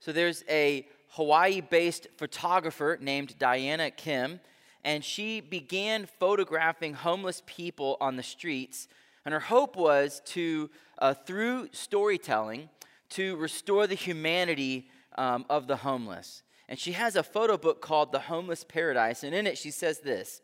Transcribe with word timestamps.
So 0.00 0.12
there's 0.12 0.44
a 0.48 0.86
Hawaii 1.10 1.60
based 1.60 2.08
photographer 2.16 2.98
named 3.00 3.38
Diana 3.38 3.90
Kim, 3.90 4.40
and 4.82 5.04
she 5.04 5.40
began 5.40 6.06
photographing 6.06 6.94
homeless 6.94 7.42
people 7.46 7.96
on 8.00 8.16
the 8.16 8.22
streets. 8.22 8.88
And 9.24 9.34
her 9.34 9.40
hope 9.40 9.76
was 9.76 10.22
to, 10.26 10.70
uh, 10.98 11.14
through 11.14 11.68
storytelling, 11.72 12.70
to 13.10 13.36
restore 13.36 13.86
the 13.86 13.94
humanity 13.94 14.88
um, 15.18 15.44
of 15.50 15.66
the 15.66 15.76
homeless. 15.76 16.42
And 16.68 16.78
she 16.78 16.92
has 16.92 17.16
a 17.16 17.22
photo 17.22 17.58
book 17.58 17.82
called 17.82 18.12
The 18.12 18.20
Homeless 18.20 18.64
Paradise. 18.64 19.24
And 19.24 19.34
in 19.34 19.46
it, 19.46 19.58
she 19.58 19.70
says 19.70 19.98
this 19.98 20.40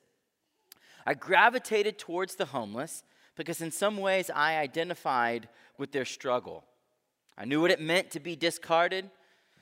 I 1.07 1.15
gravitated 1.15 1.99
towards 1.99 2.35
the 2.35 2.47
homeless 2.47 3.05
because, 3.37 3.61
in 3.61 3.71
some 3.71 3.97
ways, 3.97 4.31
I 4.35 4.57
identified 4.59 5.49
with 5.79 5.93
their 5.93 6.05
struggle. 6.05 6.65
I 7.39 7.45
knew 7.45 7.61
what 7.61 7.71
it 7.71 7.81
meant 7.81 8.11
to 8.13 8.21
be 8.21 8.35
discarded, 8.35 9.11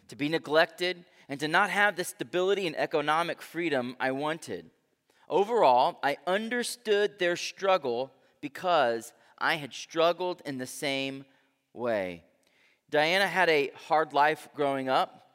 to 0.09 0.17
be 0.17 0.29
neglected, 0.29 1.05
and 1.29 1.41
to 1.41 1.49
not 1.49 1.71
have 1.71 1.97
the 1.97 2.05
stability 2.05 2.67
and 2.67 2.77
economic 2.77 3.41
freedom 3.41 3.97
I 3.99 4.11
wanted. 4.11 4.71
Overall, 5.29 5.99
I 6.03 6.19
understood 6.27 7.19
their 7.19 7.37
struggle 7.37 8.13
because 8.41 9.13
I 9.39 9.55
had 9.55 9.73
struggled 9.73 10.43
in 10.45 10.59
the 10.59 10.67
same 10.67 11.25
way. 11.73 12.25
Diana 12.91 13.27
had 13.27 13.49
a 13.49 13.71
hard 13.89 14.13
life 14.13 14.49
growing 14.55 14.89
up, 14.89 15.31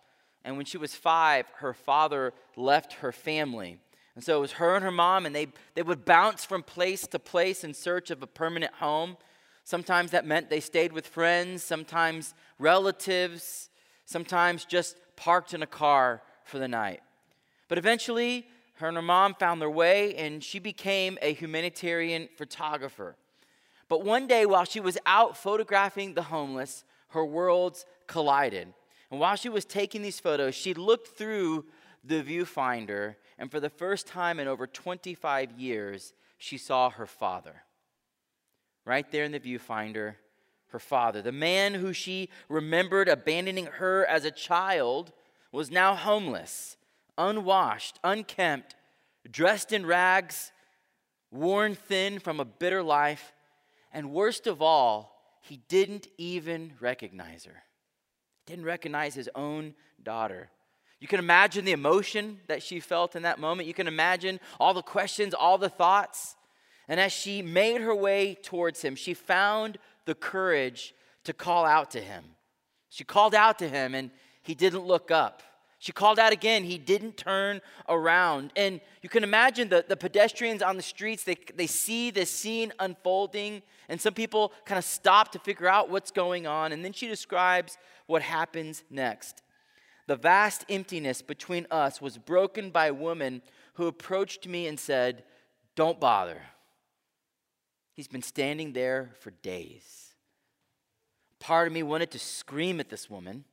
and 0.45 0.55
when 0.55 0.65
she 0.65 0.77
was 0.77 0.95
five, 0.95 1.45
her 1.57 1.73
father 1.73 2.33
left 2.55 2.93
her 2.93 3.11
family. 3.11 3.79
And 4.15 4.23
so 4.23 4.37
it 4.37 4.41
was 4.41 4.53
her 4.53 4.75
and 4.75 4.83
her 4.83 4.91
mom, 4.91 5.25
and 5.25 5.35
they, 5.35 5.47
they 5.75 5.81
would 5.81 6.05
bounce 6.05 6.45
from 6.45 6.63
place 6.63 7.07
to 7.07 7.19
place 7.19 7.63
in 7.63 7.73
search 7.73 8.11
of 8.11 8.21
a 8.21 8.27
permanent 8.27 8.73
home. 8.75 9.17
Sometimes 9.63 10.11
that 10.11 10.25
meant 10.25 10.49
they 10.49 10.59
stayed 10.59 10.91
with 10.91 11.07
friends, 11.07 11.63
sometimes 11.63 12.33
relatives, 12.57 13.68
sometimes 14.09 14.65
just 14.65 14.97
parked 15.15 15.53
in 15.53 15.61
a 15.61 15.67
car 15.67 16.23
for 16.43 16.57
the 16.57 16.67
night. 16.67 17.01
But 17.67 17.77
eventually, 17.77 18.47
her 18.77 18.87
and 18.87 18.97
her 18.97 19.03
mom 19.03 19.35
found 19.35 19.61
their 19.61 19.69
way, 19.69 20.15
and 20.15 20.43
she 20.43 20.57
became 20.57 21.19
a 21.21 21.31
humanitarian 21.31 22.27
photographer. 22.35 23.15
But 23.87 24.03
one 24.03 24.25
day, 24.25 24.47
while 24.47 24.65
she 24.65 24.79
was 24.79 24.97
out 25.05 25.37
photographing 25.37 26.15
the 26.15 26.23
homeless, 26.23 26.85
her 27.09 27.23
worlds 27.23 27.85
collided. 28.07 28.73
And 29.11 29.19
while 29.19 29.35
she 29.35 29.49
was 29.49 29.63
taking 29.63 30.01
these 30.01 30.19
photos, 30.19 30.55
she 30.55 30.73
looked 30.73 31.15
through 31.15 31.65
the 32.03 32.23
viewfinder, 32.23 33.15
and 33.37 33.51
for 33.51 33.59
the 33.59 33.69
first 33.69 34.07
time 34.07 34.39
in 34.39 34.47
over 34.47 34.65
25 34.65 35.51
years, 35.51 36.13
she 36.39 36.57
saw 36.57 36.89
her 36.89 37.05
father. 37.05 37.61
Right 38.85 39.09
there 39.11 39.25
in 39.25 39.33
the 39.33 39.39
viewfinder, 39.39 40.15
her 40.69 40.79
father. 40.79 41.21
The 41.21 41.31
man 41.31 41.75
who 41.75 41.93
she 41.93 42.29
remembered 42.47 43.07
abandoning 43.07 43.65
her 43.65 44.05
as 44.05 44.25
a 44.25 44.31
child 44.31 45.11
was 45.51 45.71
now 45.71 45.95
homeless, 45.95 46.77
unwashed, 47.17 47.99
unkempt, 48.03 48.75
dressed 49.29 49.71
in 49.71 49.85
rags, 49.85 50.51
worn 51.31 51.75
thin 51.75 52.19
from 52.19 52.39
a 52.39 52.45
bitter 52.45 52.83
life, 52.83 53.33
and 53.91 54.11
worst 54.11 54.47
of 54.47 54.61
all, 54.61 55.15
he 55.41 55.57
didn't 55.67 56.07
even 56.17 56.73
recognize 56.79 57.45
her. 57.45 57.63
Didn't 58.45 58.65
recognize 58.65 59.15
his 59.15 59.29
own 59.35 59.73
daughter. 60.01 60.49
You 60.99 61.07
can 61.07 61.19
imagine 61.19 61.65
the 61.65 61.71
emotion 61.71 62.39
that 62.47 62.61
she 62.61 62.79
felt 62.79 63.15
in 63.15 63.23
that 63.23 63.39
moment. 63.39 63.67
You 63.67 63.73
can 63.73 63.87
imagine 63.87 64.39
all 64.59 64.73
the 64.73 64.81
questions, 64.81 65.33
all 65.33 65.57
the 65.57 65.69
thoughts. 65.69 66.35
And 66.87 66.99
as 66.99 67.11
she 67.11 67.41
made 67.41 67.81
her 67.81 67.95
way 67.95 68.35
towards 68.35 68.81
him, 68.81 68.95
she 68.95 69.13
found 69.13 69.77
the 70.05 70.15
courage 70.15 70.93
to 71.25 71.33
call 71.33 71.65
out 71.65 71.91
to 71.91 72.01
him. 72.01 72.23
She 72.89 73.03
called 73.03 73.35
out 73.35 73.59
to 73.59 73.69
him, 73.69 73.93
and 73.93 74.11
he 74.41 74.55
didn't 74.55 74.85
look 74.85 75.11
up. 75.11 75.43
She 75.79 75.93
called 75.93 76.19
out 76.19 76.33
again. 76.33 76.65
He 76.65 76.77
didn't 76.77 77.15
turn 77.15 77.61
around. 77.87 78.51
And 78.57 78.81
you 79.01 79.07
can 79.07 79.23
imagine 79.23 79.69
the, 79.69 79.85
the 79.87 79.95
pedestrians 79.95 80.61
on 80.61 80.75
the 80.75 80.83
streets, 80.83 81.23
they, 81.23 81.37
they 81.55 81.67
see 81.67 82.11
this 82.11 82.29
scene 82.29 82.73
unfolding, 82.79 83.61
and 83.87 83.99
some 83.99 84.13
people 84.13 84.51
kind 84.65 84.77
of 84.77 84.83
stop 84.83 85.31
to 85.31 85.39
figure 85.39 85.67
out 85.67 85.89
what's 85.89 86.11
going 86.11 86.45
on. 86.45 86.73
And 86.73 86.83
then 86.83 86.91
she 86.91 87.07
describes 87.07 87.77
what 88.07 88.21
happens 88.21 88.83
next. 88.89 89.41
The 90.07 90.17
vast 90.17 90.65
emptiness 90.69 91.21
between 91.21 91.65
us 91.71 92.01
was 92.01 92.17
broken 92.17 92.71
by 92.71 92.87
a 92.87 92.93
woman 92.93 93.41
who 93.75 93.87
approached 93.87 94.47
me 94.47 94.67
and 94.67 94.77
said, 94.77 95.23
Don't 95.75 95.99
bother. 95.99 96.41
He's 97.99 98.07
been 98.07 98.21
standing 98.21 98.71
there 98.71 99.11
for 99.19 99.31
days. 99.31 100.13
Part 101.37 101.67
of 101.67 101.73
me 101.73 101.83
wanted 101.83 102.11
to 102.11 102.17
scream 102.17 102.79
at 102.79 102.87
this 102.87 103.09
woman 103.09 103.43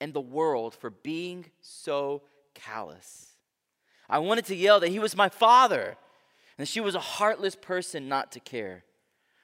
and 0.00 0.14
the 0.14 0.22
world 0.22 0.74
for 0.74 0.88
being 0.88 1.50
so 1.60 2.22
callous. 2.54 3.34
I 4.08 4.18
wanted 4.20 4.46
to 4.46 4.56
yell 4.56 4.80
that 4.80 4.88
he 4.88 4.98
was 4.98 5.14
my 5.14 5.28
father 5.28 5.98
and 6.56 6.66
she 6.66 6.80
was 6.80 6.94
a 6.94 6.98
heartless 6.98 7.54
person 7.54 8.08
not 8.08 8.32
to 8.32 8.40
care. 8.40 8.84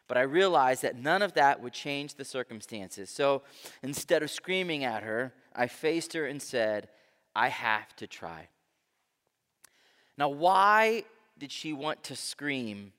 But 0.08 0.16
I 0.16 0.22
realized 0.22 0.80
that 0.80 0.96
none 0.96 1.20
of 1.20 1.34
that 1.34 1.60
would 1.60 1.74
change 1.74 2.14
the 2.14 2.24
circumstances. 2.24 3.10
So 3.10 3.42
instead 3.82 4.22
of 4.22 4.30
screaming 4.30 4.84
at 4.84 5.02
her, 5.02 5.34
I 5.54 5.66
faced 5.66 6.14
her 6.14 6.24
and 6.24 6.40
said, 6.40 6.88
I 7.34 7.48
have 7.48 7.94
to 7.96 8.06
try. 8.06 8.48
Now, 10.16 10.30
why 10.30 11.04
did 11.36 11.52
she 11.52 11.74
want 11.74 12.02
to 12.04 12.16
scream 12.16 12.94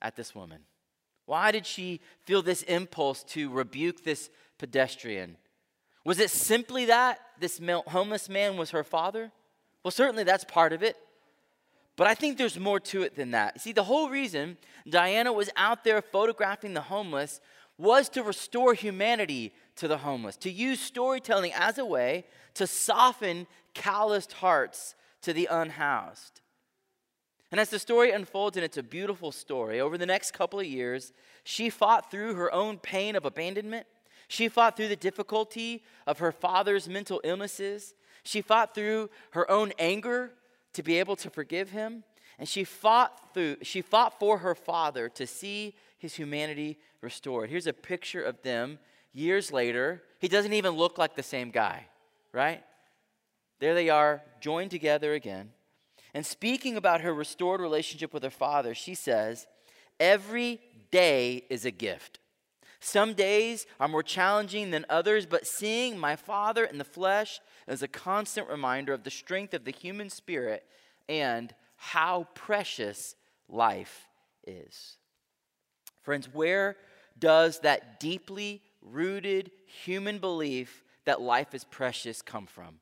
at 0.00 0.14
this 0.14 0.32
woman? 0.32 0.60
Why 1.32 1.50
did 1.50 1.64
she 1.64 2.02
feel 2.26 2.42
this 2.42 2.62
impulse 2.64 3.22
to 3.28 3.48
rebuke 3.48 4.04
this 4.04 4.28
pedestrian? 4.58 5.38
Was 6.04 6.18
it 6.18 6.28
simply 6.28 6.84
that 6.84 7.20
this 7.40 7.58
homeless 7.86 8.28
man 8.28 8.58
was 8.58 8.72
her 8.72 8.84
father? 8.84 9.32
Well, 9.82 9.92
certainly 9.92 10.24
that's 10.24 10.44
part 10.44 10.74
of 10.74 10.82
it. 10.82 10.94
But 11.96 12.06
I 12.06 12.14
think 12.14 12.36
there's 12.36 12.58
more 12.58 12.80
to 12.80 13.00
it 13.00 13.16
than 13.16 13.30
that. 13.30 13.62
See, 13.62 13.72
the 13.72 13.84
whole 13.84 14.10
reason 14.10 14.58
Diana 14.86 15.32
was 15.32 15.48
out 15.56 15.84
there 15.84 16.02
photographing 16.02 16.74
the 16.74 16.82
homeless 16.82 17.40
was 17.78 18.10
to 18.10 18.22
restore 18.22 18.74
humanity 18.74 19.54
to 19.76 19.88
the 19.88 19.96
homeless, 19.96 20.36
to 20.36 20.50
use 20.50 20.80
storytelling 20.80 21.54
as 21.54 21.78
a 21.78 21.86
way 21.86 22.26
to 22.52 22.66
soften 22.66 23.46
calloused 23.72 24.34
hearts 24.34 24.94
to 25.22 25.32
the 25.32 25.48
unhoused. 25.50 26.41
And 27.52 27.60
as 27.60 27.68
the 27.68 27.78
story 27.78 28.10
unfolds, 28.12 28.56
and 28.56 28.64
it's 28.64 28.78
a 28.78 28.82
beautiful 28.82 29.30
story, 29.30 29.78
over 29.78 29.98
the 29.98 30.06
next 30.06 30.32
couple 30.32 30.58
of 30.58 30.64
years, 30.64 31.12
she 31.44 31.68
fought 31.68 32.10
through 32.10 32.34
her 32.34 32.52
own 32.52 32.78
pain 32.78 33.14
of 33.14 33.26
abandonment. 33.26 33.86
She 34.26 34.48
fought 34.48 34.74
through 34.74 34.88
the 34.88 34.96
difficulty 34.96 35.84
of 36.06 36.18
her 36.20 36.32
father's 36.32 36.88
mental 36.88 37.20
illnesses. 37.22 37.92
She 38.24 38.40
fought 38.40 38.74
through 38.74 39.10
her 39.32 39.48
own 39.50 39.72
anger 39.78 40.32
to 40.72 40.82
be 40.82 40.98
able 40.98 41.14
to 41.16 41.28
forgive 41.28 41.70
him. 41.70 42.04
And 42.38 42.48
she 42.48 42.64
fought 42.64 43.34
through, 43.34 43.58
she 43.60 43.82
fought 43.82 44.18
for 44.18 44.38
her 44.38 44.54
father 44.54 45.10
to 45.10 45.26
see 45.26 45.74
his 45.98 46.14
humanity 46.14 46.78
restored. 47.02 47.50
Here's 47.50 47.66
a 47.66 47.74
picture 47.74 48.22
of 48.22 48.40
them 48.40 48.78
years 49.12 49.52
later. 49.52 50.02
He 50.20 50.28
doesn't 50.28 50.54
even 50.54 50.72
look 50.72 50.96
like 50.96 51.16
the 51.16 51.22
same 51.22 51.50
guy, 51.50 51.86
right? 52.32 52.64
There 53.60 53.74
they 53.74 53.90
are, 53.90 54.22
joined 54.40 54.70
together 54.70 55.12
again. 55.12 55.50
And 56.14 56.26
speaking 56.26 56.76
about 56.76 57.00
her 57.00 57.14
restored 57.14 57.60
relationship 57.60 58.12
with 58.12 58.22
her 58.22 58.30
father, 58.30 58.74
she 58.74 58.94
says, 58.94 59.46
Every 59.98 60.60
day 60.90 61.44
is 61.48 61.64
a 61.64 61.70
gift. 61.70 62.18
Some 62.80 63.14
days 63.14 63.66
are 63.78 63.86
more 63.86 64.02
challenging 64.02 64.72
than 64.72 64.84
others, 64.90 65.24
but 65.24 65.46
seeing 65.46 65.96
my 65.96 66.16
Father 66.16 66.64
in 66.64 66.78
the 66.78 66.84
flesh 66.84 67.40
is 67.68 67.82
a 67.82 67.88
constant 67.88 68.48
reminder 68.48 68.92
of 68.92 69.04
the 69.04 69.10
strength 69.10 69.54
of 69.54 69.64
the 69.64 69.70
human 69.70 70.10
spirit 70.10 70.66
and 71.08 71.54
how 71.76 72.26
precious 72.34 73.14
life 73.48 74.08
is. 74.44 74.96
Friends, 76.02 76.28
where 76.32 76.76
does 77.18 77.60
that 77.60 78.00
deeply 78.00 78.62
rooted 78.80 79.52
human 79.84 80.18
belief 80.18 80.82
that 81.04 81.20
life 81.20 81.54
is 81.54 81.62
precious 81.62 82.20
come 82.20 82.46
from? 82.46 82.80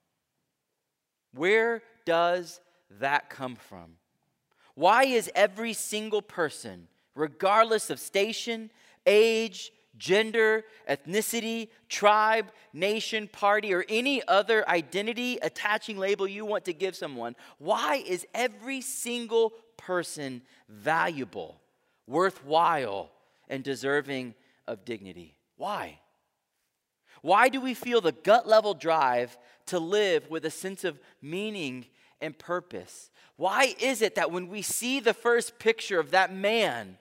Where 1.34 1.82
does 2.06 2.60
that 2.98 3.30
come 3.30 3.56
from? 3.56 3.96
Why 4.74 5.04
is 5.04 5.30
every 5.34 5.72
single 5.72 6.22
person, 6.22 6.88
regardless 7.14 7.90
of 7.90 7.98
station, 7.98 8.70
age, 9.06 9.72
gender, 9.96 10.64
ethnicity, 10.88 11.68
tribe, 11.88 12.50
nation, 12.72 13.28
party, 13.28 13.74
or 13.74 13.84
any 13.88 14.26
other 14.26 14.68
identity 14.68 15.38
attaching 15.42 15.98
label 15.98 16.26
you 16.26 16.44
want 16.44 16.64
to 16.64 16.72
give 16.72 16.96
someone, 16.96 17.36
why 17.58 17.96
is 18.06 18.26
every 18.34 18.80
single 18.80 19.52
person 19.76 20.42
valuable, 20.68 21.60
worthwhile, 22.06 23.10
and 23.48 23.62
deserving 23.62 24.34
of 24.66 24.84
dignity? 24.84 25.36
Why? 25.56 25.98
Why 27.22 27.48
do 27.48 27.60
we 27.60 27.74
feel 27.74 28.00
the 28.00 28.12
gut 28.12 28.48
level 28.48 28.74
drive 28.74 29.36
to 29.66 29.78
live 29.78 30.30
with 30.30 30.44
a 30.44 30.50
sense 30.50 30.84
of 30.84 30.98
meaning 31.20 31.86
and 32.20 32.38
purpose? 32.38 33.10
Why 33.36 33.74
is 33.80 34.02
it 34.02 34.14
that 34.16 34.30
when 34.30 34.48
we 34.48 34.62
see 34.62 35.00
the 35.00 35.14
first 35.14 35.58
picture 35.58 35.98
of 35.98 36.10
that 36.10 36.34
man 36.34 36.98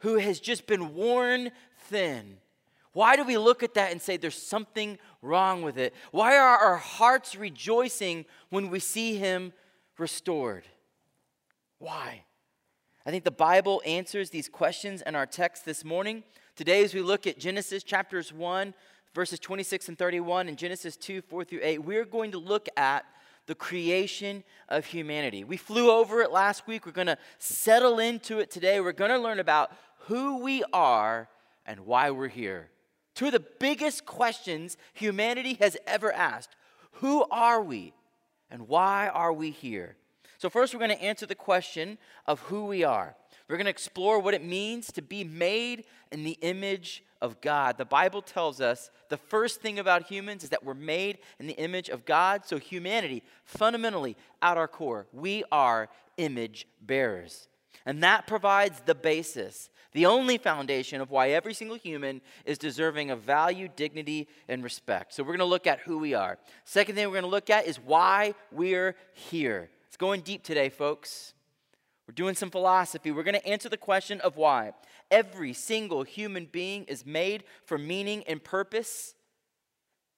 who 0.00 0.16
has 0.16 0.40
just 0.40 0.66
been 0.66 0.94
worn 0.94 1.50
thin, 1.88 2.38
Why 2.96 3.14
do 3.14 3.24
we 3.24 3.36
look 3.36 3.62
at 3.62 3.74
that 3.74 3.92
and 3.92 4.00
say 4.00 4.16
there's 4.16 4.40
something 4.40 4.96
wrong 5.20 5.60
with 5.60 5.76
it? 5.76 5.92
Why 6.12 6.38
are 6.38 6.56
our 6.56 6.78
hearts 6.78 7.36
rejoicing 7.36 8.24
when 8.48 8.70
we 8.70 8.78
see 8.78 9.16
him 9.16 9.52
restored? 9.98 10.64
Why? 11.78 12.22
I 13.04 13.10
think 13.10 13.24
the 13.24 13.30
Bible 13.30 13.82
answers 13.84 14.30
these 14.30 14.48
questions 14.48 15.02
in 15.02 15.14
our 15.14 15.26
text 15.26 15.66
this 15.66 15.84
morning. 15.84 16.24
Today, 16.54 16.82
as 16.84 16.94
we 16.94 17.02
look 17.02 17.26
at 17.26 17.38
Genesis 17.38 17.82
chapters 17.82 18.32
1, 18.32 18.72
verses 19.12 19.40
26 19.40 19.90
and 19.90 19.98
31, 19.98 20.48
and 20.48 20.56
Genesis 20.56 20.96
2, 20.96 21.20
4 21.20 21.44
through 21.44 21.60
8, 21.62 21.84
we're 21.84 22.06
going 22.06 22.30
to 22.30 22.38
look 22.38 22.66
at 22.78 23.04
the 23.46 23.54
creation 23.54 24.44
of 24.68 24.84
humanity. 24.86 25.44
We 25.44 25.56
flew 25.56 25.90
over 25.90 26.20
it 26.20 26.30
last 26.30 26.66
week. 26.66 26.84
We're 26.84 26.92
going 26.92 27.06
to 27.06 27.18
settle 27.38 27.98
into 27.98 28.38
it 28.40 28.50
today. 28.50 28.80
We're 28.80 28.92
going 28.92 29.10
to 29.10 29.18
learn 29.18 29.38
about 29.38 29.72
who 30.00 30.38
we 30.38 30.64
are 30.72 31.28
and 31.64 31.80
why 31.80 32.10
we're 32.10 32.28
here. 32.28 32.70
Two 33.14 33.26
of 33.26 33.32
the 33.32 33.44
biggest 33.58 34.04
questions 34.04 34.76
humanity 34.92 35.54
has 35.60 35.76
ever 35.86 36.12
asked 36.12 36.56
Who 36.92 37.24
are 37.30 37.62
we 37.62 37.94
and 38.50 38.68
why 38.68 39.08
are 39.08 39.32
we 39.32 39.50
here? 39.50 39.96
So, 40.38 40.50
first, 40.50 40.74
we're 40.74 40.80
going 40.80 40.96
to 40.96 41.02
answer 41.02 41.26
the 41.26 41.34
question 41.34 41.98
of 42.26 42.40
who 42.40 42.66
we 42.66 42.84
are. 42.84 43.16
We're 43.48 43.56
going 43.56 43.66
to 43.66 43.70
explore 43.70 44.18
what 44.18 44.34
it 44.34 44.44
means 44.44 44.90
to 44.92 45.02
be 45.02 45.22
made 45.22 45.84
in 46.10 46.24
the 46.24 46.38
image 46.40 47.04
of 47.22 47.40
God. 47.40 47.78
The 47.78 47.84
Bible 47.84 48.22
tells 48.22 48.60
us 48.60 48.90
the 49.08 49.16
first 49.16 49.60
thing 49.60 49.78
about 49.78 50.08
humans 50.08 50.44
is 50.44 50.50
that 50.50 50.64
we're 50.64 50.74
made 50.74 51.18
in 51.38 51.46
the 51.46 51.54
image 51.54 51.88
of 51.88 52.04
God. 52.04 52.44
So, 52.44 52.58
humanity, 52.58 53.22
fundamentally, 53.44 54.16
at 54.42 54.56
our 54.56 54.68
core, 54.68 55.06
we 55.12 55.44
are 55.52 55.88
image 56.16 56.66
bearers. 56.82 57.48
And 57.84 58.02
that 58.02 58.26
provides 58.26 58.80
the 58.84 58.94
basis 58.94 59.70
the 59.96 60.04
only 60.04 60.36
foundation 60.36 61.00
of 61.00 61.10
why 61.10 61.30
every 61.30 61.54
single 61.54 61.78
human 61.78 62.20
is 62.44 62.58
deserving 62.58 63.10
of 63.10 63.22
value, 63.22 63.66
dignity, 63.76 64.28
and 64.46 64.62
respect. 64.62 65.14
So 65.14 65.22
we're 65.22 65.28
going 65.28 65.38
to 65.38 65.46
look 65.46 65.66
at 65.66 65.78
who 65.80 65.96
we 65.96 66.12
are. 66.12 66.36
Second 66.66 66.96
thing 66.96 67.06
we're 67.06 67.14
going 67.14 67.22
to 67.22 67.30
look 67.30 67.48
at 67.48 67.66
is 67.66 67.78
why 67.80 68.34
we're 68.52 68.94
here. 69.14 69.70
It's 69.86 69.96
going 69.96 70.20
deep 70.20 70.42
today, 70.42 70.68
folks. 70.68 71.32
We're 72.06 72.14
doing 72.14 72.34
some 72.34 72.50
philosophy. 72.50 73.10
We're 73.10 73.24
going 73.24 73.34
to 73.34 73.46
answer 73.46 73.68
the 73.68 73.76
question 73.76 74.20
of 74.20 74.36
why. 74.36 74.72
Every 75.10 75.52
single 75.52 76.04
human 76.04 76.46
being 76.46 76.84
is 76.84 77.04
made 77.04 77.44
for 77.64 77.78
meaning 77.78 78.22
and 78.28 78.42
purpose. 78.42 79.14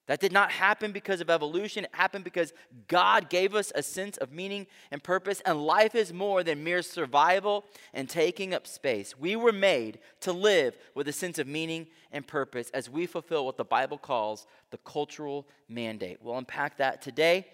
That 0.07 0.21
did 0.21 0.33
not 0.33 0.51
happen 0.51 0.93
because 0.93 1.21
of 1.21 1.29
evolution. 1.29 1.85
It 1.85 1.91
happened 1.93 2.25
because 2.25 2.55
God 2.89 3.29
gave 3.29 3.55
us 3.55 3.73
a 3.75 3.83
sense 3.83 4.17
of 4.17 4.33
meaning 4.33 4.67
and 4.91 5.03
purpose. 5.03 5.43
And 5.45 5.67
life 5.67 5.95
is 5.95 6.15
more 6.15 6.43
than 6.43 6.65
mere 6.65 6.81
survival 6.81 7.67
and 7.93 8.09
taking 8.09 8.55
up 8.55 8.67
space. 8.67 9.19
We 9.19 9.37
were 9.37 9.53
made 9.53 9.99
to 10.21 10.33
live 10.33 10.79
with 10.95 11.09
a 11.09 11.13
sense 11.13 11.39
of 11.39 11.47
meaning 11.47 11.89
and 12.11 12.27
purpose 12.27 12.71
as 12.71 12.89
we 12.89 13.05
fulfill 13.05 13.45
what 13.45 13.59
the 13.59 13.65
Bible 13.65 13.99
calls 13.99 14.47
the 14.71 14.79
cultural 14.79 15.47
mandate. 15.69 16.19
We'll 16.23 16.39
unpack 16.39 16.79
that 16.79 17.03
today. 17.03 17.47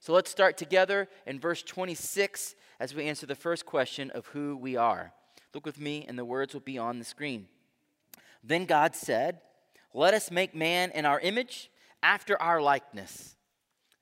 So 0.00 0.12
let's 0.12 0.30
start 0.30 0.56
together 0.56 1.08
in 1.26 1.40
verse 1.40 1.62
26 1.62 2.54
as 2.78 2.94
we 2.94 3.04
answer 3.04 3.26
the 3.26 3.34
first 3.34 3.66
question 3.66 4.10
of 4.12 4.26
who 4.26 4.56
we 4.56 4.76
are. 4.76 5.12
Look 5.54 5.66
with 5.66 5.80
me, 5.80 6.04
and 6.06 6.18
the 6.18 6.24
words 6.24 6.54
will 6.54 6.60
be 6.60 6.78
on 6.78 6.98
the 6.98 7.04
screen. 7.04 7.48
Then 8.44 8.64
God 8.64 8.94
said, 8.94 9.40
Let 9.92 10.14
us 10.14 10.30
make 10.30 10.54
man 10.54 10.92
in 10.92 11.04
our 11.04 11.18
image 11.20 11.70
after 12.02 12.40
our 12.40 12.60
likeness. 12.60 13.36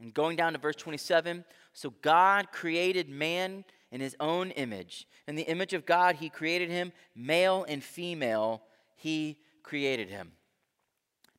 And 0.00 0.12
going 0.12 0.36
down 0.36 0.52
to 0.52 0.58
verse 0.58 0.76
27, 0.76 1.44
so 1.72 1.94
God 2.02 2.52
created 2.52 3.08
man 3.08 3.64
in 3.90 4.00
his 4.00 4.14
own 4.20 4.50
image. 4.50 5.06
In 5.26 5.36
the 5.36 5.42
image 5.44 5.72
of 5.72 5.86
God, 5.86 6.16
he 6.16 6.28
created 6.28 6.68
him, 6.68 6.92
male 7.14 7.64
and 7.66 7.82
female, 7.82 8.62
he 8.96 9.38
created 9.62 10.10
him. 10.10 10.32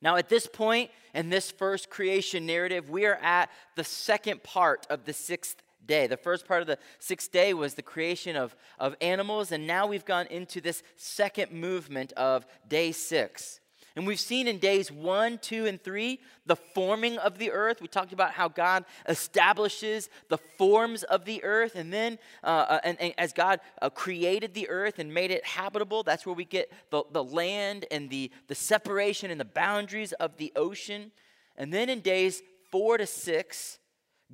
Now, 0.02 0.16
at 0.16 0.30
this 0.30 0.48
point 0.48 0.92
in 1.14 1.30
this 1.30 1.52
first 1.52 1.90
creation 1.90 2.46
narrative, 2.46 2.90
we 2.90 3.06
are 3.06 3.16
at 3.16 3.50
the 3.76 3.84
second 3.84 4.44
part 4.44 4.86
of 4.90 5.06
the 5.06 5.14
sixth 5.14 5.62
day. 5.86 6.08
The 6.08 6.18
first 6.18 6.48
part 6.48 6.62
of 6.62 6.68
the 6.68 6.78
sixth 7.00 7.32
day 7.32 7.54
was 7.54 7.74
the 7.74 7.82
creation 7.82 8.36
of, 8.36 8.56
of 8.78 8.96
animals, 9.02 9.52
and 9.52 9.66
now 9.66 9.88
we've 9.88 10.06
gone 10.06 10.28
into 10.28 10.62
this 10.62 10.84
second 10.98 11.52
movement 11.52 12.14
of 12.14 12.46
day 12.68 12.92
six. 12.92 13.60
And 13.98 14.06
we've 14.06 14.20
seen 14.20 14.48
in 14.48 14.60
days 14.60 14.92
one, 14.92 15.40
two, 15.40 15.66
and 15.66 15.82
three 15.82 16.20
the 16.46 16.56
forming 16.56 17.18
of 17.18 17.40
the 17.40 17.50
earth. 17.50 17.82
We 17.82 17.88
talked 17.88 18.14
about 18.14 18.30
how 18.30 18.48
God 18.48 18.86
establishes 19.10 20.08
the 20.30 20.38
forms 20.38 21.02
of 21.02 21.26
the 21.26 21.44
earth. 21.44 21.74
And 21.74 21.92
then, 21.92 22.20
uh, 22.44 22.66
uh, 22.70 22.80
and, 22.84 23.02
and, 23.02 23.16
as 23.18 23.34
God 23.34 23.60
uh, 23.82 23.90
created 23.90 24.54
the 24.54 24.70
earth 24.70 25.00
and 25.00 25.12
made 25.12 25.32
it 25.32 25.44
habitable, 25.44 26.04
that's 26.04 26.28
where 26.28 26.36
we 26.36 26.46
get 26.46 26.72
the, 26.92 27.06
the 27.12 27.24
land 27.24 27.86
and 27.90 28.08
the, 28.12 28.30
the 28.48 28.54
separation 28.54 29.32
and 29.32 29.42
the 29.42 29.46
boundaries 29.46 30.14
of 30.14 30.38
the 30.38 30.54
ocean. 30.56 31.12
And 31.58 31.74
then 31.74 31.90
in 31.90 32.02
days 32.02 32.44
four 32.72 33.00
to 33.00 33.08
six, 33.08 33.80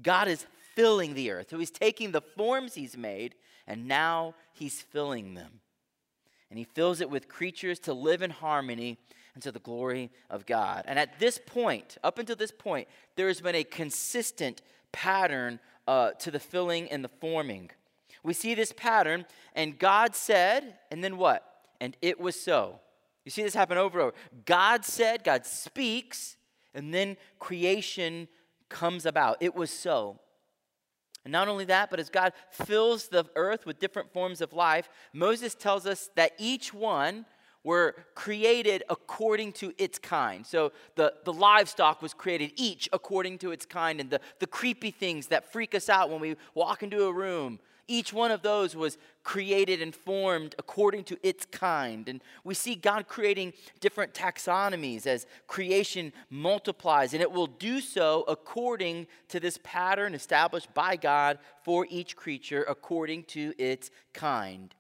God 0.02 0.28
is 0.28 0.46
filling 0.76 1.14
the 1.14 1.32
earth. 1.32 1.52
So 1.52 1.58
he's 1.58 1.72
taking 1.72 2.12
the 2.12 2.20
forms 2.20 2.74
he's 2.74 2.98
made 2.98 3.36
and 3.66 3.88
now 3.88 4.36
he's 4.52 4.82
filling 4.82 5.36
them. 5.36 5.62
And 6.50 6.60
he 6.60 6.66
fills 6.66 7.00
it 7.00 7.10
with 7.10 7.30
creatures 7.30 7.80
to 7.80 7.94
live 7.94 8.22
in 8.22 8.30
harmony 8.30 8.98
and 9.34 9.44
to 9.44 9.52
the 9.52 9.60
glory 9.60 10.12
of 10.30 10.46
God. 10.46 10.84
And 10.88 11.00
at 11.00 11.20
this 11.20 11.40
point, 11.44 11.98
up 12.04 12.20
until 12.20 12.36
this 12.36 12.52
point, 12.52 12.88
there 13.16 13.28
has 13.28 13.42
been 13.42 13.56
a 13.56 13.64
consistent 13.64 14.62
pattern 14.92 15.60
uh, 15.88 16.12
to 16.12 16.32
the 16.32 16.40
filling 16.40 16.90
and 16.90 17.04
the 17.04 17.10
forming. 17.10 17.72
We 18.24 18.34
see 18.34 18.56
this 18.56 18.72
pattern, 18.72 19.26
and 19.56 19.78
God 19.78 20.16
said, 20.16 20.76
and 20.92 21.04
then 21.04 21.18
what? 21.18 21.44
And 21.82 21.98
it 22.02 22.20
was 22.20 22.40
so. 22.40 22.80
You 23.26 23.32
see 23.32 23.44
this 23.44 23.54
happen 23.54 23.78
over 23.78 24.00
and 24.00 24.08
over. 24.08 24.16
God 24.46 24.86
said, 24.86 25.24
God 25.24 25.46
speaks, 25.46 26.38
and 26.74 26.94
then 26.94 27.18
creation 27.40 28.28
comes 28.70 29.06
about. 29.06 29.38
It 29.42 29.56
was 29.56 29.72
so. 29.72 30.20
And 31.26 31.32
not 31.32 31.48
only 31.48 31.66
that, 31.66 31.90
but 31.90 32.00
as 32.00 32.10
God 32.10 32.34
fills 32.50 33.08
the 33.08 33.26
earth 33.36 33.66
with 33.66 33.80
different 33.80 34.12
forms 34.12 34.42
of 34.42 34.52
life, 34.52 34.90
Moses 35.14 35.56
tells 35.56 35.86
us 35.86 36.10
that 36.16 36.34
each 36.38 36.74
one 36.74 37.26
were 37.64 37.96
created 38.16 38.84
according 38.90 39.54
to 39.54 39.74
its 39.78 39.98
kind. 39.98 40.46
So 40.46 40.72
the, 40.96 41.14
the 41.24 41.34
livestock 41.34 42.02
was 42.02 42.14
created 42.14 42.52
each 42.56 42.90
according 42.92 43.38
to 43.40 43.52
its 43.52 43.66
kind, 43.66 44.00
and 44.00 44.10
the, 44.10 44.20
the 44.40 44.48
creepy 44.48 44.92
things 44.92 45.28
that 45.28 45.52
freak 45.52 45.74
us 45.74 45.90
out 45.90 46.10
when 46.10 46.20
we 46.20 46.36
walk 46.54 46.84
into 46.84 47.06
a 47.06 47.14
room. 47.14 47.60
Each 47.86 48.14
one 48.14 48.32
of 48.32 48.42
those 48.42 48.78
was 48.78 48.98
created 49.24 49.82
and 49.82 49.94
formed 49.94 50.56
according 50.58 51.04
to 51.06 51.18
its 51.22 51.46
kind. 51.46 52.08
And 52.08 52.22
we 52.46 52.54
see 52.54 52.76
God 52.76 53.08
creating 53.08 53.52
different 53.82 54.14
taxonomies 54.14 55.06
as 55.06 55.26
creation 55.48 56.14
multiplies, 56.30 57.14
and 57.14 57.22
it 57.22 57.32
will 57.32 57.48
do 57.48 57.82
so 57.82 58.24
according 58.28 59.08
to 59.28 59.40
this 59.40 59.60
pattern 59.64 60.16
established 60.16 60.74
by 60.74 60.96
God 60.96 61.40
for 61.64 61.86
each 61.90 62.16
creature 62.16 62.64
according 62.64 63.26
to 63.26 63.54
its 63.58 63.92
kind. 64.14 64.74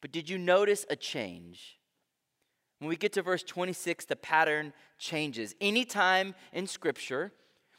But 0.00 0.12
did 0.12 0.28
you 0.28 0.38
notice 0.38 0.86
a 0.88 0.96
change? 0.96 1.78
When 2.78 2.88
we 2.88 2.96
get 2.96 3.12
to 3.14 3.22
verse 3.22 3.42
26, 3.42 4.06
the 4.06 4.16
pattern 4.16 4.72
changes. 4.98 5.54
Anytime 5.60 6.34
in 6.52 6.66
Scripture, 6.66 7.32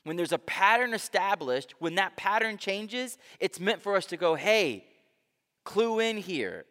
when 0.04 0.16
there's 0.16 0.32
a 0.32 0.40
pattern 0.40 0.94
established, 0.94 1.74
when 1.80 1.96
that 1.96 2.16
pattern 2.16 2.58
changes, 2.58 3.18
it's 3.40 3.60
meant 3.60 3.82
for 3.82 3.96
us 3.96 4.06
to 4.08 4.18
go, 4.18 4.36
hey, 4.36 4.86
clue 5.64 6.00
in 6.00 6.18
here. 6.18 6.66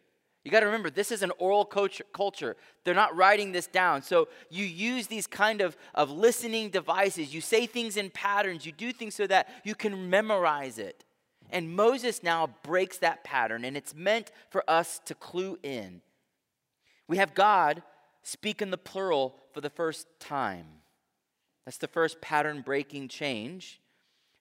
You 0.44 0.50
got 0.50 0.60
to 0.60 0.66
remember, 0.66 0.90
this 0.90 1.10
is 1.10 1.22
an 1.22 1.32
oral 1.38 1.64
culture. 1.64 2.56
They're 2.84 2.94
not 2.94 3.16
writing 3.16 3.52
this 3.52 3.66
down. 3.66 4.02
So 4.02 4.28
you 4.50 4.64
use 4.64 5.06
these 5.06 5.26
kind 5.26 5.62
of, 5.62 5.76
of 5.94 6.10
listening 6.10 6.68
devices. 6.68 7.32
You 7.32 7.40
say 7.40 7.66
things 7.66 7.96
in 7.96 8.10
patterns. 8.10 8.66
You 8.66 8.72
do 8.72 8.92
things 8.92 9.14
so 9.14 9.26
that 9.26 9.48
you 9.64 9.74
can 9.74 10.10
memorize 10.10 10.78
it. 10.78 11.04
And 11.50 11.74
Moses 11.74 12.22
now 12.22 12.50
breaks 12.62 12.98
that 12.98 13.24
pattern, 13.24 13.64
and 13.64 13.76
it's 13.76 13.94
meant 13.94 14.30
for 14.50 14.68
us 14.68 15.00
to 15.06 15.14
clue 15.14 15.58
in. 15.62 16.02
We 17.08 17.16
have 17.16 17.34
God 17.34 17.82
speak 18.24 18.60
in 18.60 18.72
the 18.72 18.78
plural 18.78 19.36
for 19.52 19.60
the 19.60 19.70
first 19.70 20.08
time. 20.18 20.66
That's 21.64 21.78
the 21.78 21.86
first 21.86 22.20
pattern 22.20 22.62
breaking 22.62 23.08
change. 23.08 23.80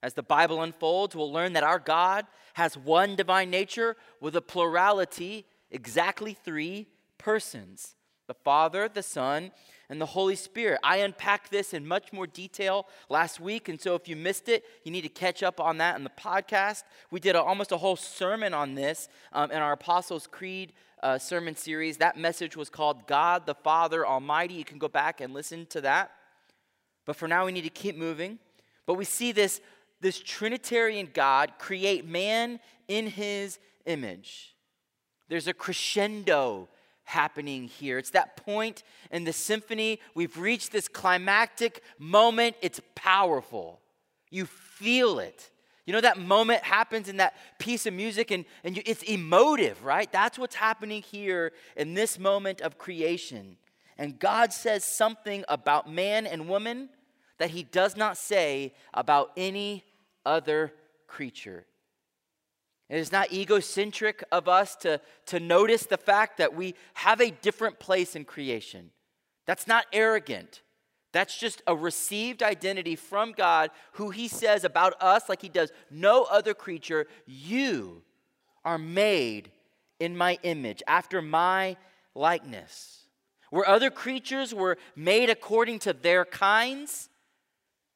As 0.02 0.16
the 0.16 0.24
Bible 0.24 0.62
unfolds, 0.62 1.16
we'll 1.16 1.32
learn 1.32 1.54
that 1.54 1.64
our 1.64 1.80
God 1.80 2.26
has 2.56 2.76
one 2.76 3.16
divine 3.16 3.50
nature 3.50 3.96
with 4.20 4.36
a 4.36 4.42
plurality, 4.42 5.46
exactly 5.70 6.34
three 6.34 6.88
persons 7.18 7.96
the 8.26 8.34
Father, 8.34 8.88
the 8.88 9.04
Son, 9.04 9.52
and 9.94 10.02
the 10.02 10.08
Holy 10.08 10.36
Spirit. 10.36 10.80
I 10.84 10.98
unpacked 10.98 11.52
this 11.52 11.72
in 11.72 11.88
much 11.88 12.12
more 12.12 12.26
detail 12.26 12.88
last 13.10 13.40
week, 13.40 13.70
and 13.70 13.80
so 13.80 13.94
if 13.94 14.08
you 14.08 14.16
missed 14.16 14.50
it, 14.50 14.66
you 14.84 14.92
need 14.92 15.04
to 15.04 15.08
catch 15.08 15.44
up 15.44 15.60
on 15.60 15.78
that 15.78 15.96
in 15.96 16.04
the 16.04 16.10
podcast. 16.10 16.82
We 17.12 17.20
did 17.20 17.36
a, 17.36 17.44
almost 17.44 17.72
a 17.72 17.78
whole 17.78 17.96
sermon 17.96 18.56
on 18.56 18.74
this 18.74 19.08
um, 19.34 19.52
in 19.52 19.58
our 19.58 19.74
Apostles' 19.74 20.26
Creed 20.26 20.74
uh, 21.04 21.20
sermon 21.20 21.56
series. 21.56 21.98
That 21.98 22.18
message 22.18 22.58
was 22.58 22.72
called 22.72 23.06
God 23.06 23.46
the 23.46 23.54
Father 23.54 24.04
Almighty. 24.04 24.56
You 24.56 24.66
can 24.66 24.80
go 24.80 24.88
back 24.88 25.22
and 25.22 25.32
listen 25.32 25.68
to 25.68 25.82
that. 25.82 26.10
But 27.06 27.16
for 27.16 27.28
now, 27.28 27.46
we 27.46 27.52
need 27.52 27.66
to 27.66 27.70
keep 27.70 27.96
moving. 27.96 28.40
But 28.88 28.96
we 28.96 29.06
see 29.06 29.32
this, 29.32 29.62
this 30.02 30.18
Trinitarian 30.18 31.10
God 31.14 31.54
create 31.60 32.04
man 32.04 32.60
in 32.88 33.06
his 33.06 33.60
image. 33.86 34.56
There's 35.30 35.48
a 35.48 35.54
crescendo 35.54 36.68
happening 37.04 37.68
here. 37.68 37.98
It's 37.98 38.12
that 38.12 38.38
point 38.38 38.84
in 39.12 39.24
the 39.24 39.34
symphony. 39.34 40.00
We've 40.16 40.38
reached 40.38 40.72
this 40.72 40.88
climactic 40.88 41.82
moment. 42.00 42.56
It's 42.62 42.82
powerful. 42.96 43.80
You 44.30 44.46
feel 44.46 45.20
it. 45.20 45.50
You 45.86 45.94
know, 45.94 46.02
that 46.02 46.18
moment 46.18 46.64
happens 46.64 47.10
in 47.10 47.18
that 47.18 47.36
piece 47.60 47.86
of 47.86 47.94
music 47.94 48.32
and, 48.32 48.46
and 48.64 48.78
you, 48.78 48.84
it's 48.86 49.04
emotive, 49.04 49.84
right? 49.84 50.10
That's 50.12 50.40
what's 50.40 50.56
happening 50.56 51.02
here 51.02 51.52
in 51.76 51.94
this 51.94 52.18
moment 52.18 52.62
of 52.62 52.78
creation. 52.78 53.58
And 53.98 54.18
God 54.18 54.54
says 54.54 54.86
something 54.86 55.44
about 55.50 55.92
man 55.92 56.26
and 56.26 56.48
woman 56.48 56.90
that 57.38 57.52
he 57.52 57.64
does 57.64 57.98
not 57.98 58.16
say 58.18 58.74
about 58.94 59.32
any 59.36 59.84
other 60.26 60.74
creature. 61.08 61.66
It 62.90 62.98
is 62.98 63.12
not 63.12 63.32
egocentric 63.32 64.24
of 64.32 64.48
us 64.48 64.76
to, 64.78 65.00
to 65.28 65.40
notice 65.40 65.86
the 65.86 65.98
fact 65.98 66.38
that 66.38 66.56
we 66.56 66.76
have 66.96 67.22
a 67.22 67.32
different 67.32 67.80
place 67.80 68.16
in 68.16 68.26
creation. 68.26 68.92
That's 69.46 69.68
not 69.68 69.86
arrogant. 69.92 70.62
That's 71.12 71.38
just 71.38 71.62
a 71.68 71.76
received 71.76 72.44
identity 72.44 72.96
from 72.96 73.32
God, 73.32 73.70
who 73.94 74.10
He 74.10 74.28
says 74.28 74.64
about 74.64 75.02
us, 75.02 75.30
like 75.30 75.42
He 75.42 75.50
does 75.50 75.72
no 75.90 76.24
other 76.24 76.54
creature, 76.54 77.08
you 77.26 78.02
are 78.66 78.78
made 78.78 79.52
in 80.00 80.18
my 80.18 80.40
image, 80.44 80.82
after 80.88 81.22
my 81.22 81.78
likeness. 82.16 83.06
Where 83.52 83.68
other 83.68 83.92
creatures 83.92 84.54
were 84.54 84.78
made 84.96 85.30
according 85.30 85.80
to 85.80 85.94
their 85.94 86.26
kinds, 86.26 87.10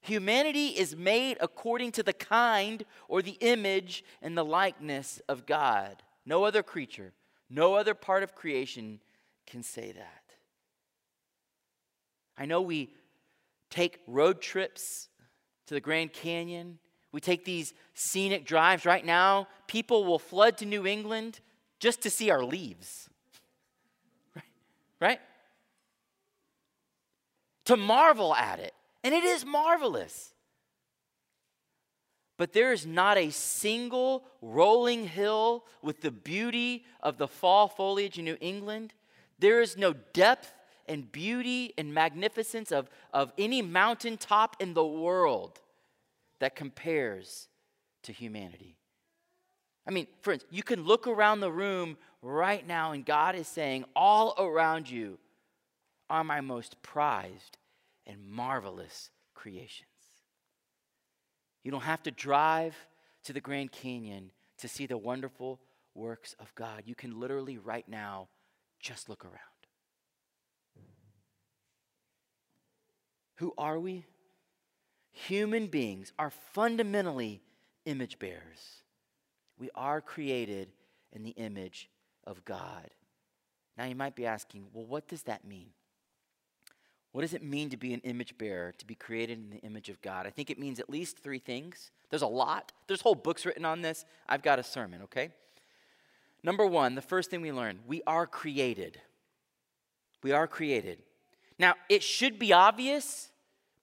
humanity 0.07 0.67
is 0.67 0.95
made 0.95 1.37
according 1.41 1.91
to 1.93 2.03
the 2.03 2.13
kind 2.13 2.85
or 3.07 3.21
the 3.21 3.37
image 3.41 4.03
and 4.21 4.37
the 4.37 4.45
likeness 4.45 5.21
of 5.27 5.45
God. 5.45 6.01
No 6.25 6.43
other 6.43 6.63
creature, 6.63 7.13
no 7.49 7.75
other 7.75 7.93
part 7.93 8.23
of 8.23 8.35
creation 8.35 8.99
can 9.45 9.63
say 9.63 9.91
that. 9.91 10.23
I 12.37 12.45
know 12.45 12.61
we 12.61 12.89
take 13.69 13.99
road 14.07 14.41
trips 14.41 15.09
to 15.67 15.73
the 15.73 15.81
Grand 15.81 16.13
Canyon. 16.13 16.79
We 17.11 17.19
take 17.19 17.45
these 17.45 17.73
scenic 17.93 18.45
drives. 18.45 18.85
Right 18.85 19.05
now, 19.05 19.47
people 19.67 20.05
will 20.05 20.19
flood 20.19 20.57
to 20.57 20.65
New 20.65 20.85
England 20.85 21.39
just 21.79 22.01
to 22.01 22.09
see 22.09 22.29
our 22.29 22.43
leaves. 22.43 23.09
Right? 24.99 25.09
right? 25.09 25.19
To 27.65 27.77
marvel 27.77 28.33
at 28.33 28.59
it. 28.59 28.73
And 29.07 29.15
it 29.15 29.23
is 29.23 29.45
marvelous. 29.45 30.33
But 32.37 32.51
there 32.51 32.73
is 32.73 32.85
not 32.85 33.17
a 33.17 33.29
single 33.29 34.25
rolling 34.41 35.07
hill 35.07 35.63
with 35.81 36.01
the 36.01 36.11
beauty 36.11 36.83
of 36.99 37.17
the 37.17 37.29
fall 37.29 37.69
foliage 37.69 38.19
in 38.19 38.25
New 38.25 38.35
England. 38.41 38.93
There 39.39 39.61
is 39.61 39.77
no 39.77 39.93
depth 40.11 40.51
and 40.89 41.09
beauty 41.09 41.73
and 41.77 41.93
magnificence 41.93 42.69
of, 42.69 42.89
of 43.13 43.31
any 43.37 43.61
mountaintop 43.61 44.57
in 44.59 44.73
the 44.73 44.85
world 44.85 45.61
that 46.41 46.57
compares 46.57 47.47
to 48.03 48.11
humanity. 48.11 48.75
I 49.87 49.91
mean, 49.91 50.07
friends, 50.19 50.43
you 50.51 50.63
can 50.63 50.83
look 50.83 51.07
around 51.07 51.39
the 51.39 51.49
room 51.49 51.95
right 52.21 52.67
now, 52.67 52.91
and 52.91 53.05
God 53.05 53.35
is 53.35 53.47
saying, 53.47 53.85
All 53.95 54.35
around 54.37 54.89
you 54.89 55.17
are 56.09 56.25
my 56.25 56.41
most 56.41 56.81
prized 56.81 57.57
and 58.07 58.25
marvelous 58.27 59.11
creations. 59.35 59.89
You 61.63 61.71
don't 61.71 61.81
have 61.81 62.01
to 62.03 62.11
drive 62.11 62.75
to 63.25 63.33
the 63.33 63.41
Grand 63.41 63.71
Canyon 63.71 64.31
to 64.57 64.67
see 64.67 64.87
the 64.87 64.97
wonderful 64.97 65.59
works 65.93 66.33
of 66.39 66.55
God. 66.55 66.83
You 66.85 66.95
can 66.95 67.19
literally, 67.19 67.57
right 67.57 67.87
now, 67.87 68.29
just 68.79 69.09
look 69.09 69.25
around. 69.25 69.35
Who 73.35 73.53
are 73.57 73.79
we? 73.79 74.05
Human 75.11 75.67
beings 75.67 76.13
are 76.17 76.31
fundamentally 76.53 77.41
image 77.85 78.17
bearers. 78.17 78.83
We 79.59 79.69
are 79.75 80.01
created 80.01 80.69
in 81.11 81.23
the 81.23 81.31
image 81.31 81.89
of 82.25 82.45
God. 82.45 82.89
Now 83.77 83.85
you 83.85 83.95
might 83.95 84.15
be 84.15 84.25
asking, 84.25 84.67
well, 84.73 84.85
what 84.85 85.07
does 85.07 85.23
that 85.23 85.45
mean? 85.45 85.69
What 87.11 87.21
does 87.21 87.33
it 87.33 87.43
mean 87.43 87.69
to 87.69 87.77
be 87.77 87.93
an 87.93 88.01
image 88.01 88.37
bearer, 88.37 88.73
to 88.77 88.85
be 88.85 88.95
created 88.95 89.39
in 89.39 89.49
the 89.49 89.65
image 89.65 89.89
of 89.89 90.01
God? 90.01 90.27
I 90.27 90.29
think 90.29 90.49
it 90.49 90.59
means 90.59 90.79
at 90.79 90.89
least 90.89 91.19
three 91.19 91.39
things. 91.39 91.91
There's 92.09 92.21
a 92.21 92.27
lot, 92.27 92.71
there's 92.87 93.01
whole 93.01 93.15
books 93.15 93.45
written 93.45 93.65
on 93.65 93.81
this. 93.81 94.05
I've 94.29 94.43
got 94.43 94.59
a 94.59 94.63
sermon, 94.63 95.01
okay? 95.03 95.29
Number 96.43 96.65
one, 96.65 96.95
the 96.95 97.01
first 97.01 97.29
thing 97.29 97.41
we 97.41 97.51
learn 97.51 97.79
we 97.87 98.01
are 98.05 98.27
created. 98.27 99.01
We 100.23 100.31
are 100.31 100.47
created. 100.47 100.99
Now, 101.59 101.75
it 101.89 102.03
should 102.03 102.37
be 102.37 102.53
obvious, 102.53 103.29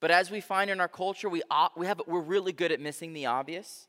but 0.00 0.11
as 0.11 0.31
we 0.31 0.40
find 0.40 0.71
in 0.71 0.81
our 0.81 0.88
culture, 0.88 1.28
we, 1.28 1.43
we 1.76 1.87
have, 1.87 2.00
we're 2.07 2.21
really 2.21 2.52
good 2.52 2.71
at 2.71 2.81
missing 2.81 3.12
the 3.12 3.26
obvious. 3.26 3.88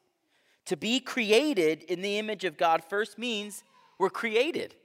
To 0.66 0.76
be 0.76 1.00
created 1.00 1.84
in 1.84 2.02
the 2.02 2.18
image 2.18 2.44
of 2.44 2.58
God 2.58 2.84
first 2.84 3.20
means 3.20 3.64
we're 4.00 4.10
created. 4.10 4.76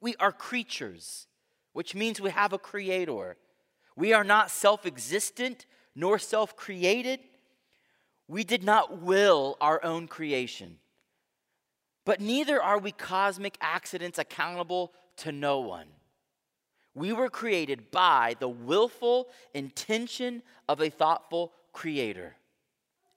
We 0.00 0.14
are 0.16 0.32
creatures, 0.32 1.26
which 1.72 1.94
means 1.94 2.20
we 2.20 2.30
have 2.30 2.52
a 2.52 2.58
creator. 2.58 3.36
We 4.00 4.14
are 4.14 4.24
not 4.24 4.50
self 4.50 4.86
existent 4.86 5.66
nor 5.94 6.18
self 6.18 6.56
created. 6.56 7.20
We 8.28 8.44
did 8.44 8.64
not 8.64 9.02
will 9.02 9.58
our 9.60 9.84
own 9.84 10.08
creation. 10.08 10.78
But 12.06 12.18
neither 12.18 12.62
are 12.62 12.78
we 12.78 12.92
cosmic 12.92 13.58
accidents 13.60 14.18
accountable 14.18 14.94
to 15.18 15.32
no 15.32 15.60
one. 15.60 15.88
We 16.94 17.12
were 17.12 17.28
created 17.28 17.90
by 17.90 18.36
the 18.40 18.48
willful 18.48 19.28
intention 19.52 20.42
of 20.66 20.80
a 20.80 20.88
thoughtful 20.88 21.52
creator. 21.74 22.36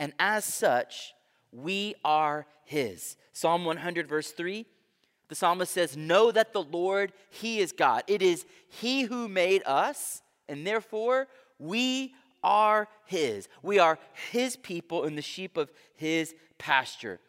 And 0.01 0.11
as 0.19 0.43
such, 0.43 1.13
we 1.53 1.95
are 2.03 2.45
his. 2.65 3.15
Psalm 3.31 3.63
100, 3.63 4.09
verse 4.09 4.31
3, 4.31 4.65
the 5.29 5.35
psalmist 5.35 5.71
says, 5.71 5.95
Know 5.95 6.29
that 6.31 6.51
the 6.51 6.61
Lord, 6.61 7.13
he 7.29 7.59
is 7.59 7.71
God. 7.71 8.03
It 8.07 8.21
is 8.21 8.45
he 8.67 9.03
who 9.03 9.29
made 9.29 9.63
us, 9.65 10.22
and 10.47 10.65
therefore 10.65 11.27
we 11.59 12.13
are 12.43 12.87
his. 13.05 13.47
We 13.61 13.79
are 13.79 13.97
his 14.31 14.55
people 14.55 15.03
and 15.03 15.17
the 15.17 15.21
sheep 15.21 15.57
of 15.57 15.71
his 15.95 16.35
pasture. 16.57 17.19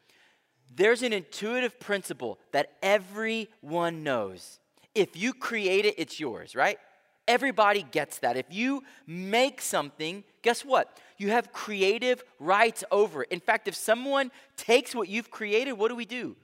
There's 0.74 1.02
an 1.02 1.12
intuitive 1.12 1.78
principle 1.78 2.38
that 2.52 2.72
everyone 2.82 4.02
knows 4.02 4.58
if 4.94 5.16
you 5.16 5.32
create 5.32 5.84
it, 5.84 5.94
it's 5.98 6.20
yours, 6.20 6.54
right? 6.54 6.78
Everybody 7.26 7.84
gets 7.90 8.18
that. 8.18 8.36
If 8.36 8.46
you 8.50 8.82
make 9.06 9.60
something, 9.60 10.24
guess 10.42 10.64
what? 10.64 11.00
You 11.18 11.30
have 11.30 11.52
creative 11.52 12.22
rights 12.38 12.84
over 12.90 13.22
it. 13.22 13.30
In 13.30 13.40
fact, 13.40 13.66
if 13.66 13.74
someone 13.74 14.30
takes 14.56 14.94
what 14.94 15.08
you've 15.08 15.30
created, 15.30 15.72
what 15.72 15.88
do 15.88 15.96
we 15.96 16.04
do? 16.04 16.36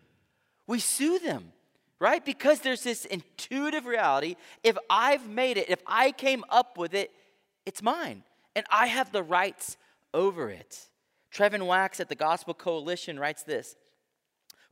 We 0.66 0.80
sue 0.80 1.18
them, 1.18 1.52
right? 2.00 2.24
Because 2.24 2.60
there's 2.60 2.82
this 2.82 3.04
intuitive 3.04 3.86
reality. 3.86 4.36
If 4.64 4.76
I've 4.88 5.28
made 5.28 5.58
it, 5.58 5.68
if 5.68 5.80
I 5.86 6.10
came 6.10 6.44
up 6.48 6.76
with 6.78 6.94
it, 6.94 7.12
it's 7.66 7.82
mine. 7.82 8.24
And 8.56 8.66
I 8.70 8.86
have 8.86 9.12
the 9.12 9.22
rights 9.22 9.76
over 10.12 10.50
it. 10.50 10.88
Trevin 11.32 11.66
Wax 11.66 12.00
at 12.00 12.08
the 12.08 12.16
Gospel 12.16 12.54
Coalition 12.54 13.18
writes 13.18 13.42
this 13.44 13.76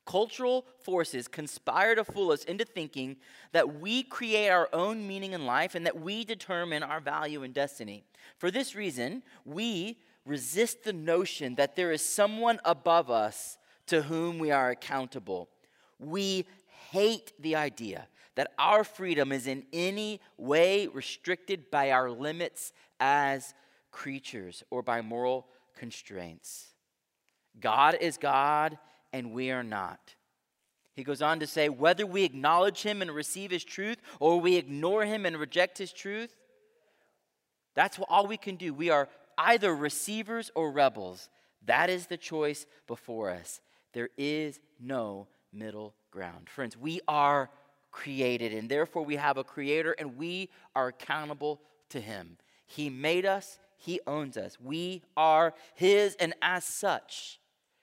Cultural 0.06 0.64
forces 0.80 1.28
conspire 1.28 1.94
to 1.94 2.02
fool 2.02 2.32
us 2.32 2.42
into 2.44 2.64
thinking 2.64 3.18
that 3.52 3.78
we 3.78 4.02
create 4.02 4.49
our 4.49 4.68
own 4.73 5.06
meaning 5.06 5.35
in 5.35 5.44
life 5.44 5.75
and 5.75 5.85
that 5.85 6.00
we 6.00 6.25
determine 6.25 6.82
our 6.82 6.99
value 6.99 7.42
and 7.42 7.52
destiny. 7.52 8.04
For 8.38 8.50
this 8.50 8.75
reason, 8.75 9.23
we 9.44 9.99
resist 10.25 10.82
the 10.82 10.94
notion 10.94 11.56
that 11.56 11.76
there 11.76 11.92
is 11.92 12.00
someone 12.00 12.58
above 12.64 13.11
us 13.11 13.58
to 13.87 14.02
whom 14.02 14.38
we 14.38 14.50
are 14.50 14.70
accountable. 14.70 15.50
We 15.99 16.47
hate 16.90 17.33
the 17.38 17.57
idea 17.57 18.09
that 18.35 18.52
our 18.59 18.85
freedom 18.85 19.33
is 19.33 19.47
in 19.47 19.64
any 19.73 20.21
way 20.37 20.87
restricted 20.87 21.71
by 21.71 21.90
our 21.90 22.11
limits 22.11 22.73
as 23.00 23.54
creatures 23.90 24.62
or 24.71 24.83
by 24.83 25.02
moral 25.02 25.47
constraints. 25.76 26.68
God 27.61 27.97
is 28.00 28.16
God 28.16 28.78
and 29.12 29.33
we 29.33 29.50
are 29.50 29.64
not. 29.64 30.14
He 30.95 31.04
goes 31.04 31.23
on 31.23 31.40
to 31.40 31.47
say, 31.47 31.68
whether 31.68 32.07
we 32.07 32.25
acknowledge 32.25 32.83
him 32.83 33.02
and 33.02 33.11
receive 33.11 33.50
his 33.50 33.64
truth 33.64 33.99
or 34.21 34.40
we 34.40 34.57
ignore 34.57 35.04
him 35.04 35.26
and 35.26 35.37
reject 35.37 35.78
his 35.78 35.92
truth, 35.92 36.35
that's 37.75 37.99
all 38.09 38.26
we 38.26 38.37
can 38.37 38.57
do. 38.57 38.75
We 38.75 38.90
are 38.90 39.09
either 39.37 39.75
receivers 39.75 40.50
or 40.54 40.73
rebels. 40.73 41.28
That 41.66 41.90
is 41.90 42.07
the 42.07 42.16
choice 42.16 42.66
before 42.87 43.30
us. 43.30 43.61
There 43.92 44.11
is 44.16 44.59
no 44.80 45.28
middle 45.52 45.95
ground. 46.11 46.49
Friends, 46.49 46.76
we 46.76 47.00
are 47.09 47.50
created, 47.90 48.52
and 48.52 48.69
therefore 48.69 49.05
we 49.05 49.17
have 49.17 49.37
a 49.37 49.45
creator, 49.45 49.95
and 49.99 50.17
we 50.17 50.50
are 50.75 50.88
accountable 50.88 51.61
to 51.90 52.00
him. 52.00 52.37
He 52.67 52.90
made 52.90 53.25
us, 53.25 53.59
he 53.76 54.00
owns 54.07 54.37
us. 54.37 54.59
We 54.61 55.02
are 55.17 55.55
his, 55.75 56.17
and 56.17 56.35
as 56.43 56.64
such, 56.64 57.40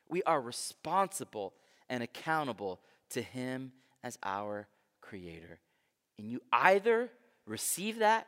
we 0.09 0.23
are 0.23 0.39
responsible 0.39 1.53
and 1.89 2.03
accountable 2.03 2.79
to 3.11 3.21
Him 3.21 3.71
as 4.03 4.17
our 4.23 4.67
Creator. 5.01 5.59
And 6.17 6.29
you 6.29 6.41
either 6.51 7.09
receive 7.45 7.99
that 7.99 8.27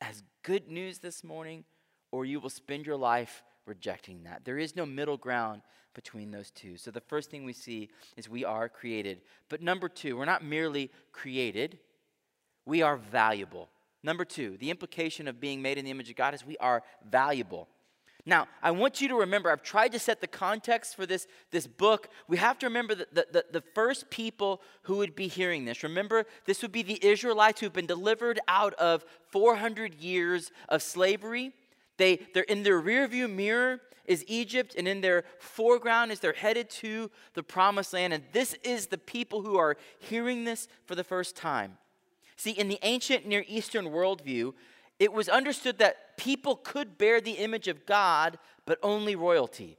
as 0.00 0.22
good 0.42 0.68
news 0.68 0.98
this 0.98 1.22
morning 1.22 1.64
or 2.10 2.24
you 2.24 2.40
will 2.40 2.50
spend 2.50 2.86
your 2.86 2.96
life 2.96 3.42
rejecting 3.66 4.24
that. 4.24 4.44
There 4.44 4.58
is 4.58 4.76
no 4.76 4.86
middle 4.86 5.16
ground 5.16 5.62
between 5.94 6.30
those 6.30 6.50
two. 6.50 6.76
So 6.76 6.90
the 6.90 7.00
first 7.00 7.30
thing 7.30 7.44
we 7.44 7.52
see 7.52 7.88
is 8.16 8.28
we 8.28 8.44
are 8.44 8.68
created. 8.68 9.22
But 9.48 9.62
number 9.62 9.88
two, 9.88 10.16
we're 10.16 10.24
not 10.24 10.44
merely 10.44 10.90
created, 11.12 11.78
we 12.64 12.82
are 12.82 12.96
valuable. 12.96 13.68
Number 14.02 14.24
two, 14.24 14.56
the 14.58 14.70
implication 14.70 15.28
of 15.28 15.40
being 15.40 15.60
made 15.60 15.76
in 15.76 15.84
the 15.84 15.90
image 15.90 16.08
of 16.08 16.16
God 16.16 16.34
is 16.34 16.44
we 16.46 16.56
are 16.58 16.82
valuable. 17.10 17.68
Now, 18.26 18.48
I 18.62 18.70
want 18.70 19.00
you 19.00 19.08
to 19.08 19.14
remember, 19.16 19.50
I've 19.50 19.62
tried 19.62 19.92
to 19.92 19.98
set 19.98 20.20
the 20.20 20.26
context 20.26 20.94
for 20.94 21.06
this, 21.06 21.26
this 21.50 21.66
book. 21.66 22.08
We 22.28 22.36
have 22.36 22.58
to 22.58 22.66
remember 22.66 22.94
that 22.94 23.14
the, 23.14 23.26
the, 23.32 23.44
the 23.50 23.64
first 23.74 24.10
people 24.10 24.60
who 24.82 24.98
would 24.98 25.14
be 25.14 25.26
hearing 25.26 25.64
this. 25.64 25.82
Remember, 25.82 26.24
this 26.44 26.62
would 26.62 26.72
be 26.72 26.82
the 26.82 27.04
Israelites 27.04 27.60
who've 27.60 27.72
been 27.72 27.86
delivered 27.86 28.38
out 28.46 28.74
of 28.74 29.04
400 29.30 29.94
years 29.94 30.50
of 30.68 30.82
slavery. 30.82 31.52
They, 32.00 32.18
they're 32.32 32.44
in 32.44 32.62
their 32.62 32.80
rearview 32.80 33.30
mirror 33.30 33.78
is 34.06 34.24
Egypt, 34.26 34.74
and 34.78 34.88
in 34.88 35.02
their 35.02 35.24
foreground 35.38 36.10
is 36.10 36.18
they're 36.18 36.32
headed 36.32 36.70
to 36.70 37.10
the 37.34 37.42
promised 37.42 37.92
land. 37.92 38.14
And 38.14 38.24
this 38.32 38.54
is 38.64 38.86
the 38.86 38.96
people 38.96 39.42
who 39.42 39.58
are 39.58 39.76
hearing 39.98 40.44
this 40.44 40.66
for 40.86 40.94
the 40.94 41.04
first 41.04 41.36
time. 41.36 41.76
See, 42.36 42.52
in 42.52 42.68
the 42.68 42.78
ancient 42.82 43.26
Near 43.26 43.44
Eastern 43.46 43.88
worldview, 43.88 44.54
it 44.98 45.12
was 45.12 45.28
understood 45.28 45.76
that 45.78 46.16
people 46.16 46.56
could 46.56 46.96
bear 46.96 47.20
the 47.20 47.32
image 47.32 47.68
of 47.68 47.84
God, 47.84 48.38
but 48.64 48.78
only 48.82 49.14
royalty. 49.14 49.76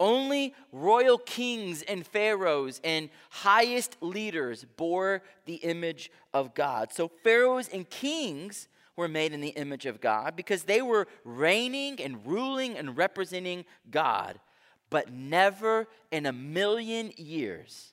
Only 0.00 0.54
royal 0.72 1.18
kings 1.18 1.82
and 1.82 2.06
pharaohs 2.06 2.80
and 2.82 3.10
highest 3.28 3.98
leaders 4.00 4.64
bore 4.78 5.22
the 5.44 5.56
image 5.56 6.10
of 6.32 6.54
God. 6.54 6.94
So, 6.94 7.08
pharaohs 7.22 7.68
and 7.68 7.88
kings 7.90 8.68
were 8.96 9.08
made 9.08 9.32
in 9.32 9.40
the 9.40 9.50
image 9.50 9.86
of 9.86 10.00
God 10.00 10.34
because 10.36 10.64
they 10.64 10.82
were 10.82 11.06
reigning 11.24 12.00
and 12.00 12.26
ruling 12.26 12.76
and 12.76 12.96
representing 12.96 13.64
God. 13.90 14.40
But 14.88 15.12
never 15.12 15.86
in 16.10 16.26
a 16.26 16.32
million 16.32 17.12
years 17.16 17.92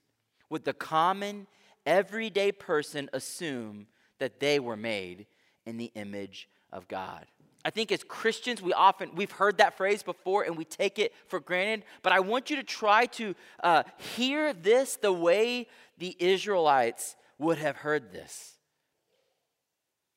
would 0.50 0.63
the 0.63 0.74
common 0.74 1.48
everyday 1.86 2.51
person 2.51 3.10
assume 3.13 3.88
that 4.19 4.39
they 4.39 4.60
were 4.60 4.77
made 4.77 5.25
in 5.65 5.77
the 5.77 5.91
image 5.95 6.48
of 6.72 6.88
God. 6.88 7.25
I 7.65 7.69
think 7.69 7.91
as 7.91 8.03
Christians, 8.03 8.62
we 8.62 8.74
often, 8.74 9.15
we've 9.15 9.31
heard 9.31 9.57
that 9.60 9.77
phrase 9.77 10.03
before 10.03 10.43
and 10.43 10.57
we 10.57 10.65
take 10.65 11.00
it 11.00 11.13
for 11.27 11.39
granted, 11.39 11.86
but 12.01 12.12
I 12.12 12.19
want 12.19 12.50
you 12.50 12.57
to 12.57 12.63
try 12.63 13.05
to 13.07 13.36
uh, 13.63 13.83
hear 14.15 14.53
this 14.53 14.98
the 14.98 15.13
way 15.13 15.67
the 15.98 16.15
Israelites 16.19 17.15
would 17.38 17.57
have 17.57 17.77
heard 17.77 18.12
this. 18.12 18.52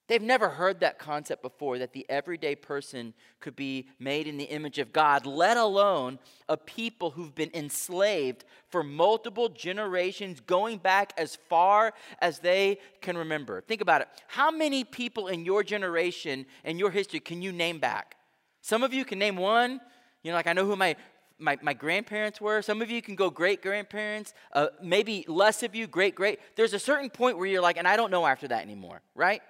They've 0.08 0.22
never 0.22 0.50
heard 0.50 0.80
that 0.80 1.00
concept 1.00 1.42
before 1.42 1.78
that 1.78 1.92
the 1.92 2.06
everyday 2.08 2.54
person 2.54 3.12
could 3.40 3.56
be 3.56 3.88
made 3.98 4.28
in 4.28 4.36
the 4.36 4.44
image 4.44 4.78
of 4.78 4.92
God, 4.92 5.26
let 5.26 5.56
alone 5.56 6.20
a 6.48 6.56
people 6.56 7.10
who've 7.10 7.34
been 7.34 7.50
enslaved 7.52 8.44
for 8.68 8.84
multiple 8.84 9.48
generations, 9.48 10.38
going 10.40 10.78
back 10.78 11.12
as 11.16 11.36
far 11.48 11.92
as 12.20 12.38
they 12.38 12.78
can 13.00 13.18
remember. 13.18 13.60
Think 13.62 13.80
about 13.80 14.00
it. 14.00 14.08
How 14.28 14.52
many 14.52 14.84
people 14.84 15.26
in 15.26 15.44
your 15.44 15.64
generation 15.64 16.46
and 16.64 16.78
your 16.78 16.90
history 16.90 17.18
can 17.18 17.42
you 17.42 17.50
name 17.50 17.80
back? 17.80 18.16
Some 18.60 18.84
of 18.84 18.94
you 18.94 19.04
can 19.04 19.18
name 19.18 19.36
one. 19.36 19.80
You 20.22 20.30
know, 20.30 20.36
like 20.36 20.46
I 20.46 20.52
know 20.52 20.66
who 20.66 20.76
my 20.76 20.96
my, 21.38 21.58
my 21.60 21.74
grandparents 21.74 22.40
were. 22.40 22.62
Some 22.62 22.80
of 22.80 22.90
you 22.90 23.02
can 23.02 23.14
go 23.14 23.28
great 23.28 23.60
grandparents. 23.60 24.32
Uh, 24.54 24.68
maybe 24.82 25.22
less 25.28 25.62
of 25.62 25.74
you, 25.74 25.86
great 25.86 26.14
great. 26.14 26.38
There's 26.54 26.74
a 26.74 26.78
certain 26.78 27.10
point 27.10 27.36
where 27.38 27.46
you're 27.46 27.60
like, 27.60 27.76
and 27.76 27.86
I 27.86 27.96
don't 27.96 28.10
know 28.10 28.24
after 28.24 28.48
that 28.48 28.62
anymore, 28.62 29.02
right? 29.14 29.42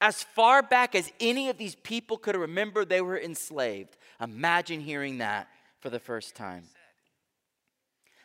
As 0.00 0.22
far 0.22 0.62
back 0.62 0.94
as 0.94 1.12
any 1.20 1.48
of 1.48 1.58
these 1.58 1.74
people 1.74 2.16
could 2.16 2.36
remember, 2.36 2.84
they 2.84 3.00
were 3.00 3.20
enslaved. 3.20 3.96
Imagine 4.20 4.80
hearing 4.80 5.18
that 5.18 5.48
for 5.80 5.90
the 5.90 6.00
first 6.00 6.34
time. 6.34 6.64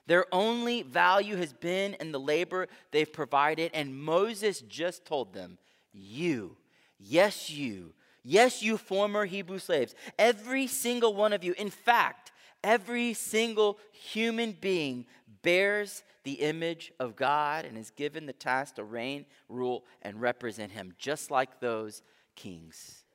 Their 0.07 0.25
only 0.31 0.83
value 0.83 1.35
has 1.37 1.51
been 1.51 1.95
in 1.95 2.11
the 2.11 2.19
labor 2.19 2.67
they've 2.91 3.11
provided, 3.11 3.71
and 3.73 3.97
Moses 3.97 4.61
just 4.61 5.05
told 5.05 5.33
them, 5.33 5.57
You, 5.91 6.57
yes, 6.99 7.49
you, 7.49 7.93
yes, 8.23 8.61
you 8.61 8.77
former 8.77 9.25
Hebrew 9.25 9.59
slaves, 9.59 9.95
every 10.19 10.67
single 10.67 11.13
one 11.15 11.33
of 11.33 11.43
you, 11.43 11.55
in 11.57 11.71
fact, 11.71 12.31
every 12.63 13.13
single 13.13 13.79
human 13.91 14.51
being 14.53 15.05
bears 15.45 16.03
the 16.23 16.33
image 16.33 16.91
of 16.99 17.15
God 17.15 17.63
and 17.63 17.77
is 17.77 17.91
given 17.91 18.25
the 18.25 18.33
task 18.33 18.75
to 18.75 18.83
reign, 18.83 19.25
rule, 19.47 19.85
and 20.01 20.19
represent 20.19 20.73
him, 20.73 20.93
just 20.97 21.31
like 21.31 21.61
those 21.61 22.01
kings. 22.35 23.05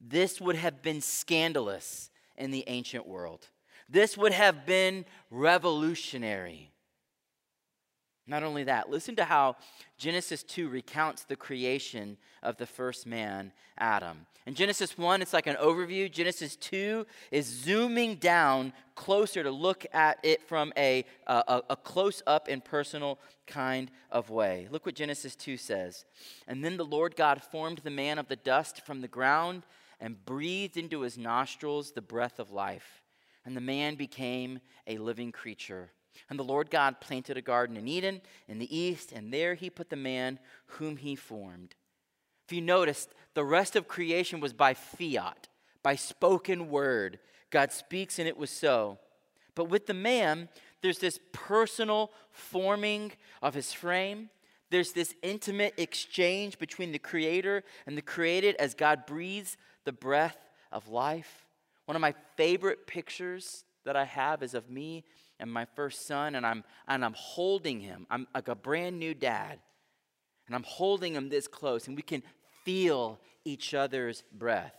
This 0.00 0.40
would 0.40 0.56
have 0.56 0.82
been 0.82 1.00
scandalous 1.00 2.10
in 2.36 2.50
the 2.50 2.64
ancient 2.66 3.06
world. 3.06 3.48
This 3.88 4.16
would 4.16 4.32
have 4.32 4.66
been 4.66 5.04
revolutionary. 5.30 6.72
Not 8.26 8.42
only 8.42 8.64
that, 8.64 8.88
listen 8.88 9.16
to 9.16 9.24
how 9.24 9.56
Genesis 9.98 10.42
2 10.42 10.68
recounts 10.68 11.24
the 11.24 11.36
creation 11.36 12.16
of 12.42 12.56
the 12.56 12.66
first 12.66 13.06
man, 13.06 13.52
Adam. 13.76 14.26
In 14.46 14.54
Genesis 14.54 14.96
1, 14.96 15.20
it's 15.20 15.34
like 15.34 15.46
an 15.46 15.56
overview. 15.56 16.10
Genesis 16.10 16.56
2 16.56 17.06
is 17.30 17.46
zooming 17.46 18.16
down 18.16 18.72
closer 18.94 19.42
to 19.42 19.50
look 19.50 19.84
at 19.92 20.18
it 20.22 20.42
from 20.42 20.72
a, 20.76 21.04
a, 21.26 21.62
a 21.68 21.76
close 21.76 22.22
up 22.26 22.48
and 22.48 22.64
personal 22.64 23.18
kind 23.46 23.90
of 24.10 24.30
way. 24.30 24.68
Look 24.70 24.86
what 24.86 24.94
Genesis 24.94 25.36
2 25.36 25.58
says. 25.58 26.06
And 26.46 26.64
then 26.64 26.78
the 26.78 26.84
Lord 26.84 27.16
God 27.16 27.42
formed 27.42 27.78
the 27.78 27.90
man 27.90 28.18
of 28.18 28.28
the 28.28 28.36
dust 28.36 28.84
from 28.86 29.02
the 29.02 29.08
ground 29.08 29.64
and 30.00 30.24
breathed 30.24 30.76
into 30.76 31.00
his 31.00 31.18
nostrils 31.18 31.92
the 31.92 32.02
breath 32.02 32.38
of 32.38 32.50
life. 32.50 33.02
And 33.44 33.54
the 33.54 33.60
man 33.60 33.94
became 33.96 34.60
a 34.86 34.96
living 34.96 35.30
creature. 35.30 35.90
And 36.30 36.38
the 36.38 36.44
Lord 36.44 36.70
God 36.70 37.00
planted 37.00 37.36
a 37.36 37.42
garden 37.42 37.76
in 37.76 37.88
Eden 37.88 38.20
in 38.48 38.58
the 38.58 38.76
east, 38.76 39.12
and 39.12 39.32
there 39.32 39.54
he 39.54 39.70
put 39.70 39.90
the 39.90 39.96
man 39.96 40.38
whom 40.66 40.96
he 40.96 41.14
formed. 41.14 41.74
If 42.46 42.52
you 42.52 42.60
noticed, 42.60 43.10
the 43.34 43.44
rest 43.44 43.76
of 43.76 43.88
creation 43.88 44.40
was 44.40 44.52
by 44.52 44.74
fiat, 44.74 45.48
by 45.82 45.96
spoken 45.96 46.70
word. 46.70 47.18
God 47.50 47.72
speaks, 47.72 48.18
and 48.18 48.28
it 48.28 48.36
was 48.36 48.50
so. 48.50 48.98
But 49.54 49.68
with 49.68 49.86
the 49.86 49.94
man, 49.94 50.48
there's 50.82 50.98
this 50.98 51.18
personal 51.32 52.10
forming 52.30 53.12
of 53.42 53.54
his 53.54 53.72
frame. 53.72 54.30
There's 54.70 54.92
this 54.92 55.14
intimate 55.22 55.74
exchange 55.78 56.58
between 56.58 56.92
the 56.92 56.98
creator 56.98 57.62
and 57.86 57.96
the 57.96 58.02
created 58.02 58.56
as 58.56 58.74
God 58.74 59.06
breathes 59.06 59.56
the 59.84 59.92
breath 59.92 60.36
of 60.72 60.88
life. 60.88 61.46
One 61.86 61.96
of 61.96 62.02
my 62.02 62.14
favorite 62.36 62.86
pictures 62.86 63.64
that 63.84 63.96
I 63.96 64.04
have 64.04 64.42
is 64.42 64.54
of 64.54 64.70
me 64.70 65.04
and 65.40 65.52
my 65.52 65.64
first 65.64 66.06
son, 66.06 66.34
and 66.34 66.46
I'm, 66.46 66.64
and 66.86 67.04
I'm 67.04 67.14
holding 67.16 67.80
him. 67.80 68.06
I'm 68.10 68.26
like 68.34 68.48
a 68.48 68.54
brand 68.54 68.98
new 68.98 69.14
dad, 69.14 69.58
and 70.46 70.54
I'm 70.54 70.62
holding 70.62 71.14
him 71.14 71.28
this 71.28 71.48
close, 71.48 71.86
and 71.86 71.96
we 71.96 72.02
can 72.02 72.22
feel 72.64 73.20
each 73.44 73.74
other's 73.74 74.22
breath. 74.32 74.74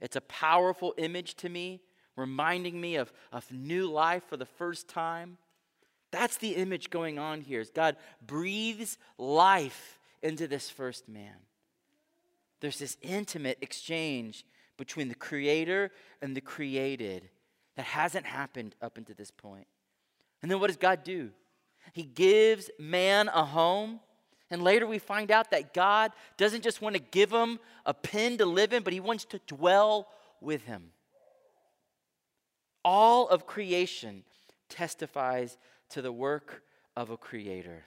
It's 0.00 0.16
a 0.16 0.20
powerful 0.22 0.94
image 0.96 1.34
to 1.36 1.48
me, 1.48 1.80
reminding 2.16 2.80
me 2.80 2.96
of, 2.96 3.12
of 3.32 3.50
new 3.52 3.90
life 3.90 4.22
for 4.28 4.36
the 4.36 4.46
first 4.46 4.88
time. 4.88 5.38
That's 6.10 6.36
the 6.36 6.52
image 6.52 6.90
going 6.90 7.18
on 7.18 7.40
here. 7.40 7.60
Is 7.60 7.70
God 7.70 7.96
breathes 8.24 8.96
life 9.18 9.98
into 10.22 10.46
this 10.46 10.70
first 10.70 11.08
man. 11.08 11.34
There's 12.60 12.78
this 12.78 12.96
intimate 13.02 13.58
exchange 13.60 14.44
between 14.76 15.08
the 15.08 15.14
creator 15.14 15.90
and 16.22 16.36
the 16.36 16.40
created 16.40 17.28
that 17.78 17.86
hasn't 17.86 18.26
happened 18.26 18.74
up 18.82 18.98
until 18.98 19.14
this 19.16 19.30
point. 19.30 19.68
And 20.42 20.50
then 20.50 20.58
what 20.58 20.66
does 20.66 20.76
God 20.76 21.04
do? 21.04 21.30
He 21.92 22.02
gives 22.02 22.70
man 22.76 23.28
a 23.28 23.44
home. 23.44 24.00
And 24.50 24.64
later 24.64 24.84
we 24.84 24.98
find 24.98 25.30
out 25.30 25.52
that 25.52 25.72
God 25.72 26.10
doesn't 26.36 26.64
just 26.64 26.82
want 26.82 26.96
to 26.96 27.00
give 27.00 27.30
him 27.30 27.60
a 27.86 27.94
pen 27.94 28.36
to 28.38 28.46
live 28.46 28.72
in, 28.72 28.82
but 28.82 28.92
he 28.92 28.98
wants 28.98 29.24
to 29.26 29.40
dwell 29.46 30.08
with 30.40 30.64
him. 30.64 30.90
All 32.84 33.28
of 33.28 33.46
creation 33.46 34.24
testifies 34.68 35.56
to 35.90 36.02
the 36.02 36.10
work 36.10 36.64
of 36.96 37.10
a 37.10 37.16
creator. 37.16 37.84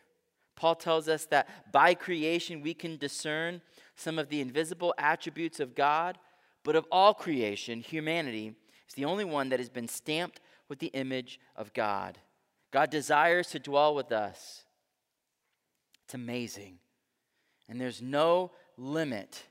Paul 0.56 0.76
tells 0.76 1.10
us 1.10 1.26
that 1.26 1.74
by 1.74 1.96
creation 1.96 2.62
we 2.62 2.74
can 2.74 2.96
discern 2.96 3.62
some 3.98 4.18
of 4.18 4.30
the 4.30 4.40
invisible 4.40 4.94
attributes 4.98 5.60
of 5.60 5.76
God, 5.76 6.18
but 6.64 6.78
of 6.78 6.86
all 6.94 7.14
creation, 7.14 7.82
humanity 7.82 8.56
it's 8.92 8.98
the 8.98 9.06
only 9.06 9.24
one 9.24 9.48
that 9.48 9.60
has 9.60 9.70
been 9.70 9.88
stamped 9.88 10.42
with 10.68 10.80
the 10.80 10.88
image 10.88 11.40
of 11.56 11.74
God. 11.74 12.18
God 12.72 12.90
desires 12.90 13.48
to 13.52 13.60
dwell 13.60 13.96
with 13.96 14.12
us. 14.12 14.66
It's 16.04 16.14
amazing. 16.14 16.80
And 17.70 17.80
there's 17.80 18.02
no 18.02 18.52
limit 18.76 19.44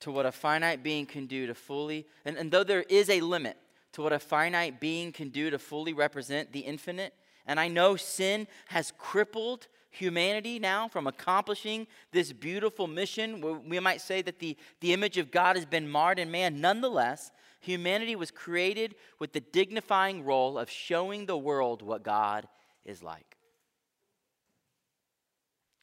to 0.00 0.10
what 0.10 0.26
a 0.26 0.32
finite 0.32 0.82
being 0.82 1.06
can 1.06 1.26
do 1.26 1.46
to 1.46 1.54
fully, 1.54 2.04
and, 2.24 2.36
and 2.36 2.50
though 2.50 2.64
there 2.64 2.82
is 2.88 3.08
a 3.08 3.20
limit 3.20 3.56
to 3.92 4.02
what 4.02 4.12
a 4.12 4.18
finite 4.18 4.80
being 4.80 5.12
can 5.12 5.28
do 5.28 5.50
to 5.50 5.58
fully 5.60 5.92
represent 5.92 6.50
the 6.50 6.58
infinite, 6.58 7.14
and 7.46 7.60
I 7.60 7.68
know 7.68 7.94
sin 7.94 8.48
has 8.66 8.92
crippled 8.98 9.68
humanity 9.88 10.58
now 10.58 10.88
from 10.88 11.06
accomplishing 11.06 11.86
this 12.10 12.32
beautiful 12.32 12.88
mission. 12.88 13.68
We 13.68 13.78
might 13.78 14.00
say 14.00 14.20
that 14.22 14.40
the, 14.40 14.56
the 14.80 14.92
image 14.92 15.16
of 15.16 15.30
God 15.30 15.54
has 15.54 15.64
been 15.64 15.88
marred 15.88 16.18
in 16.18 16.32
man. 16.32 16.60
Nonetheless, 16.60 17.30
humanity 17.64 18.16
was 18.16 18.30
created 18.30 18.94
with 19.18 19.32
the 19.32 19.40
dignifying 19.40 20.24
role 20.24 20.58
of 20.58 20.70
showing 20.70 21.26
the 21.26 21.38
world 21.38 21.82
what 21.82 22.02
God 22.02 22.46
is 22.84 23.02
like. 23.02 23.36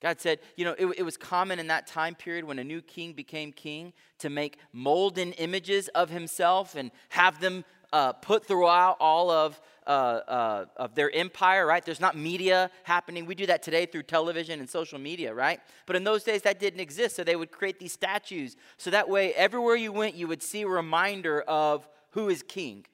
God 0.02 0.20
said, 0.20 0.40
you 0.56 0.66
know, 0.66 0.76
it, 0.80 0.88
it, 0.98 1.04
was 1.04 1.16
common 1.16 1.60
in 1.60 1.68
that 1.68 1.86
time 1.86 2.16
period 2.16 2.44
when 2.46 2.58
a 2.58 2.64
new 2.64 2.82
king 2.82 3.14
became 3.14 3.52
king 3.52 3.94
to 4.18 4.32
make 4.32 4.58
molden 4.76 5.36
images 5.38 5.90
of 5.90 6.10
himself 6.10 6.76
and 6.76 6.90
have 7.10 7.40
them 7.40 7.64
uh, 7.94 8.14
put 8.14 8.46
throughout 8.46 8.98
all 9.00 9.30
of, 9.30 9.60
uh, 9.86 9.90
uh, 9.90 10.66
of 10.78 10.96
their 10.96 11.14
empire, 11.14 11.66
right? 11.66 11.84
There's 11.84 12.00
not 12.00 12.16
media 12.16 12.72
happening. 12.84 13.26
We 13.26 13.36
do 13.36 13.46
that 13.48 13.64
today 13.64 13.86
through 13.86 14.04
television 14.04 14.60
and 14.60 14.70
social 14.70 15.00
media, 15.00 15.34
right? 15.34 15.60
But 15.86 15.96
in 15.96 16.04
those 16.04 16.24
days, 16.24 16.42
that 16.44 16.60
didn't 16.60 16.80
exist. 16.80 17.16
So 17.16 17.24
they 17.24 17.36
would 17.36 17.52
create 17.52 17.80
these 17.80 17.94
statues. 17.94 18.56
So 18.78 18.90
that 18.92 19.10
way, 19.10 19.34
everywhere 19.34 19.76
you 19.76 19.92
went, 19.92 20.16
you 20.16 20.28
would 20.28 20.44
see 20.44 20.62
a 20.62 20.68
reminder 20.68 21.42
of 21.42 21.88
who 22.12 22.30
is 22.30 22.44
king. 22.44 22.86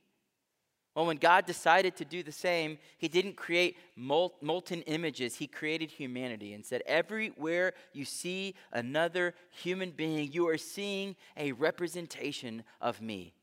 Well, 0.98 1.06
when 1.06 1.18
God 1.18 1.46
decided 1.46 1.96
to 1.98 2.06
do 2.06 2.24
the 2.24 2.32
same, 2.32 2.80
He 2.98 3.08
didn't 3.08 3.36
create 3.36 3.78
molten 3.96 4.82
images. 4.88 5.36
He 5.36 5.46
created 5.46 5.92
humanity 5.92 6.54
and 6.54 6.66
said, 6.66 6.82
Everywhere 6.88 7.74
you 7.94 8.04
see 8.04 8.56
another 8.72 9.36
human 9.52 9.92
being, 9.92 10.32
you 10.32 10.48
are 10.48 10.58
seeing 10.58 11.16
a 11.38 11.52
representation 11.52 12.64
of 12.82 13.00
me. 13.00 13.36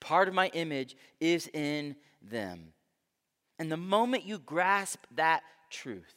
Part 0.00 0.28
of 0.28 0.34
my 0.34 0.48
image 0.48 0.96
is 1.20 1.48
in 1.48 1.96
them. 2.22 2.72
And 3.58 3.70
the 3.70 3.76
moment 3.76 4.24
you 4.24 4.38
grasp 4.38 5.04
that 5.14 5.42
truth, 5.70 6.14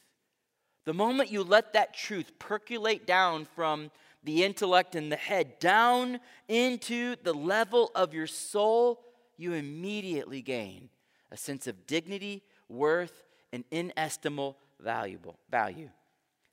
the 0.84 0.94
moment 0.94 1.30
you 1.30 1.42
let 1.42 1.72
that 1.74 1.94
truth 1.94 2.32
percolate 2.38 3.06
down 3.06 3.46
from 3.54 3.90
the 4.22 4.42
intellect 4.42 4.94
and 4.94 5.12
the 5.12 5.16
head 5.16 5.58
down 5.58 6.18
into 6.48 7.16
the 7.22 7.34
level 7.34 7.90
of 7.94 8.14
your 8.14 8.26
soul, 8.26 9.02
you 9.36 9.52
immediately 9.52 10.40
gain 10.40 10.88
a 11.30 11.36
sense 11.36 11.66
of 11.66 11.86
dignity, 11.86 12.42
worth, 12.68 13.24
and 13.52 13.64
inestimable 13.70 14.56
valuable 14.80 15.38
value. 15.50 15.90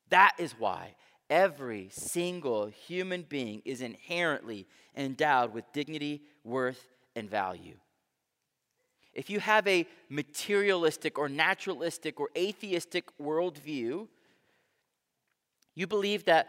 That 0.10 0.34
is 0.38 0.54
why 0.58 0.96
every 1.30 1.90
single 1.92 2.68
human 2.68 3.24
being 3.24 3.62
is 3.64 3.82
inherently 3.82 4.68
endowed 4.96 5.54
with 5.54 5.72
dignity, 5.72 6.22
worth, 6.44 6.88
and 7.16 7.30
value. 7.30 7.78
If 9.14 9.30
you 9.30 9.40
have 9.40 9.68
a 9.68 9.86
materialistic 10.10 11.18
or 11.20 11.28
naturalistic 11.28 12.20
or 12.20 12.30
atheistic 12.38 13.10
worldview, 13.18 14.08
you 15.76 15.88
believe 15.88 16.26
that 16.26 16.48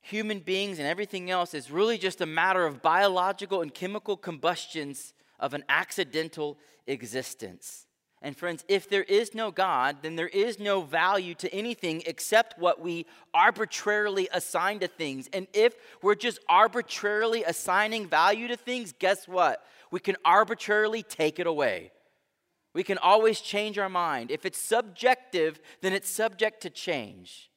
human 0.00 0.38
beings 0.38 0.78
and 0.78 0.86
everything 0.86 1.30
else 1.30 1.54
is 1.54 1.70
really 1.70 1.98
just 1.98 2.20
a 2.20 2.26
matter 2.26 2.66
of 2.66 2.82
biological 2.82 3.62
and 3.62 3.72
chemical 3.72 4.16
combustions 4.16 5.14
of 5.40 5.54
an 5.54 5.64
accidental 5.68 6.58
existence. 6.86 7.83
And 8.24 8.34
friends, 8.34 8.64
if 8.68 8.88
there 8.88 9.02
is 9.02 9.34
no 9.34 9.50
God, 9.50 9.98
then 10.00 10.16
there 10.16 10.28
is 10.28 10.58
no 10.58 10.80
value 10.80 11.34
to 11.34 11.54
anything 11.54 12.02
except 12.06 12.58
what 12.58 12.80
we 12.80 13.04
arbitrarily 13.34 14.30
assign 14.32 14.78
to 14.78 14.88
things. 14.88 15.28
And 15.34 15.46
if 15.52 15.74
we're 16.00 16.14
just 16.14 16.38
arbitrarily 16.48 17.44
assigning 17.44 18.08
value 18.08 18.48
to 18.48 18.56
things, 18.56 18.94
guess 18.98 19.28
what? 19.28 19.62
We 19.90 20.00
can 20.00 20.16
arbitrarily 20.24 21.02
take 21.02 21.38
it 21.38 21.46
away. 21.46 21.92
We 22.72 22.82
can 22.82 22.96
always 22.96 23.42
change 23.42 23.78
our 23.78 23.90
mind. 23.90 24.30
If 24.30 24.46
it's 24.46 24.58
subjective, 24.58 25.60
then 25.82 25.92
it's 25.92 26.08
subject 26.08 26.62
to 26.62 26.70
change. 26.70 27.50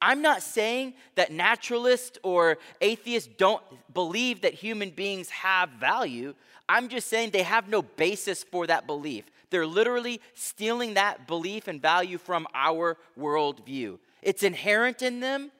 I'm 0.00 0.22
not 0.22 0.42
saying 0.42 0.94
that 1.14 1.30
naturalists 1.30 2.18
or 2.22 2.58
atheists 2.80 3.28
don't 3.36 3.62
believe 3.92 4.42
that 4.42 4.54
human 4.54 4.90
beings 4.90 5.28
have 5.30 5.70
value. 5.70 6.34
I'm 6.68 6.88
just 6.88 7.08
saying 7.08 7.30
they 7.30 7.42
have 7.42 7.68
no 7.68 7.82
basis 7.82 8.42
for 8.44 8.66
that 8.66 8.86
belief. 8.86 9.24
They're 9.50 9.66
literally 9.66 10.20
stealing 10.34 10.94
that 10.94 11.26
belief 11.26 11.68
and 11.68 11.80
value 11.80 12.18
from 12.18 12.46
our 12.54 12.96
worldview. 13.18 13.98
It's 14.22 14.42
inherent 14.42 15.02
in 15.02 15.20
them, 15.20 15.52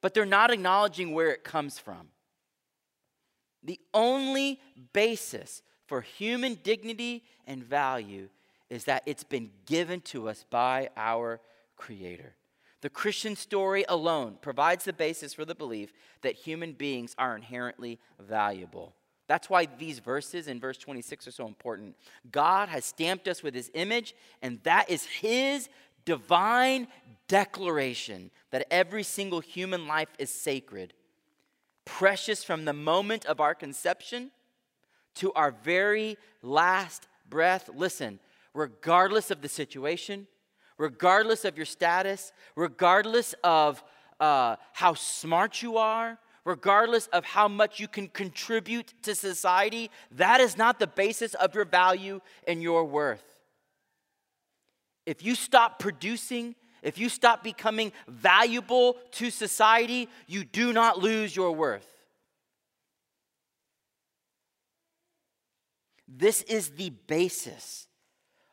but 0.00 0.14
they're 0.14 0.24
not 0.24 0.52
acknowledging 0.52 1.12
where 1.12 1.30
it 1.30 1.42
comes 1.42 1.78
from. 1.78 2.08
The 3.64 3.80
only 3.92 4.60
basis 4.92 5.62
for 5.86 6.00
human 6.00 6.54
dignity 6.62 7.24
and 7.46 7.64
value 7.64 8.28
is 8.70 8.84
that 8.84 9.02
it's 9.06 9.24
been 9.24 9.50
given 9.66 10.00
to 10.02 10.28
us 10.28 10.44
by 10.48 10.90
our 10.96 11.40
Creator. 11.76 12.34
The 12.80 12.90
Christian 12.90 13.34
story 13.34 13.84
alone 13.88 14.38
provides 14.40 14.84
the 14.84 14.92
basis 14.92 15.34
for 15.34 15.44
the 15.44 15.54
belief 15.54 15.92
that 16.22 16.34
human 16.34 16.72
beings 16.72 17.14
are 17.18 17.34
inherently 17.34 17.98
valuable. 18.20 18.94
That's 19.28 19.50
why 19.50 19.68
these 19.78 19.98
verses 19.98 20.48
in 20.48 20.58
verse 20.58 20.78
26 20.78 21.28
are 21.28 21.32
so 21.32 21.46
important. 21.46 21.94
God 22.32 22.70
has 22.70 22.86
stamped 22.86 23.28
us 23.28 23.42
with 23.42 23.54
his 23.54 23.70
image, 23.74 24.14
and 24.42 24.58
that 24.64 24.90
is 24.90 25.04
his 25.04 25.68
divine 26.06 26.88
declaration 27.28 28.30
that 28.50 28.66
every 28.70 29.02
single 29.02 29.40
human 29.40 29.86
life 29.86 30.08
is 30.18 30.30
sacred, 30.30 30.94
precious 31.84 32.42
from 32.42 32.64
the 32.64 32.72
moment 32.72 33.26
of 33.26 33.38
our 33.38 33.54
conception 33.54 34.30
to 35.16 35.30
our 35.34 35.50
very 35.50 36.16
last 36.42 37.06
breath. 37.28 37.68
Listen, 37.74 38.20
regardless 38.54 39.30
of 39.30 39.42
the 39.42 39.48
situation, 39.48 40.26
regardless 40.78 41.44
of 41.44 41.58
your 41.58 41.66
status, 41.66 42.32
regardless 42.56 43.34
of 43.44 43.84
uh, 44.20 44.56
how 44.72 44.94
smart 44.94 45.60
you 45.60 45.76
are, 45.76 46.18
regardless 46.48 47.08
of 47.08 47.26
how 47.26 47.46
much 47.46 47.78
you 47.78 47.86
can 47.86 48.08
contribute 48.08 48.94
to 49.02 49.14
society, 49.14 49.90
that 50.12 50.40
is 50.40 50.56
not 50.56 50.78
the 50.78 50.86
basis 50.86 51.34
of 51.34 51.54
your 51.54 51.66
value 51.66 52.22
and 52.46 52.62
your 52.62 52.86
worth. 52.86 53.22
If 55.04 55.22
you 55.22 55.34
stop 55.34 55.78
producing, 55.78 56.54
if 56.82 56.96
you 56.96 57.10
stop 57.10 57.44
becoming 57.44 57.92
valuable 58.08 58.96
to 59.12 59.30
society, 59.30 60.08
you 60.26 60.42
do 60.42 60.72
not 60.72 60.98
lose 60.98 61.36
your 61.36 61.52
worth. 61.52 61.86
This 66.08 66.40
is 66.42 66.70
the 66.70 66.90
basis 67.06 67.88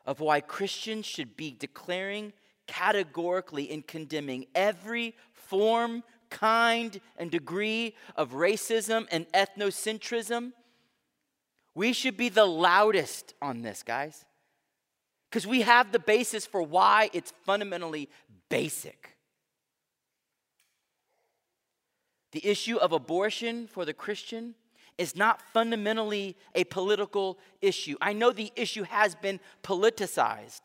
of 0.04 0.20
why 0.20 0.42
Christians 0.42 1.06
should 1.06 1.34
be 1.34 1.56
declaring 1.58 2.34
categorically 2.66 3.70
and 3.70 3.86
condemning 3.86 4.44
every 4.54 5.14
form, 5.32 6.02
kind, 6.30 7.00
and 7.16 7.30
degree 7.30 7.94
of 8.16 8.32
racism 8.32 9.06
and 9.10 9.26
ethnocentrism. 9.32 10.52
We 11.74 11.92
should 11.92 12.16
be 12.16 12.28
the 12.28 12.46
loudest 12.46 13.34
on 13.42 13.62
this, 13.62 13.82
guys, 13.82 14.24
because 15.30 15.46
we 15.46 15.62
have 15.62 15.92
the 15.92 15.98
basis 15.98 16.46
for 16.46 16.62
why 16.62 17.10
it's 17.12 17.32
fundamentally 17.44 18.08
basic. 18.48 19.16
The 22.32 22.46
issue 22.46 22.76
of 22.76 22.92
abortion 22.92 23.66
for 23.66 23.84
the 23.84 23.94
Christian 23.94 24.54
is 24.98 25.14
not 25.14 25.42
fundamentally 25.52 26.36
a 26.54 26.64
political 26.64 27.38
issue. 27.60 27.96
I 28.00 28.12
know 28.12 28.32
the 28.32 28.52
issue 28.56 28.82
has 28.84 29.14
been 29.14 29.40
politicized, 29.62 30.62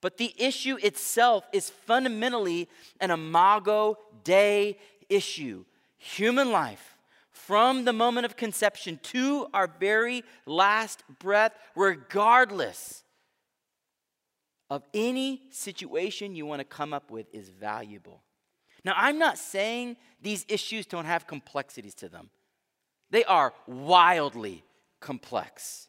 but 0.00 0.16
the 0.16 0.34
issue 0.38 0.76
itself 0.82 1.46
is 1.52 1.70
fundamentally 1.70 2.68
an 3.00 3.10
imago 3.10 3.98
Dei 4.24 4.78
issue. 5.08 5.64
Human 5.98 6.50
life, 6.50 6.98
from 7.30 7.84
the 7.84 7.92
moment 7.92 8.26
of 8.26 8.36
conception 8.36 8.98
to 9.04 9.46
our 9.54 9.66
very 9.78 10.24
last 10.44 11.02
breath, 11.18 11.52
regardless 11.74 13.04
of 14.70 14.82
any 14.92 15.42
situation 15.50 16.34
you 16.34 16.46
want 16.46 16.60
to 16.60 16.64
come 16.64 16.92
up 16.92 17.10
with, 17.10 17.26
is 17.32 17.48
valuable. 17.48 18.22
Now, 18.84 18.94
I'm 18.96 19.18
not 19.18 19.38
saying 19.38 19.96
these 20.20 20.44
issues 20.48 20.84
don't 20.86 21.06
have 21.06 21.26
complexities 21.26 21.94
to 21.96 22.08
them. 22.08 22.30
They 23.10 23.24
are 23.24 23.54
wildly 23.66 24.64
complex. 25.00 25.88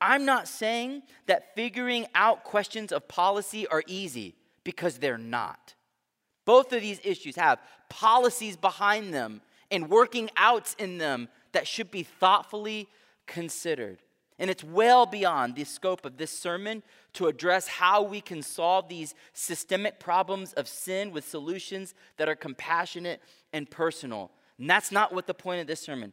I'm 0.00 0.24
not 0.24 0.48
saying 0.48 1.02
that 1.26 1.54
figuring 1.54 2.06
out 2.14 2.44
questions 2.44 2.92
of 2.92 3.06
policy 3.08 3.66
are 3.66 3.82
easy 3.86 4.34
because 4.64 4.98
they're 4.98 5.18
not. 5.18 5.73
Both 6.44 6.72
of 6.72 6.80
these 6.80 7.00
issues 7.04 7.36
have 7.36 7.58
policies 7.88 8.56
behind 8.56 9.14
them 9.14 9.40
and 9.70 9.88
working 9.88 10.30
outs 10.36 10.74
in 10.78 10.98
them 10.98 11.28
that 11.52 11.66
should 11.66 11.90
be 11.90 12.02
thoughtfully 12.02 12.88
considered. 13.26 13.98
And 14.38 14.50
it's 14.50 14.64
well 14.64 15.06
beyond 15.06 15.54
the 15.54 15.64
scope 15.64 16.04
of 16.04 16.16
this 16.16 16.36
sermon 16.36 16.82
to 17.14 17.28
address 17.28 17.68
how 17.68 18.02
we 18.02 18.20
can 18.20 18.42
solve 18.42 18.88
these 18.88 19.14
systemic 19.32 20.00
problems 20.00 20.52
of 20.54 20.66
sin 20.66 21.12
with 21.12 21.26
solutions 21.26 21.94
that 22.16 22.28
are 22.28 22.34
compassionate 22.34 23.22
and 23.52 23.70
personal. 23.70 24.32
And 24.58 24.68
that's 24.68 24.90
not 24.90 25.12
what 25.14 25.26
the 25.26 25.34
point 25.34 25.60
of 25.60 25.66
this 25.68 25.80
sermon 25.80 26.12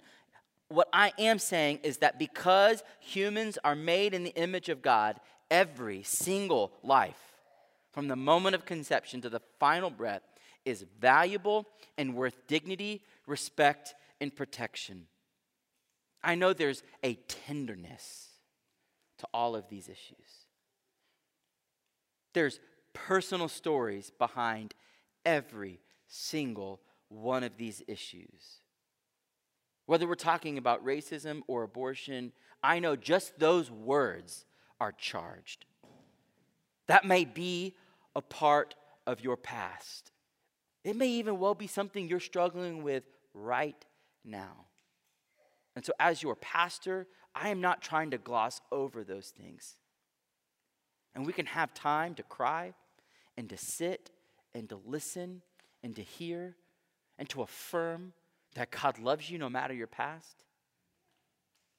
what 0.72 0.88
I 0.94 1.12
am 1.20 1.38
saying 1.38 1.80
is 1.84 1.98
that 1.98 2.18
because 2.18 2.84
humans 3.00 3.58
are 3.64 3.76
made 3.76 4.14
in 4.14 4.24
the 4.24 4.34
image 4.36 4.70
of 4.70 4.82
God, 4.82 5.20
every 5.50 6.04
single 6.04 6.72
life, 6.82 7.31
from 7.92 8.08
the 8.08 8.16
moment 8.16 8.56
of 8.56 8.66
conception 8.66 9.22
to 9.22 9.30
the 9.30 9.42
final 9.60 9.90
breath, 9.90 10.24
is 10.66 10.86
valuable 11.00 11.68
and 11.98 12.16
worth 12.16 12.36
dignity, 12.48 13.04
respect, 13.28 13.96
and 14.20 14.36
protection. 14.36 15.08
I 16.24 16.36
know 16.36 16.54
there's 16.54 16.84
a 17.04 17.16
tenderness 17.16 18.28
to 19.20 19.28
all 19.34 19.56
of 19.56 19.70
these 19.70 19.90
issues. 19.90 20.46
There's 22.34 22.60
personal 22.94 23.48
stories 23.48 24.12
behind 24.18 24.74
every 25.26 25.80
single 26.08 26.82
one 27.10 27.44
of 27.44 27.58
these 27.58 27.82
issues. 27.88 28.62
Whether 29.86 30.08
we're 30.08 30.16
talking 30.16 30.58
about 30.58 30.86
racism 30.86 31.42
or 31.48 31.64
abortion, 31.64 32.32
I 32.64 32.80
know 32.80 32.96
just 32.96 33.40
those 33.40 33.70
words 33.70 34.46
are 34.80 34.92
charged. 34.92 35.66
That 36.92 37.06
may 37.06 37.24
be 37.24 37.74
a 38.18 38.22
part 38.22 38.76
of 39.08 39.22
your 39.22 39.38
past. 39.38 40.12
It 40.84 40.98
may 40.98 41.08
even 41.08 41.40
well 41.40 41.56
be 41.56 41.68
something 41.68 42.06
you're 42.06 42.20
struggling 42.20 42.84
with 42.84 43.04
right 43.34 43.86
now. 44.26 44.66
And 45.74 45.86
so, 45.86 45.94
as 46.02 46.22
your 46.22 46.36
pastor, 46.36 47.08
I 47.34 47.48
am 47.48 47.62
not 47.62 47.82
trying 47.82 48.12
to 48.12 48.18
gloss 48.18 48.60
over 48.74 49.06
those 49.06 49.30
things. 49.30 49.78
And 51.16 51.26
we 51.26 51.32
can 51.32 51.46
have 51.46 51.74
time 51.74 52.14
to 52.16 52.24
cry 52.24 52.74
and 53.38 53.48
to 53.48 53.56
sit 53.56 54.12
and 54.54 54.68
to 54.68 54.78
listen 54.86 55.44
and 55.82 55.96
to 55.96 56.02
hear 56.02 56.58
and 57.18 57.30
to 57.30 57.42
affirm 57.42 58.12
that 58.56 58.70
God 58.70 59.00
loves 59.00 59.30
you 59.30 59.38
no 59.38 59.50
matter 59.50 59.74
your 59.74 59.88
past. 59.88 60.44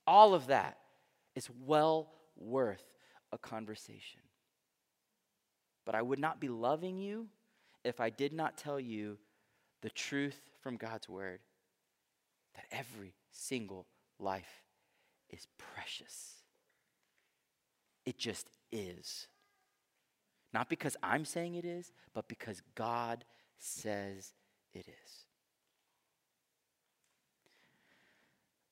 All 0.07 0.33
of 0.33 0.47
that 0.47 0.79
is 1.35 1.51
well 1.67 2.15
worth 2.39 2.95
a 3.31 3.37
conversation. 3.37 4.23
But 5.85 5.95
I 5.95 6.03
would 6.03 6.19
not 6.19 6.41
be 6.41 6.49
loving 6.49 6.99
you 6.99 7.27
if 7.85 8.01
I 8.01 8.11
did 8.11 8.33
not 8.33 8.57
tell 8.57 8.79
you 8.79 9.19
the 9.81 9.91
truth 9.91 10.41
from 10.61 10.77
God's 10.77 11.09
word 11.09 11.41
that 12.55 12.65
every 12.71 13.15
single 13.31 13.87
life 14.19 14.63
is 15.31 15.47
precious. 15.59 16.35
It 18.05 18.19
just 18.19 18.47
is. 18.71 19.27
Not 20.53 20.69
because 20.69 20.97
I'm 21.03 21.25
saying 21.25 21.55
it 21.55 21.65
is, 21.65 21.93
but 22.15 22.29
because 22.29 22.63
God 22.75 23.25
says 23.59 24.33
it 24.75 24.87
is. 24.87 25.25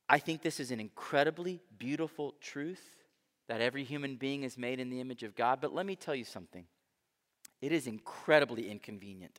I 0.09 0.19
think 0.19 0.43
this 0.43 0.59
is 0.61 0.73
an 0.73 0.81
incredibly 0.81 1.61
beautiful 1.79 2.35
truth 2.41 2.83
that 3.49 3.61
every 3.61 3.85
human 3.85 4.17
being 4.17 4.43
is 4.43 4.59
made 4.59 4.81
in 4.81 4.91
the 4.91 5.01
image 5.01 5.23
of 5.23 5.37
God, 5.37 5.61
but 5.61 5.73
let 5.73 5.87
me 5.87 5.97
tell 5.97 6.15
you 6.15 6.25
something. 6.25 6.67
It 7.61 7.73
is 7.73 7.87
incredibly 7.87 8.71
inconvenient. 8.71 9.39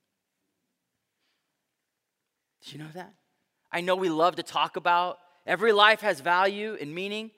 Did 2.62 2.74
you 2.74 2.80
know 2.80 2.90
that? 2.94 3.14
I 3.72 3.82
know 3.82 3.96
we 3.96 4.10
love 4.10 4.36
to 4.36 4.44
talk 4.44 4.76
about 4.76 5.18
every 5.48 5.72
life 5.72 6.02
has 6.02 6.20
value 6.20 6.78
and 6.80 6.94
meaning, 6.94 7.32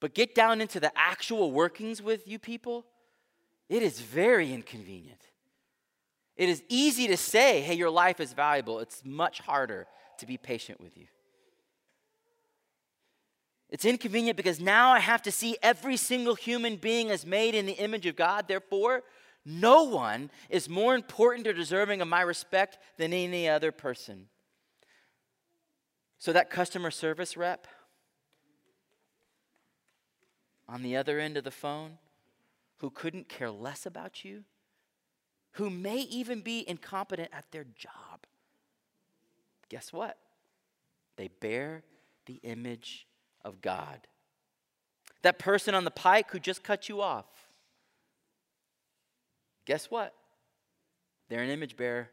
but 0.00 0.14
get 0.14 0.34
down 0.34 0.60
into 0.60 0.80
the 0.80 0.92
actual 0.96 1.52
workings 1.52 2.02
with 2.02 2.28
you 2.28 2.38
people, 2.38 2.84
it 3.68 3.82
is 3.82 4.00
very 4.00 4.52
inconvenient. 4.52 5.20
It 6.36 6.48
is 6.48 6.62
easy 6.68 7.06
to 7.08 7.16
say, 7.16 7.60
hey, 7.60 7.74
your 7.74 7.90
life 7.90 8.18
is 8.18 8.32
valuable. 8.32 8.80
It's 8.80 9.02
much 9.04 9.40
harder 9.40 9.86
to 10.18 10.26
be 10.26 10.36
patient 10.36 10.80
with 10.80 10.96
you. 10.96 11.06
It's 13.68 13.84
inconvenient 13.84 14.36
because 14.36 14.58
now 14.58 14.90
I 14.90 14.98
have 14.98 15.22
to 15.22 15.30
see 15.30 15.56
every 15.62 15.96
single 15.96 16.34
human 16.34 16.76
being 16.76 17.10
as 17.10 17.24
made 17.24 17.54
in 17.54 17.66
the 17.66 17.74
image 17.74 18.06
of 18.06 18.16
God. 18.16 18.48
Therefore, 18.48 19.02
no 19.44 19.84
one 19.84 20.30
is 20.48 20.68
more 20.68 20.94
important 20.94 21.46
or 21.46 21.52
deserving 21.52 22.00
of 22.00 22.08
my 22.08 22.20
respect 22.20 22.78
than 22.98 23.12
any 23.12 23.48
other 23.48 23.72
person. 23.72 24.26
So, 26.18 26.32
that 26.32 26.50
customer 26.50 26.90
service 26.90 27.36
rep 27.36 27.66
on 30.68 30.82
the 30.82 30.96
other 30.96 31.18
end 31.18 31.36
of 31.36 31.44
the 31.44 31.50
phone 31.50 31.98
who 32.78 32.90
couldn't 32.90 33.28
care 33.28 33.50
less 33.50 33.86
about 33.86 34.24
you, 34.24 34.44
who 35.52 35.68
may 35.68 35.98
even 35.98 36.40
be 36.40 36.64
incompetent 36.68 37.28
at 37.32 37.50
their 37.50 37.64
job, 37.64 38.26
guess 39.68 39.92
what? 39.92 40.18
They 41.16 41.28
bear 41.28 41.82
the 42.26 42.40
image 42.42 43.06
of 43.44 43.60
God. 43.60 44.06
That 45.22 45.38
person 45.38 45.74
on 45.74 45.84
the 45.84 45.90
pike 45.90 46.30
who 46.30 46.38
just 46.38 46.62
cut 46.62 46.88
you 46.88 47.00
off, 47.02 47.26
guess 49.64 49.90
what? 49.90 50.14
They're 51.28 51.42
an 51.42 51.50
image 51.50 51.76
bearer. 51.76 52.10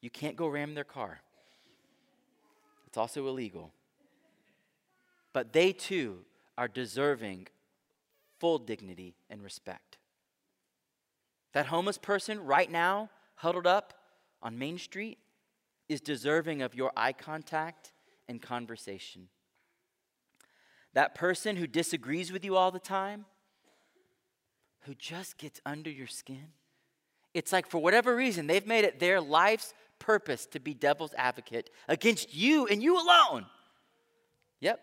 You 0.00 0.10
can't 0.10 0.36
go 0.36 0.48
ram 0.48 0.74
their 0.74 0.84
car, 0.84 1.20
it's 2.86 2.96
also 2.96 3.26
illegal. 3.26 3.72
But 5.32 5.52
they 5.52 5.72
too 5.72 6.24
are 6.58 6.66
deserving 6.66 7.46
full 8.40 8.58
dignity 8.58 9.14
and 9.28 9.42
respect. 9.42 9.98
That 11.52 11.66
homeless 11.66 11.98
person 11.98 12.44
right 12.44 12.70
now, 12.70 13.10
huddled 13.36 13.66
up 13.66 13.94
on 14.42 14.58
Main 14.58 14.78
Street, 14.78 15.18
is 15.88 16.00
deserving 16.00 16.62
of 16.62 16.74
your 16.74 16.92
eye 16.96 17.12
contact 17.12 17.92
and 18.28 18.40
conversation. 18.40 19.28
That 20.94 21.14
person 21.14 21.56
who 21.56 21.66
disagrees 21.66 22.32
with 22.32 22.44
you 22.44 22.56
all 22.56 22.70
the 22.70 22.78
time, 22.78 23.26
who 24.80 24.94
just 24.94 25.38
gets 25.38 25.60
under 25.66 25.90
your 25.90 26.06
skin. 26.06 26.48
It's 27.34 27.52
like 27.52 27.68
for 27.68 27.78
whatever 27.78 28.14
reason, 28.16 28.46
they've 28.46 28.66
made 28.66 28.84
it 28.84 28.98
their 28.98 29.20
life's 29.20 29.72
purpose 29.98 30.46
to 30.46 30.60
be 30.60 30.74
devil's 30.74 31.14
advocate 31.16 31.70
against 31.88 32.34
you 32.34 32.66
and 32.66 32.82
you 32.82 32.96
alone. 32.96 33.46
Yep. 34.60 34.80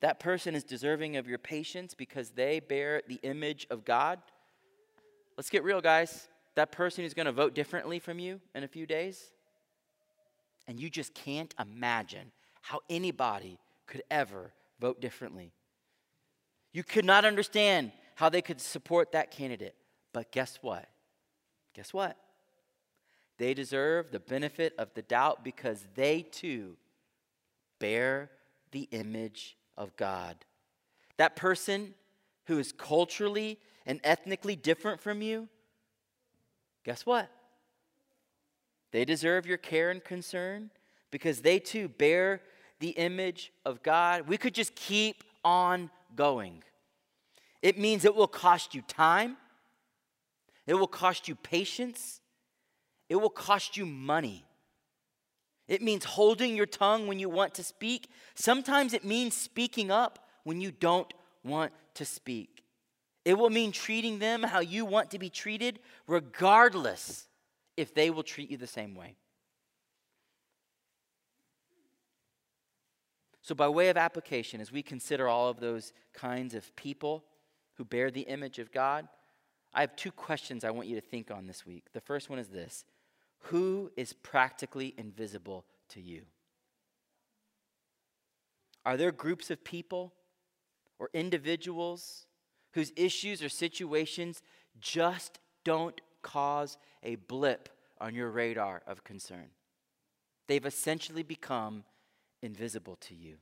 That 0.00 0.20
person 0.20 0.54
is 0.54 0.64
deserving 0.64 1.16
of 1.16 1.26
your 1.26 1.38
patience 1.38 1.94
because 1.94 2.30
they 2.30 2.60
bear 2.60 3.02
the 3.08 3.18
image 3.22 3.66
of 3.70 3.84
God. 3.84 4.18
Let's 5.36 5.50
get 5.50 5.64
real, 5.64 5.80
guys. 5.80 6.28
That 6.54 6.72
person 6.72 7.04
who's 7.04 7.14
going 7.14 7.26
to 7.26 7.32
vote 7.32 7.54
differently 7.54 7.98
from 7.98 8.18
you 8.18 8.40
in 8.54 8.64
a 8.64 8.68
few 8.68 8.86
days, 8.86 9.30
and 10.66 10.80
you 10.80 10.88
just 10.88 11.14
can't 11.14 11.54
imagine 11.60 12.32
how 12.62 12.80
anybody 12.88 13.58
could 13.86 14.02
ever 14.10 14.52
vote 14.80 15.00
differently. 15.00 15.52
You 16.72 16.82
could 16.82 17.04
not 17.04 17.24
understand 17.24 17.92
how 18.16 18.28
they 18.28 18.42
could 18.42 18.60
support 18.60 19.12
that 19.12 19.30
candidate. 19.30 19.76
But 20.12 20.32
guess 20.32 20.58
what? 20.62 20.88
Guess 21.74 21.92
what? 21.92 22.16
They 23.38 23.52
deserve 23.54 24.10
the 24.10 24.18
benefit 24.18 24.74
of 24.78 24.92
the 24.94 25.02
doubt 25.02 25.44
because 25.44 25.86
they 25.94 26.22
too 26.22 26.76
bear 27.78 28.30
the 28.72 28.88
image 28.90 29.56
of 29.76 29.94
God. 29.96 30.36
That 31.18 31.36
person 31.36 31.94
who 32.46 32.58
is 32.58 32.72
culturally 32.72 33.58
and 33.84 34.00
ethnically 34.02 34.56
different 34.56 35.00
from 35.00 35.20
you, 35.20 35.48
guess 36.84 37.04
what? 37.04 37.30
They 38.92 39.04
deserve 39.04 39.46
your 39.46 39.58
care 39.58 39.90
and 39.90 40.02
concern 40.02 40.70
because 41.10 41.42
they 41.42 41.58
too 41.58 41.88
bear 41.88 42.40
the 42.80 42.90
image 42.90 43.52
of 43.66 43.82
God. 43.82 44.26
We 44.26 44.38
could 44.38 44.54
just 44.54 44.74
keep 44.74 45.22
on 45.44 45.90
going. 46.14 46.62
It 47.62 47.78
means 47.78 48.04
it 48.04 48.14
will 48.14 48.28
cost 48.28 48.74
you 48.74 48.82
time, 48.82 49.36
it 50.66 50.74
will 50.74 50.86
cost 50.86 51.28
you 51.28 51.34
patience, 51.34 52.20
it 53.08 53.16
will 53.16 53.30
cost 53.30 53.76
you 53.76 53.86
money. 53.86 54.44
It 55.68 55.82
means 55.82 56.04
holding 56.04 56.56
your 56.56 56.66
tongue 56.66 57.06
when 57.06 57.18
you 57.18 57.28
want 57.28 57.54
to 57.54 57.64
speak. 57.64 58.08
Sometimes 58.34 58.92
it 58.92 59.04
means 59.04 59.36
speaking 59.36 59.90
up 59.90 60.28
when 60.44 60.60
you 60.60 60.70
don't 60.70 61.12
want 61.42 61.72
to 61.94 62.04
speak. 62.04 62.62
It 63.24 63.36
will 63.36 63.50
mean 63.50 63.72
treating 63.72 64.20
them 64.20 64.44
how 64.44 64.60
you 64.60 64.84
want 64.84 65.10
to 65.10 65.18
be 65.18 65.28
treated, 65.28 65.80
regardless 66.06 67.26
if 67.76 67.92
they 67.92 68.10
will 68.10 68.22
treat 68.22 68.50
you 68.50 68.56
the 68.56 68.68
same 68.68 68.94
way. 68.94 69.16
So, 73.42 73.54
by 73.54 73.68
way 73.68 73.88
of 73.88 73.96
application, 73.96 74.60
as 74.60 74.72
we 74.72 74.82
consider 74.82 75.28
all 75.28 75.48
of 75.48 75.60
those 75.60 75.92
kinds 76.12 76.54
of 76.54 76.74
people 76.76 77.24
who 77.76 77.84
bear 77.84 78.10
the 78.10 78.22
image 78.22 78.58
of 78.58 78.72
God, 78.72 79.08
I 79.72 79.80
have 79.82 79.96
two 79.96 80.10
questions 80.10 80.64
I 80.64 80.70
want 80.70 80.88
you 80.88 80.94
to 80.94 81.06
think 81.06 81.30
on 81.30 81.46
this 81.46 81.66
week. 81.66 81.84
The 81.92 82.00
first 82.00 82.30
one 82.30 82.38
is 82.38 82.48
this 82.48 82.84
Who 83.44 83.90
is 83.96 84.12
practically 84.12 84.94
invisible 84.96 85.64
to 85.90 86.00
you? 86.00 86.22
Are 88.84 88.96
there 88.96 89.12
groups 89.12 89.50
of 89.50 89.64
people 89.64 90.12
or 90.98 91.10
individuals 91.12 92.26
whose 92.72 92.92
issues 92.96 93.42
or 93.42 93.48
situations 93.48 94.42
just 94.80 95.38
don't 95.64 96.00
cause 96.22 96.78
a 97.02 97.16
blip 97.16 97.68
on 98.00 98.14
your 98.14 98.30
radar 98.30 98.82
of 98.86 99.04
concern? 99.04 99.50
They've 100.46 100.64
essentially 100.64 101.24
become 101.24 101.84
invisible 102.42 102.96
to 103.02 103.14
you? 103.14 103.36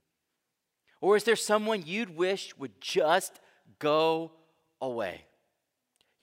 Or 1.00 1.16
is 1.16 1.24
there 1.24 1.36
someone 1.36 1.82
you'd 1.84 2.16
wish 2.16 2.56
would 2.56 2.80
just 2.80 3.38
go 3.78 4.32
away? 4.80 5.24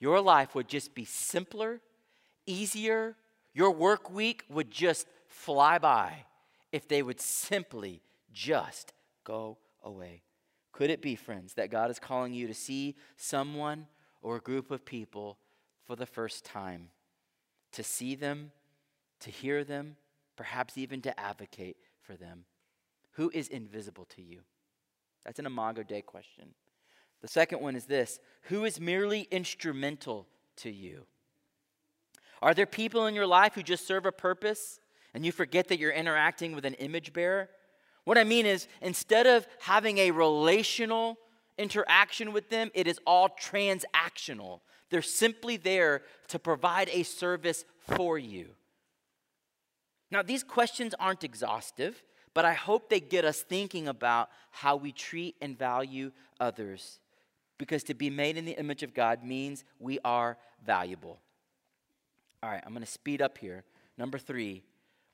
your 0.02 0.20
life 0.20 0.56
would 0.56 0.66
just 0.66 0.96
be 0.96 1.04
simpler, 1.04 1.80
easier, 2.44 3.14
your 3.54 3.70
work 3.70 4.10
week 4.10 4.42
would 4.48 4.68
just 4.68 5.06
fly 5.28 5.78
by 5.78 6.24
if 6.72 6.88
they 6.88 7.04
would 7.04 7.20
simply 7.20 8.02
just 8.32 8.92
go 9.22 9.56
away. 9.80 10.22
Could 10.72 10.90
it 10.90 11.02
be, 11.02 11.14
friends, 11.14 11.54
that 11.54 11.70
God 11.70 11.88
is 11.88 12.00
calling 12.00 12.34
you 12.34 12.48
to 12.48 12.54
see 12.54 12.96
someone 13.16 13.86
or 14.22 14.34
a 14.34 14.40
group 14.40 14.72
of 14.72 14.84
people 14.84 15.38
for 15.86 15.94
the 15.94 16.04
first 16.04 16.44
time? 16.44 16.88
To 17.74 17.84
see 17.84 18.16
them, 18.16 18.50
to 19.20 19.30
hear 19.30 19.62
them, 19.62 19.94
perhaps 20.34 20.76
even 20.76 21.00
to 21.02 21.20
advocate 21.20 21.76
for 22.00 22.16
them? 22.16 22.44
Who 23.12 23.30
is 23.32 23.46
invisible 23.46 24.06
to 24.16 24.20
you? 24.20 24.40
That's 25.24 25.38
an 25.38 25.46
Imago 25.46 25.84
Dei 25.84 26.02
question. 26.02 26.54
The 27.22 27.28
second 27.28 27.60
one 27.60 27.76
is 27.76 27.86
this 27.86 28.20
Who 28.42 28.64
is 28.64 28.78
merely 28.78 29.22
instrumental 29.30 30.26
to 30.56 30.70
you? 30.70 31.06
Are 32.42 32.54
there 32.54 32.66
people 32.66 33.06
in 33.06 33.14
your 33.14 33.26
life 33.26 33.54
who 33.54 33.62
just 33.62 33.86
serve 33.86 34.04
a 34.04 34.12
purpose 34.12 34.80
and 35.14 35.24
you 35.24 35.32
forget 35.32 35.68
that 35.68 35.78
you're 35.78 35.92
interacting 35.92 36.54
with 36.54 36.66
an 36.66 36.74
image 36.74 37.12
bearer? 37.12 37.48
What 38.04 38.18
I 38.18 38.24
mean 38.24 38.46
is, 38.46 38.66
instead 38.80 39.28
of 39.28 39.46
having 39.60 39.98
a 39.98 40.10
relational 40.10 41.18
interaction 41.56 42.32
with 42.32 42.50
them, 42.50 42.70
it 42.74 42.88
is 42.88 42.98
all 43.06 43.28
transactional. 43.28 44.60
They're 44.90 45.02
simply 45.02 45.56
there 45.56 46.02
to 46.28 46.40
provide 46.40 46.90
a 46.92 47.04
service 47.04 47.64
for 47.78 48.18
you. 48.18 48.48
Now, 50.10 50.22
these 50.22 50.42
questions 50.42 50.94
aren't 50.98 51.22
exhaustive, 51.22 52.02
but 52.34 52.44
I 52.44 52.54
hope 52.54 52.90
they 52.90 53.00
get 53.00 53.24
us 53.24 53.40
thinking 53.40 53.86
about 53.86 54.30
how 54.50 54.74
we 54.74 54.90
treat 54.90 55.36
and 55.40 55.56
value 55.56 56.10
others. 56.40 56.98
Because 57.62 57.84
to 57.84 57.94
be 57.94 58.10
made 58.10 58.36
in 58.36 58.44
the 58.44 58.58
image 58.58 58.82
of 58.82 58.92
God 58.92 59.22
means 59.22 59.62
we 59.78 60.00
are 60.04 60.36
valuable. 60.66 61.20
All 62.42 62.50
right, 62.50 62.60
I'm 62.66 62.72
going 62.72 62.84
to 62.84 62.90
speed 62.90 63.22
up 63.22 63.38
here. 63.38 63.62
Number 63.96 64.18
three, 64.18 64.64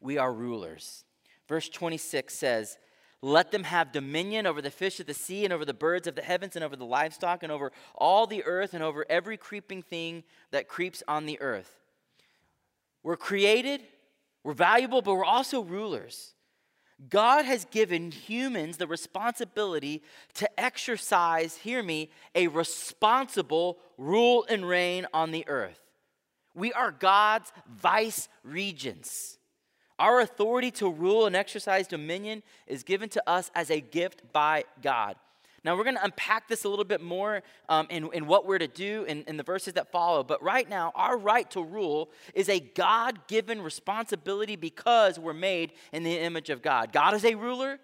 we 0.00 0.16
are 0.16 0.32
rulers. 0.32 1.04
Verse 1.46 1.68
26 1.68 2.32
says, 2.32 2.78
Let 3.20 3.50
them 3.50 3.64
have 3.64 3.92
dominion 3.92 4.46
over 4.46 4.62
the 4.62 4.70
fish 4.70 4.98
of 4.98 5.04
the 5.04 5.12
sea 5.12 5.44
and 5.44 5.52
over 5.52 5.66
the 5.66 5.74
birds 5.74 6.06
of 6.06 6.14
the 6.14 6.22
heavens 6.22 6.56
and 6.56 6.64
over 6.64 6.74
the 6.74 6.86
livestock 6.86 7.42
and 7.42 7.52
over 7.52 7.70
all 7.94 8.26
the 8.26 8.42
earth 8.44 8.72
and 8.72 8.82
over 8.82 9.04
every 9.10 9.36
creeping 9.36 9.82
thing 9.82 10.24
that 10.50 10.68
creeps 10.68 11.02
on 11.06 11.26
the 11.26 11.38
earth. 11.42 11.82
We're 13.02 13.18
created, 13.18 13.82
we're 14.42 14.54
valuable, 14.54 15.02
but 15.02 15.12
we're 15.12 15.22
also 15.22 15.60
rulers. 15.60 16.32
God 17.08 17.44
has 17.44 17.64
given 17.66 18.10
humans 18.10 18.76
the 18.76 18.88
responsibility 18.88 20.02
to 20.34 20.60
exercise, 20.60 21.56
hear 21.56 21.82
me, 21.82 22.10
a 22.34 22.48
responsible 22.48 23.78
rule 23.96 24.44
and 24.48 24.68
reign 24.68 25.06
on 25.14 25.30
the 25.30 25.46
earth. 25.46 25.80
We 26.54 26.72
are 26.72 26.90
God's 26.90 27.52
vice 27.70 28.28
regents. 28.42 29.38
Our 29.98 30.20
authority 30.20 30.72
to 30.72 30.90
rule 30.90 31.26
and 31.26 31.36
exercise 31.36 31.86
dominion 31.86 32.42
is 32.66 32.82
given 32.82 33.08
to 33.10 33.30
us 33.30 33.50
as 33.54 33.70
a 33.70 33.80
gift 33.80 34.32
by 34.32 34.64
God. 34.82 35.16
Now, 35.64 35.76
we're 35.76 35.84
going 35.84 35.96
to 35.96 36.04
unpack 36.04 36.48
this 36.48 36.64
a 36.64 36.68
little 36.68 36.84
bit 36.84 37.00
more 37.00 37.42
um, 37.68 37.86
in, 37.90 38.08
in 38.12 38.26
what 38.26 38.46
we're 38.46 38.58
to 38.58 38.68
do 38.68 39.04
in, 39.04 39.24
in 39.24 39.36
the 39.36 39.42
verses 39.42 39.74
that 39.74 39.90
follow. 39.90 40.22
But 40.22 40.42
right 40.42 40.68
now, 40.68 40.92
our 40.94 41.18
right 41.18 41.50
to 41.50 41.62
rule 41.62 42.10
is 42.34 42.48
a 42.48 42.60
God 42.60 43.26
given 43.26 43.60
responsibility 43.60 44.56
because 44.56 45.18
we're 45.18 45.34
made 45.34 45.72
in 45.92 46.04
the 46.04 46.18
image 46.18 46.50
of 46.50 46.62
God. 46.62 46.92
God 46.92 47.14
is 47.14 47.24
a 47.24 47.34
ruler, 47.34 47.80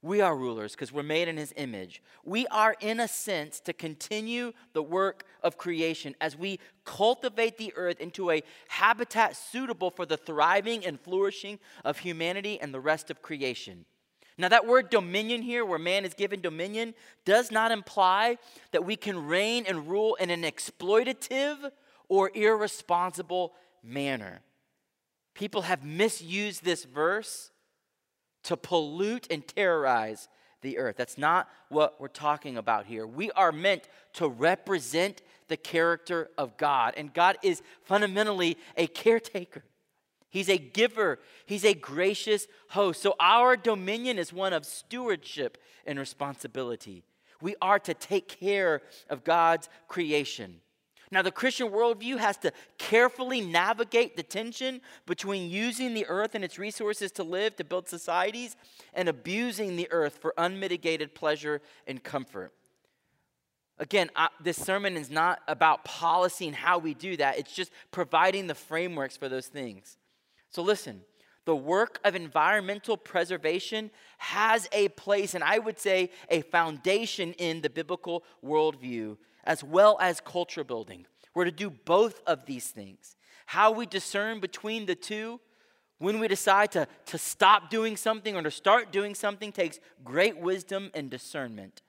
we 0.00 0.20
are 0.20 0.36
rulers 0.36 0.72
because 0.72 0.92
we're 0.92 1.02
made 1.02 1.26
in 1.26 1.36
his 1.36 1.52
image. 1.56 2.02
We 2.24 2.46
are, 2.48 2.76
in 2.80 3.00
a 3.00 3.08
sense, 3.08 3.58
to 3.60 3.72
continue 3.72 4.52
the 4.72 4.82
work 4.82 5.24
of 5.42 5.58
creation 5.58 6.14
as 6.20 6.36
we 6.36 6.60
cultivate 6.84 7.58
the 7.58 7.72
earth 7.74 7.98
into 7.98 8.30
a 8.30 8.42
habitat 8.68 9.36
suitable 9.36 9.90
for 9.90 10.06
the 10.06 10.16
thriving 10.16 10.86
and 10.86 11.00
flourishing 11.00 11.58
of 11.84 11.98
humanity 11.98 12.60
and 12.60 12.72
the 12.72 12.78
rest 12.78 13.10
of 13.10 13.22
creation. 13.22 13.86
Now, 14.38 14.48
that 14.48 14.66
word 14.66 14.88
dominion 14.88 15.42
here, 15.42 15.64
where 15.64 15.80
man 15.80 16.04
is 16.04 16.14
given 16.14 16.40
dominion, 16.40 16.94
does 17.24 17.50
not 17.50 17.72
imply 17.72 18.38
that 18.70 18.84
we 18.84 18.94
can 18.94 19.26
reign 19.26 19.64
and 19.66 19.88
rule 19.88 20.14
in 20.14 20.30
an 20.30 20.42
exploitative 20.42 21.72
or 22.08 22.30
irresponsible 22.34 23.52
manner. 23.82 24.40
People 25.34 25.62
have 25.62 25.84
misused 25.84 26.64
this 26.64 26.84
verse 26.84 27.50
to 28.44 28.56
pollute 28.56 29.26
and 29.30 29.46
terrorize 29.46 30.28
the 30.62 30.78
earth. 30.78 30.96
That's 30.96 31.18
not 31.18 31.48
what 31.68 32.00
we're 32.00 32.08
talking 32.08 32.56
about 32.56 32.86
here. 32.86 33.06
We 33.06 33.30
are 33.32 33.52
meant 33.52 33.88
to 34.14 34.28
represent 34.28 35.22
the 35.48 35.56
character 35.56 36.30
of 36.38 36.56
God, 36.56 36.94
and 36.96 37.12
God 37.12 37.38
is 37.42 37.62
fundamentally 37.82 38.56
a 38.76 38.86
caretaker. 38.86 39.64
He's 40.30 40.48
a 40.48 40.58
giver, 40.58 41.18
He's 41.46 41.64
a 41.64 41.74
gracious 41.74 42.46
host. 42.70 43.02
So 43.02 43.14
our 43.18 43.56
dominion 43.56 44.18
is 44.18 44.32
one 44.32 44.52
of 44.52 44.64
stewardship 44.64 45.58
and 45.86 45.98
responsibility. 45.98 47.04
We 47.40 47.54
are 47.62 47.78
to 47.80 47.94
take 47.94 48.28
care 48.28 48.82
of 49.08 49.24
God's 49.24 49.68
creation. 49.86 50.60
Now, 51.10 51.22
the 51.22 51.30
Christian 51.30 51.68
worldview 51.68 52.18
has 52.18 52.36
to 52.38 52.52
carefully 52.76 53.40
navigate 53.40 54.16
the 54.16 54.22
tension 54.22 54.82
between 55.06 55.50
using 55.50 55.94
the 55.94 56.06
earth 56.06 56.34
and 56.34 56.44
its 56.44 56.58
resources 56.58 57.10
to 57.12 57.22
live, 57.22 57.56
to 57.56 57.64
build 57.64 57.88
societies, 57.88 58.56
and 58.92 59.08
abusing 59.08 59.76
the 59.76 59.88
earth 59.90 60.18
for 60.20 60.34
unmitigated 60.36 61.14
pleasure 61.14 61.62
and 61.86 62.04
comfort. 62.04 62.52
Again, 63.78 64.10
I, 64.16 64.28
this 64.42 64.58
sermon 64.58 64.96
is 64.96 65.08
not 65.08 65.40
about 65.48 65.84
policy 65.84 66.46
and 66.46 66.56
how 66.56 66.78
we 66.78 66.92
do 66.92 67.16
that, 67.16 67.38
it's 67.38 67.54
just 67.54 67.72
providing 67.90 68.46
the 68.46 68.54
frameworks 68.54 69.16
for 69.16 69.28
those 69.30 69.46
things. 69.46 69.96
So, 70.50 70.62
listen, 70.62 71.02
the 71.44 71.56
work 71.56 71.98
of 72.04 72.14
environmental 72.14 72.96
preservation 72.96 73.90
has 74.18 74.68
a 74.72 74.88
place, 74.88 75.34
and 75.34 75.42
I 75.42 75.58
would 75.58 75.78
say 75.78 76.10
a 76.28 76.42
foundation 76.42 77.32
in 77.34 77.62
the 77.62 77.70
biblical 77.70 78.24
worldview 78.44 79.16
as 79.44 79.64
well 79.64 79.96
as 80.00 80.20
culture 80.20 80.62
building. 80.62 81.06
We're 81.34 81.46
to 81.46 81.50
do 81.50 81.70
both 81.70 82.20
of 82.26 82.44
these 82.44 82.66
things. 82.68 83.16
How 83.46 83.70
we 83.70 83.86
discern 83.86 84.40
between 84.40 84.84
the 84.84 84.94
two, 84.94 85.40
when 85.98 86.20
we 86.20 86.28
decide 86.28 86.70
to, 86.72 86.86
to 87.06 87.16
stop 87.16 87.70
doing 87.70 87.96
something 87.96 88.36
or 88.36 88.42
to 88.42 88.50
start 88.50 88.92
doing 88.92 89.14
something, 89.14 89.50
takes 89.50 89.80
great 90.04 90.38
wisdom 90.38 90.90
and 90.92 91.10
discernment. 91.10 91.80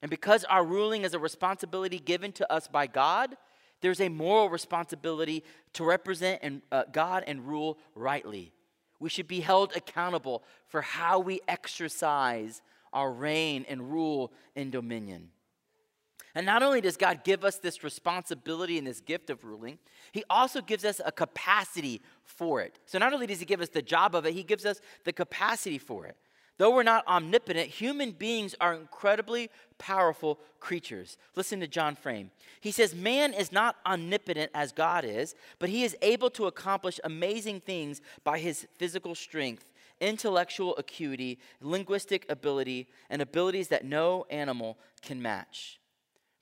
And 0.00 0.10
because 0.10 0.44
our 0.44 0.64
ruling 0.64 1.02
is 1.02 1.12
a 1.12 1.18
responsibility 1.18 1.98
given 1.98 2.30
to 2.32 2.52
us 2.52 2.68
by 2.68 2.86
God, 2.86 3.36
there's 3.80 4.00
a 4.00 4.08
moral 4.08 4.48
responsibility 4.48 5.44
to 5.74 5.84
represent 5.84 6.40
and, 6.42 6.62
uh, 6.70 6.84
God 6.92 7.24
and 7.26 7.46
rule 7.46 7.78
rightly. 7.94 8.52
We 8.98 9.08
should 9.08 9.28
be 9.28 9.40
held 9.40 9.74
accountable 9.74 10.42
for 10.66 10.82
how 10.82 11.18
we 11.18 11.40
exercise 11.48 12.62
our 12.92 13.10
reign 13.10 13.64
and 13.68 13.90
rule 13.90 14.32
and 14.54 14.70
dominion. 14.70 15.30
And 16.34 16.46
not 16.46 16.62
only 16.62 16.80
does 16.80 16.96
God 16.96 17.24
give 17.24 17.44
us 17.44 17.56
this 17.56 17.82
responsibility 17.82 18.78
and 18.78 18.86
this 18.86 19.00
gift 19.00 19.30
of 19.30 19.44
ruling, 19.44 19.78
He 20.12 20.22
also 20.30 20.60
gives 20.60 20.84
us 20.84 21.00
a 21.04 21.10
capacity 21.10 22.00
for 22.22 22.60
it. 22.60 22.78
So 22.86 22.98
not 22.98 23.12
only 23.12 23.26
does 23.26 23.40
He 23.40 23.46
give 23.46 23.60
us 23.60 23.70
the 23.70 23.82
job 23.82 24.14
of 24.14 24.26
it, 24.26 24.34
He 24.34 24.44
gives 24.44 24.64
us 24.64 24.80
the 25.04 25.12
capacity 25.12 25.78
for 25.78 26.06
it. 26.06 26.16
Though 26.60 26.72
we're 26.72 26.82
not 26.82 27.06
omnipotent, 27.06 27.70
human 27.70 28.10
beings 28.10 28.54
are 28.60 28.74
incredibly 28.74 29.48
powerful 29.78 30.38
creatures. 30.58 31.16
Listen 31.34 31.58
to 31.60 31.66
John 31.66 31.96
Frame. 31.96 32.32
He 32.60 32.70
says, 32.70 32.94
Man 32.94 33.32
is 33.32 33.50
not 33.50 33.76
omnipotent 33.86 34.50
as 34.52 34.70
God 34.70 35.06
is, 35.06 35.34
but 35.58 35.70
he 35.70 35.84
is 35.84 35.96
able 36.02 36.28
to 36.32 36.48
accomplish 36.48 37.00
amazing 37.02 37.60
things 37.62 38.02
by 38.24 38.38
his 38.38 38.66
physical 38.76 39.14
strength, 39.14 39.72
intellectual 40.02 40.76
acuity, 40.76 41.38
linguistic 41.62 42.26
ability, 42.28 42.88
and 43.08 43.22
abilities 43.22 43.68
that 43.68 43.86
no 43.86 44.26
animal 44.28 44.76
can 45.00 45.22
match. 45.22 45.80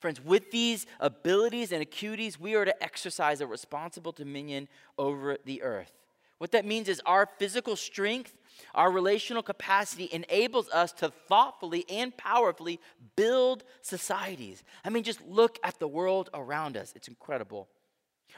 Friends, 0.01 0.21
with 0.21 0.51
these 0.51 0.85
abilities 0.99 1.71
and 1.71 1.81
acuities, 1.81 2.41
we 2.41 2.57
are 2.57 2.65
to 2.65 2.83
exercise 2.83 3.41
a 3.41 3.47
responsible 3.47 4.11
dominion 4.11 4.67
over 4.99 5.37
the 5.45 5.63
earth. 5.63 5.93
What 6.39 6.53
that 6.53 6.65
means 6.65 6.89
is 6.89 7.03
our 7.05 7.29
physical 7.39 7.77
strength, 7.77 8.35
our 8.75 8.91
relational 8.91 9.43
capacity 9.43 10.09
enables 10.13 10.69
us 10.71 10.93
to 10.93 11.11
thoughtfully 11.29 11.85
and 11.89 12.17
powerfully 12.17 12.81
build 13.17 13.65
societies. 13.83 14.65
I 14.85 14.91
mean, 14.91 15.05
just 15.05 15.27
look 15.27 15.59
at 15.63 15.79
the 15.79 15.89
world 15.89 16.31
around 16.35 16.77
us, 16.77 16.93
it's 16.97 17.09
incredible. 17.09 17.69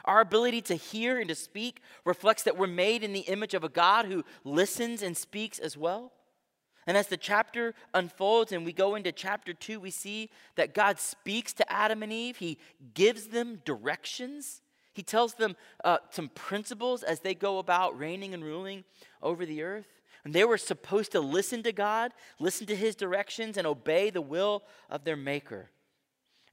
Our 0.05 0.21
ability 0.21 0.61
to 0.63 0.75
hear 0.75 1.19
and 1.19 1.29
to 1.29 1.35
speak 1.35 1.81
reflects 2.05 2.43
that 2.43 2.57
we're 2.57 2.67
made 2.67 3.03
in 3.03 3.13
the 3.13 3.19
image 3.21 3.53
of 3.53 3.63
a 3.63 3.69
God 3.69 4.05
who 4.05 4.23
listens 4.43 5.03
and 5.03 5.15
speaks 5.15 5.59
as 5.59 5.77
well. 5.77 6.11
And 6.87 6.97
as 6.97 7.07
the 7.07 7.17
chapter 7.17 7.75
unfolds 7.93 8.51
and 8.51 8.65
we 8.65 8.73
go 8.73 8.95
into 8.95 9.11
chapter 9.11 9.53
two, 9.53 9.79
we 9.79 9.91
see 9.91 10.31
that 10.55 10.73
God 10.73 10.99
speaks 10.99 11.53
to 11.53 11.71
Adam 11.71 12.01
and 12.01 12.11
Eve. 12.11 12.37
He 12.37 12.57
gives 12.95 13.27
them 13.27 13.61
directions. 13.65 14.61
He 14.93 15.03
tells 15.03 15.35
them 15.35 15.55
uh, 15.83 15.99
some 16.09 16.29
principles 16.29 17.03
as 17.03 17.19
they 17.19 17.35
go 17.35 17.59
about 17.59 17.97
reigning 17.97 18.33
and 18.33 18.43
ruling 18.43 18.83
over 19.21 19.45
the 19.45 19.61
earth. 19.61 20.00
And 20.23 20.33
they 20.33 20.43
were 20.43 20.57
supposed 20.57 21.11
to 21.13 21.19
listen 21.19 21.63
to 21.63 21.71
God, 21.71 22.11
listen 22.39 22.67
to 22.67 22.75
his 22.75 22.95
directions, 22.95 23.57
and 23.57 23.65
obey 23.65 24.09
the 24.09 24.21
will 24.21 24.63
of 24.89 25.03
their 25.03 25.15
Maker. 25.15 25.69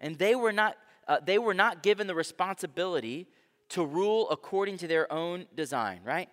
And 0.01 0.17
they 0.17 0.35
were 0.35 0.53
not 0.53 0.77
uh, 1.07 1.19
they 1.25 1.39
were 1.39 1.55
not 1.55 1.83
given 1.83 2.07
the 2.07 2.15
responsibility 2.15 3.27
to 3.71 3.85
rule 3.85 4.29
according 4.31 4.77
to 4.79 4.87
their 4.87 5.11
own 5.11 5.47
design, 5.55 6.01
right? 6.05 6.29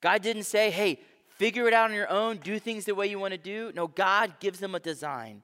God 0.00 0.22
didn't 0.22 0.44
say, 0.44 0.70
hey, 0.70 1.00
figure 1.28 1.66
it 1.66 1.74
out 1.74 1.90
on 1.90 1.96
your 1.96 2.08
own, 2.08 2.36
do 2.36 2.58
things 2.58 2.84
the 2.84 2.94
way 2.94 3.08
you 3.08 3.18
want 3.18 3.32
to 3.32 3.38
do. 3.38 3.72
No, 3.74 3.88
God 3.88 4.34
gives 4.38 4.60
them 4.60 4.74
a 4.74 4.80
design. 4.80 5.42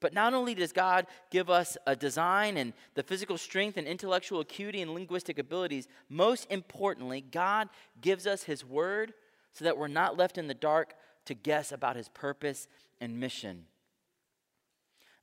But 0.00 0.14
not 0.14 0.32
only 0.32 0.54
does 0.54 0.72
God 0.72 1.06
give 1.30 1.50
us 1.50 1.76
a 1.86 1.96
design 1.96 2.56
and 2.56 2.72
the 2.94 3.02
physical 3.02 3.36
strength 3.36 3.76
and 3.76 3.86
intellectual 3.86 4.40
acuity 4.40 4.80
and 4.80 4.94
linguistic 4.94 5.38
abilities, 5.38 5.88
most 6.08 6.46
importantly, 6.50 7.20
God 7.20 7.68
gives 8.00 8.26
us 8.26 8.44
His 8.44 8.64
word 8.64 9.12
so 9.58 9.64
that 9.64 9.76
we're 9.76 9.88
not 9.88 10.16
left 10.16 10.38
in 10.38 10.46
the 10.46 10.54
dark 10.54 10.94
to 11.24 11.34
guess 11.34 11.72
about 11.72 11.96
His 11.96 12.08
purpose 12.08 12.68
and 13.00 13.18
mission. 13.18 13.64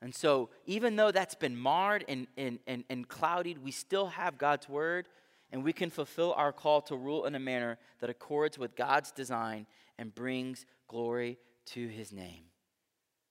And 0.02 0.14
so, 0.14 0.50
even 0.66 0.96
though 0.96 1.10
that's 1.10 1.34
been 1.34 1.56
marred 1.56 2.04
and, 2.06 2.26
and, 2.36 2.58
and, 2.66 2.84
and 2.90 3.08
clouded, 3.08 3.64
we 3.64 3.70
still 3.70 4.08
have 4.08 4.36
God's 4.36 4.68
word 4.68 5.08
and 5.50 5.64
we 5.64 5.72
can 5.72 5.88
fulfill 5.88 6.34
our 6.34 6.52
call 6.52 6.82
to 6.82 6.96
rule 6.96 7.24
in 7.24 7.34
a 7.34 7.40
manner 7.40 7.78
that 8.00 8.10
accords 8.10 8.58
with 8.58 8.76
God's 8.76 9.10
design 9.10 9.66
and 9.96 10.14
brings 10.14 10.66
glory 10.86 11.38
to 11.66 11.88
his 11.88 12.12
name. 12.12 12.44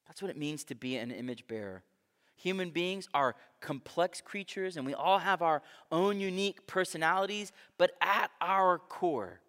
That's 0.08 0.24
what 0.24 0.32
it 0.32 0.38
means 0.38 0.64
to 0.66 0.76
be 0.76 0.98
an 0.98 1.12
image 1.12 1.48
bearer. 1.48 1.84
Human 2.38 2.72
beings 2.72 3.08
are 3.14 3.36
complex 3.62 4.22
creatures 4.22 4.76
and 4.76 4.86
we 4.86 4.94
all 4.94 5.20
have 5.20 5.42
our 5.42 5.62
own 5.92 6.20
unique 6.20 6.66
personalities, 6.68 7.52
but 7.78 7.92
at 8.02 8.32
our 8.42 8.80
core, 8.80 9.40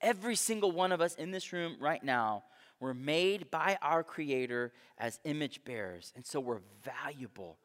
every 0.00 0.36
single 0.36 0.72
one 0.72 0.92
of 0.92 1.00
us 1.00 1.14
in 1.14 1.30
this 1.30 1.52
room 1.52 1.76
right 1.80 2.02
now 2.02 2.44
were 2.80 2.94
made 2.94 3.50
by 3.50 3.78
our 3.80 4.02
Creator 4.02 4.72
as 4.98 5.20
image 5.24 5.64
bearers. 5.64 6.12
And 6.16 6.26
so 6.26 6.40
we're 6.40 6.60
valuable. 6.82 7.58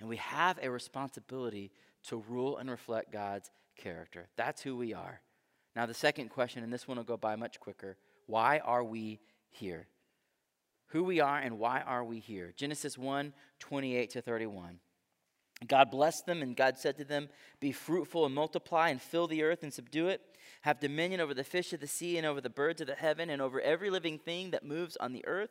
And 0.00 0.08
we 0.08 0.16
have 0.16 0.58
a 0.62 0.70
responsibility 0.70 1.70
to 2.08 2.22
rule 2.28 2.58
and 2.58 2.70
reflect 2.70 3.12
God's 3.12 3.50
character. 3.76 4.28
That's 4.36 4.62
who 4.62 4.76
we 4.76 4.94
are. 4.94 5.20
Now, 5.74 5.86
the 5.86 5.94
second 5.94 6.30
question, 6.30 6.62
and 6.62 6.72
this 6.72 6.88
one 6.88 6.96
will 6.96 7.04
go 7.04 7.16
by 7.16 7.36
much 7.36 7.60
quicker 7.60 7.96
why 8.26 8.58
are 8.58 8.82
we 8.82 9.20
here? 9.50 9.86
Who 10.88 11.04
we 11.04 11.20
are 11.20 11.38
and 11.38 11.58
why 11.58 11.80
are 11.80 12.04
we 12.04 12.18
here? 12.18 12.52
Genesis 12.56 12.98
1 12.98 13.32
28 13.58 14.10
to 14.10 14.20
31. 14.20 14.80
God 15.66 15.90
blessed 15.90 16.26
them, 16.26 16.42
and 16.42 16.54
God 16.54 16.76
said 16.78 16.98
to 16.98 17.04
them, 17.04 17.28
Be 17.60 17.72
fruitful 17.72 18.26
and 18.26 18.34
multiply, 18.34 18.90
and 18.90 19.00
fill 19.00 19.26
the 19.26 19.42
earth 19.42 19.62
and 19.62 19.72
subdue 19.72 20.08
it. 20.08 20.20
Have 20.62 20.80
dominion 20.80 21.20
over 21.20 21.32
the 21.32 21.44
fish 21.44 21.72
of 21.72 21.80
the 21.80 21.86
sea, 21.86 22.18
and 22.18 22.26
over 22.26 22.40
the 22.40 22.50
birds 22.50 22.80
of 22.80 22.86
the 22.88 22.94
heaven, 22.94 23.30
and 23.30 23.40
over 23.40 23.60
every 23.60 23.88
living 23.88 24.18
thing 24.18 24.50
that 24.50 24.64
moves 24.64 24.96
on 24.96 25.12
the 25.12 25.24
earth. 25.26 25.50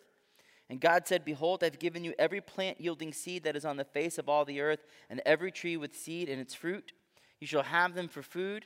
And 0.69 0.79
God 0.79 1.07
said, 1.07 1.25
Behold, 1.25 1.63
I've 1.63 1.79
given 1.79 2.03
you 2.03 2.13
every 2.19 2.41
plant 2.41 2.81
yielding 2.81 3.13
seed 3.13 3.43
that 3.43 3.55
is 3.55 3.65
on 3.65 3.77
the 3.77 3.83
face 3.83 4.17
of 4.17 4.29
all 4.29 4.45
the 4.45 4.61
earth, 4.61 4.85
and 5.09 5.21
every 5.25 5.51
tree 5.51 5.77
with 5.77 5.95
seed 5.95 6.29
in 6.29 6.39
its 6.39 6.53
fruit. 6.53 6.91
You 7.39 7.47
shall 7.47 7.63
have 7.63 7.95
them 7.95 8.07
for 8.07 8.21
food. 8.21 8.65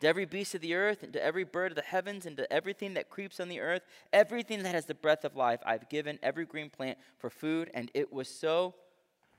To 0.00 0.06
every 0.06 0.26
beast 0.26 0.54
of 0.54 0.60
the 0.60 0.74
earth, 0.74 1.02
and 1.02 1.12
to 1.12 1.22
every 1.22 1.44
bird 1.44 1.72
of 1.72 1.76
the 1.76 1.82
heavens, 1.82 2.24
and 2.24 2.36
to 2.36 2.50
everything 2.52 2.94
that 2.94 3.10
creeps 3.10 3.40
on 3.40 3.48
the 3.48 3.60
earth, 3.60 3.82
everything 4.12 4.62
that 4.62 4.74
has 4.74 4.86
the 4.86 4.94
breath 4.94 5.24
of 5.24 5.36
life, 5.36 5.60
I've 5.66 5.88
given 5.88 6.18
every 6.22 6.46
green 6.46 6.70
plant 6.70 6.98
for 7.18 7.28
food. 7.28 7.70
And 7.74 7.90
it 7.94 8.12
was 8.12 8.28
so. 8.28 8.74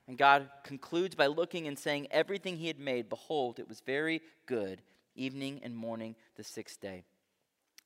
And 0.09 0.17
God 0.17 0.49
concludes 0.63 1.13
by 1.13 1.27
looking 1.27 1.67
and 1.67 1.77
saying, 1.77 2.07
Everything 2.09 2.57
he 2.57 2.65
had 2.65 2.79
made, 2.79 3.09
behold, 3.09 3.59
it 3.59 3.69
was 3.69 3.79
very 3.81 4.21
good, 4.47 4.81
evening 5.15 5.59
and 5.61 5.77
morning, 5.77 6.15
the 6.35 6.43
sixth 6.43 6.81
day. 6.81 7.03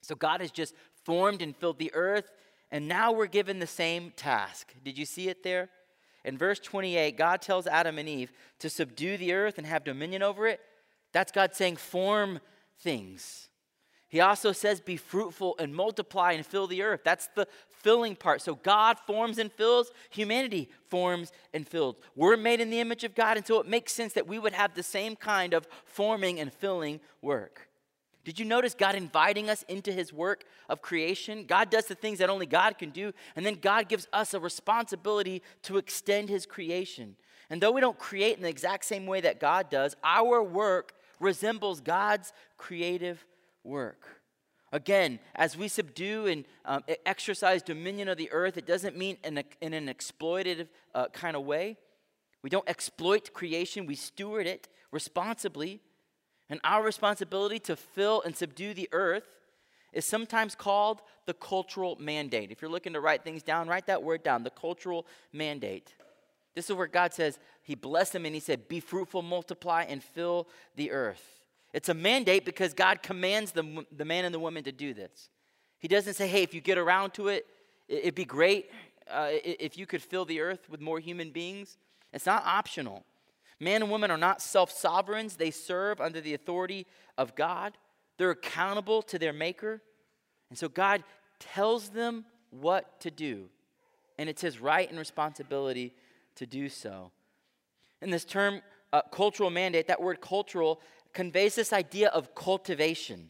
So 0.02 0.16
God 0.16 0.40
has 0.40 0.50
just 0.50 0.74
formed 1.04 1.42
and 1.42 1.54
filled 1.54 1.80
the 1.80 1.94
earth, 1.94 2.32
and 2.72 2.88
now 2.88 3.12
we're 3.12 3.26
given 3.26 3.60
the 3.60 3.68
same 3.68 4.14
task. 4.16 4.74
Did 4.86 4.98
you 4.98 5.04
see 5.04 5.28
it 5.28 5.44
there? 5.44 5.70
In 6.24 6.38
verse 6.38 6.60
28, 6.60 7.18
God 7.18 7.42
tells 7.42 7.68
Adam 7.68 8.00
and 8.00 8.08
Eve 8.08 8.32
to 8.60 8.70
subdue 8.70 9.18
the 9.18 9.34
earth 9.34 9.58
and 9.58 9.68
have 9.68 9.84
dominion 9.84 10.24
over 10.24 10.48
it. 10.48 10.62
That's 11.12 11.34
God 11.34 11.54
saying, 11.54 11.76
form 11.76 12.40
things. 12.80 13.50
He 14.08 14.22
also 14.22 14.54
says, 14.54 14.80
be 14.80 14.96
fruitful 14.96 15.56
and 15.60 15.76
multiply 15.76 16.32
and 16.32 16.46
fill 16.46 16.68
the 16.68 16.84
earth. 16.84 17.02
That's 17.04 17.28
the 17.36 17.50
filling 17.84 18.16
part. 18.16 18.42
So 18.42 18.56
God 18.56 18.98
forms 19.06 19.38
and 19.38 19.52
fills, 19.52 19.92
humanity 20.10 20.70
forms 20.90 21.32
and 21.54 21.68
fills. 21.68 21.98
We're 22.16 22.38
made 22.38 22.60
in 22.60 22.72
the 22.72 22.80
image 22.80 23.04
of 23.04 23.14
God, 23.14 23.38
and 23.38 23.46
so 23.46 23.60
it 23.60 23.68
makes 23.68 23.94
sense 23.94 24.14
that 24.14 24.28
we 24.28 24.40
would 24.40 24.54
have 24.54 24.74
the 24.74 24.82
same 24.82 25.16
kind 25.16 25.54
of 25.54 25.68
forming 25.86 26.40
and 26.40 26.52
filling 26.52 27.00
work. 27.22 27.70
Did 28.24 28.40
you 28.40 28.46
notice 28.46 28.74
God 28.74 28.96
inviting 28.96 29.50
us 29.50 29.64
into 29.68 29.92
his 29.92 30.14
work 30.14 30.46
of 30.70 30.82
creation? 30.82 31.46
God 31.46 31.70
does 31.70 31.86
the 31.86 31.96
things 31.96 32.20
that 32.20 32.30
only 32.30 32.46
God 32.46 32.78
can 32.78 32.90
do, 32.90 33.12
and 33.36 33.46
then 33.46 33.56
God 33.56 33.90
gives 33.90 34.08
us 34.14 34.34
a 34.34 34.40
responsibility 34.40 35.44
to 35.64 35.78
extend 35.78 36.30
his 36.30 36.46
creation. 36.46 37.18
And 37.50 37.62
though 37.62 37.72
we 37.72 37.82
don't 37.82 38.00
create 38.00 38.38
in 38.38 38.44
the 38.44 38.50
exact 38.50 38.86
same 38.86 39.06
way 39.06 39.20
that 39.22 39.42
God 39.42 39.70
does, 39.70 39.96
our 40.04 40.42
work 40.42 40.94
resembles 41.20 41.82
God's 41.82 42.32
creative 42.58 43.26
work. 43.64 44.23
Again, 44.74 45.20
as 45.36 45.56
we 45.56 45.68
subdue 45.68 46.26
and 46.26 46.46
um, 46.66 46.84
exercise 47.06 47.62
dominion 47.62 48.08
of 48.08 48.18
the 48.18 48.32
earth, 48.32 48.58
it 48.58 48.66
doesn't 48.66 48.98
mean 48.98 49.18
in, 49.24 49.38
a, 49.38 49.44
in 49.62 49.72
an 49.72 49.86
exploitative 49.86 50.68
uh, 50.96 51.10
kind 51.10 51.36
of 51.36 51.44
way. 51.44 51.78
We 52.42 52.50
don't 52.50 52.68
exploit 52.68 53.34
creation, 53.34 53.86
we 53.86 53.94
steward 53.94 54.48
it 54.48 54.68
responsibly. 54.92 55.80
And 56.50 56.60
our 56.64 56.84
responsibility 56.84 57.60
to 57.60 57.76
fill 57.76 58.24
and 58.24 58.36
subdue 58.36 58.74
the 58.74 58.90
earth 58.92 59.28
is 59.94 60.06
sometimes 60.06 60.56
called 60.56 61.04
the 61.28 61.36
cultural 61.36 61.96
mandate. 62.00 62.50
If 62.52 62.60
you're 62.60 62.72
looking 62.72 62.94
to 62.94 63.00
write 63.00 63.24
things 63.24 63.44
down, 63.44 63.68
write 63.68 63.86
that 63.86 64.02
word 64.02 64.24
down 64.24 64.44
the 64.44 64.50
cultural 64.50 65.06
mandate. 65.32 65.94
This 66.56 66.68
is 66.68 66.76
where 66.76 66.88
God 66.88 67.14
says, 67.14 67.38
He 67.62 67.76
blessed 67.76 68.14
them 68.14 68.26
and 68.26 68.34
He 68.34 68.42
said, 68.42 68.68
Be 68.68 68.80
fruitful, 68.80 69.22
multiply, 69.22 69.84
and 69.84 70.04
fill 70.04 70.48
the 70.76 70.90
earth. 70.90 71.43
It's 71.74 71.90
a 71.90 71.94
mandate 71.94 72.46
because 72.46 72.74
God 72.74 73.02
commands 73.02 73.52
the, 73.52 73.86
the 73.92 74.06
man 74.06 74.26
and 74.26 74.34
the 74.34 74.40
woman 74.40 74.64
to 74.64 74.72
do 74.72 74.94
this. 74.94 75.30
He 75.80 75.88
doesn't 75.88 76.14
say, 76.14 76.28
Hey, 76.28 76.44
if 76.44 76.54
you 76.54 76.62
get 76.62 76.78
around 76.78 77.14
to 77.16 77.28
it, 77.28 77.46
it'd 77.88 78.16
be 78.16 78.26
great 78.26 78.70
uh, 79.12 79.30
if 79.32 79.78
you 79.78 79.86
could 79.86 80.02
fill 80.02 80.26
the 80.26 80.40
earth 80.40 80.70
with 80.70 80.80
more 80.80 81.00
human 81.00 81.32
beings. 81.32 81.78
It's 82.14 82.26
not 82.26 82.44
optional. 82.46 83.04
Man 83.60 83.82
and 83.82 83.92
woman 83.92 84.12
are 84.12 84.18
not 84.18 84.42
self 84.42 84.72
sovereigns, 84.72 85.36
they 85.36 85.52
serve 85.52 86.00
under 86.00 86.22
the 86.22 86.34
authority 86.34 86.86
of 87.18 87.36
God. 87.36 87.74
They're 88.18 88.32
accountable 88.32 89.02
to 89.04 89.18
their 89.18 89.34
Maker. 89.34 89.82
And 90.50 90.58
so 90.58 90.70
God 90.70 91.04
tells 91.40 91.90
them 91.90 92.26
what 92.52 93.00
to 93.02 93.10
do. 93.10 93.50
And 94.20 94.30
it's 94.30 94.42
his 94.42 94.60
right 94.60 94.88
and 94.88 95.00
responsibility 95.00 95.94
to 96.36 96.46
do 96.46 96.70
so. 96.70 97.12
And 98.02 98.14
this 98.14 98.26
term, 98.26 98.62
uh, 98.92 99.02
cultural 99.12 99.50
mandate, 99.50 99.88
that 99.88 100.02
word 100.02 100.22
cultural 100.22 100.80
conveys 101.14 101.56
this 101.56 101.74
idea 101.74 102.10
of 102.10 102.36
cultivation. 102.36 103.30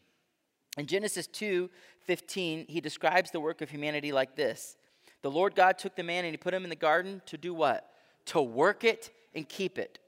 In 0.77 0.87
Genesis 0.87 1.27
2 1.27 1.69
15, 2.05 2.65
he 2.67 2.81
describes 2.81 3.31
the 3.31 3.39
work 3.39 3.61
of 3.61 3.69
humanity 3.69 4.11
like 4.11 4.35
this 4.35 4.75
The 5.21 5.31
Lord 5.31 5.55
God 5.55 5.77
took 5.77 5.95
the 5.95 6.03
man 6.03 6.25
and 6.25 6.33
he 6.33 6.37
put 6.37 6.53
him 6.53 6.63
in 6.63 6.69
the 6.69 6.75
garden 6.75 7.21
to 7.27 7.37
do 7.37 7.53
what? 7.53 7.89
To 8.27 8.41
work 8.41 8.83
it 8.83 9.11
and 9.33 9.47
keep 9.47 9.77
it. 9.77 9.99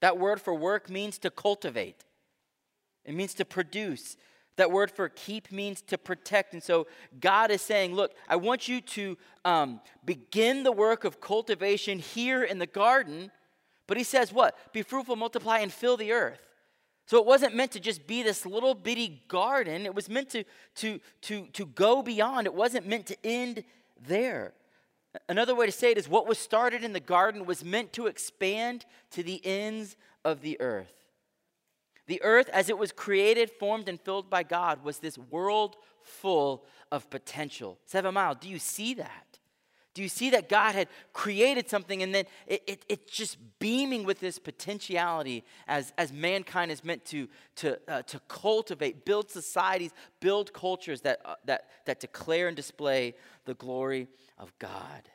That 0.00 0.18
word 0.18 0.40
for 0.40 0.54
work 0.54 0.90
means 0.90 1.18
to 1.18 1.30
cultivate, 1.30 2.04
it 3.04 3.14
means 3.14 3.34
to 3.34 3.44
produce, 3.44 4.16
that 4.56 4.70
word 4.70 4.90
for 4.90 5.08
keep 5.08 5.50
means 5.50 5.82
to 5.82 5.98
protect. 5.98 6.52
And 6.52 6.62
so 6.62 6.86
God 7.20 7.50
is 7.50 7.60
saying, 7.60 7.94
Look, 7.94 8.12
I 8.28 8.36
want 8.36 8.68
you 8.68 8.80
to 8.80 9.18
um, 9.44 9.80
begin 10.04 10.62
the 10.62 10.72
work 10.72 11.04
of 11.04 11.20
cultivation 11.20 11.98
here 11.98 12.44
in 12.44 12.58
the 12.58 12.66
garden. 12.66 13.30
But 13.86 13.96
he 13.96 14.04
says, 14.04 14.32
What? 14.32 14.56
Be 14.72 14.82
fruitful, 14.82 15.16
multiply, 15.16 15.58
and 15.58 15.72
fill 15.72 15.96
the 15.96 16.12
earth. 16.12 16.53
So 17.06 17.18
it 17.18 17.26
wasn't 17.26 17.54
meant 17.54 17.72
to 17.72 17.80
just 17.80 18.06
be 18.06 18.22
this 18.22 18.46
little 18.46 18.74
bitty 18.74 19.22
garden. 19.28 19.84
It 19.84 19.94
was 19.94 20.08
meant 20.08 20.30
to, 20.30 20.44
to, 20.76 21.00
to, 21.22 21.46
to 21.52 21.66
go 21.66 22.02
beyond. 22.02 22.46
It 22.46 22.54
wasn't 22.54 22.86
meant 22.86 23.06
to 23.06 23.16
end 23.24 23.64
there. 24.06 24.54
Another 25.28 25.54
way 25.54 25.66
to 25.66 25.72
say 25.72 25.90
it 25.90 25.98
is 25.98 26.08
what 26.08 26.26
was 26.26 26.38
started 26.38 26.82
in 26.82 26.92
the 26.92 27.00
garden 27.00 27.46
was 27.46 27.64
meant 27.64 27.92
to 27.92 28.06
expand 28.06 28.84
to 29.10 29.22
the 29.22 29.40
ends 29.44 29.96
of 30.24 30.40
the 30.40 30.60
earth. 30.60 30.92
The 32.06 32.22
earth, 32.22 32.48
as 32.52 32.68
it 32.68 32.78
was 32.78 32.92
created, 32.92 33.50
formed, 33.50 33.88
and 33.88 34.00
filled 34.00 34.28
by 34.28 34.42
God, 34.42 34.82
was 34.84 34.98
this 34.98 35.16
world 35.16 35.76
full 36.02 36.64
of 36.90 37.08
potential. 37.10 37.78
Seven 37.86 38.14
Mile, 38.14 38.34
do 38.34 38.48
you 38.48 38.58
see 38.58 38.94
that? 38.94 39.38
Do 39.94 40.02
you 40.02 40.08
see 40.08 40.30
that 40.30 40.48
God 40.48 40.74
had 40.74 40.88
created 41.12 41.70
something 41.70 42.02
and 42.02 42.12
then 42.12 42.24
it, 42.48 42.62
it, 42.66 42.84
it's 42.88 43.12
just 43.12 43.38
beaming 43.60 44.04
with 44.04 44.18
this 44.18 44.40
potentiality 44.40 45.44
as, 45.68 45.92
as 45.96 46.12
mankind 46.12 46.72
is 46.72 46.82
meant 46.82 47.04
to, 47.06 47.28
to, 47.56 47.78
uh, 47.88 48.02
to 48.02 48.18
cultivate, 48.26 49.04
build 49.04 49.30
societies, 49.30 49.92
build 50.18 50.52
cultures 50.52 51.02
that, 51.02 51.20
uh, 51.24 51.36
that, 51.44 51.68
that 51.86 52.00
declare 52.00 52.48
and 52.48 52.56
display 52.56 53.14
the 53.44 53.54
glory 53.54 54.08
of 54.36 54.52
God? 54.58 55.08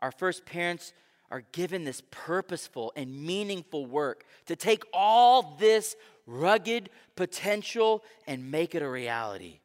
Our 0.00 0.12
first 0.12 0.46
parents 0.46 0.92
are 1.30 1.42
given 1.52 1.84
this 1.84 2.02
purposeful 2.12 2.92
and 2.94 3.24
meaningful 3.24 3.86
work 3.86 4.24
to 4.46 4.54
take 4.54 4.84
all 4.92 5.56
this 5.58 5.96
rugged 6.26 6.90
potential 7.16 8.04
and 8.28 8.52
make 8.52 8.74
it 8.76 8.82
a 8.82 8.88
reality. 8.88 9.60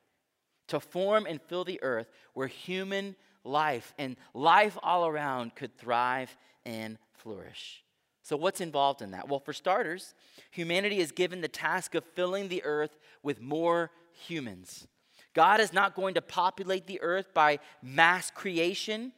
To 0.70 0.80
form 0.80 1.28
and 1.28 1.40
fill 1.44 1.64
the 1.64 1.82
earth 1.84 2.08
where 2.34 2.48
human 2.48 3.16
life 3.46 3.94
and 3.98 4.18
life 4.34 4.78
all 4.82 5.08
around 5.08 5.56
could 5.56 5.78
thrive 5.78 6.36
and 6.66 6.98
flourish. 7.14 7.84
So, 8.24 8.36
what's 8.36 8.60
involved 8.60 9.02
in 9.02 9.12
that? 9.12 9.30
Well, 9.30 9.40
for 9.40 9.54
starters, 9.54 10.16
humanity 10.50 11.00
is 11.00 11.12
given 11.12 11.42
the 11.42 11.48
task 11.48 11.94
of 11.94 12.04
filling 12.16 12.48
the 12.48 12.64
earth 12.64 12.98
with 13.22 13.40
more 13.40 13.92
humans. 14.12 14.88
God 15.36 15.60
is 15.60 15.74
not 15.74 15.96
going 15.96 16.16
to 16.16 16.22
populate 16.22 16.88
the 16.88 17.02
earth 17.02 17.34
by 17.34 17.60
mass 17.84 18.32
creation. 18.32 19.12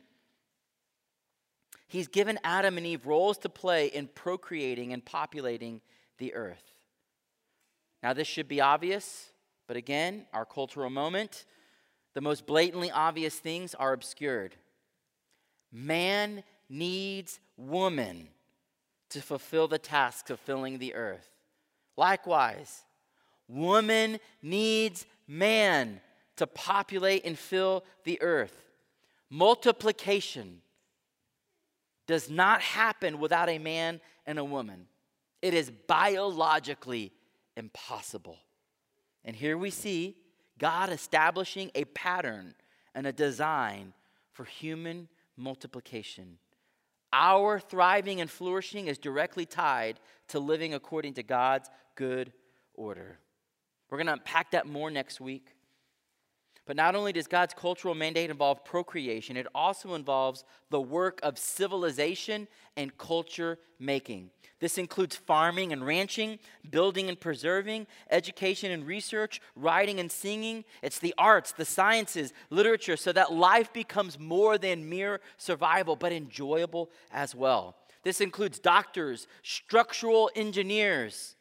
He's 1.87 2.07
given 2.07 2.37
Adam 2.43 2.77
and 2.77 2.85
Eve 2.85 3.05
roles 3.05 3.37
to 3.39 3.49
play 3.49 3.87
in 3.87 4.07
procreating 4.07 4.91
and 4.91 5.05
populating 5.05 5.79
the 6.17 6.33
earth. 6.33 6.73
Now, 8.03 8.13
this 8.13 8.27
should 8.27 8.47
be 8.47 8.59
obvious, 8.59 9.31
but 9.67 9.77
again, 9.77 10.25
our 10.33 10.45
cultural 10.45 10.89
moment, 10.89 11.45
the 12.17 12.21
most 12.21 12.47
blatantly 12.47 12.89
obvious 12.89 13.35
things 13.35 13.75
are 13.75 13.93
obscured. 13.93 14.55
Man 15.71 16.43
needs 16.67 17.39
woman 17.57 18.29
to 19.11 19.21
fulfill 19.21 19.67
the 19.67 19.77
tasks 19.77 20.31
of 20.31 20.39
filling 20.39 20.79
the 20.79 20.95
earth. 20.95 21.29
Likewise, 21.95 22.81
woman 23.47 24.19
needs 24.41 25.05
man 25.27 26.01
to 26.37 26.47
populate 26.47 27.23
and 27.23 27.37
fill 27.37 27.83
the 28.03 28.19
earth. 28.23 28.65
Multiplication 29.29 30.63
does 32.07 32.31
not 32.31 32.61
happen 32.61 33.19
without 33.19 33.47
a 33.47 33.59
man 33.59 34.01
and 34.25 34.39
a 34.39 34.43
woman. 34.43 34.87
It 35.43 35.53
is 35.53 35.69
biologically 35.69 37.11
impossible. 37.55 38.39
And 39.23 39.35
here 39.35 39.55
we 39.55 39.69
see 39.69 40.15
God 40.57 40.89
establishing 40.89 41.71
a 41.75 41.85
pattern 41.85 42.55
and 42.95 43.05
a 43.05 43.11
design 43.11 43.93
for 44.31 44.43
human 44.45 45.07
multiplication. 45.35 46.37
Our 47.13 47.59
thriving 47.59 48.21
and 48.21 48.29
flourishing 48.29 48.87
is 48.87 48.97
directly 48.97 49.45
tied 49.45 49.99
to 50.29 50.39
living 50.39 50.73
according 50.73 51.13
to 51.15 51.23
God's 51.23 51.69
good 51.95 52.33
order. 52.73 53.19
We're 53.89 53.97
going 53.97 54.07
to 54.07 54.13
unpack 54.13 54.51
that 54.51 54.67
more 54.67 54.91
next 54.91 55.21
week. 55.21 55.53
But 56.67 56.75
not 56.75 56.95
only 56.95 57.13
does 57.13 57.27
God's 57.27 57.53
cultural 57.53 57.95
mandate 57.95 58.29
involve 58.29 58.65
procreation, 58.65 59.37
it 59.37 59.47
also 59.55 59.95
involves 59.95 60.43
the 60.69 60.81
work 60.81 61.19
of 61.23 61.37
civilization 61.37 62.47
and 62.75 62.95
culture 62.97 63.57
making. 63.79 64.31
This 64.59 64.77
includes 64.77 65.15
farming 65.15 65.71
and 65.71 65.85
ranching, 65.85 66.39
building 66.69 67.07
and 67.07 67.17
preserving, 67.17 67.87
education 68.09 68.71
and 68.71 68.85
research, 68.85 69.39
writing 69.55 69.99
and 69.99 70.11
singing. 70.11 70.65
It's 70.81 70.99
the 70.99 71.13
arts, 71.17 71.53
the 71.53 71.63
sciences, 71.63 72.33
literature, 72.49 72.97
so 72.97 73.13
that 73.13 73.31
life 73.31 73.71
becomes 73.71 74.19
more 74.19 74.57
than 74.57 74.89
mere 74.89 75.21
survival, 75.37 75.95
but 75.95 76.11
enjoyable 76.11 76.89
as 77.11 77.33
well. 77.33 77.77
This 78.03 78.19
includes 78.19 78.59
doctors, 78.59 79.27
structural 79.41 80.29
engineers, 80.35 81.36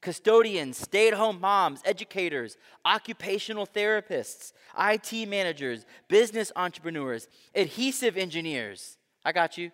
custodians, 0.00 0.78
stay 0.78 1.08
at 1.08 1.14
home 1.14 1.40
moms, 1.40 1.80
educators, 1.84 2.56
occupational 2.84 3.66
therapists, 3.66 4.52
IT 4.78 5.28
managers, 5.28 5.86
business 6.08 6.52
entrepreneurs, 6.56 7.28
adhesive 7.54 8.16
engineers. 8.16 8.96
I 9.24 9.32
got 9.32 9.58
you. 9.58 9.70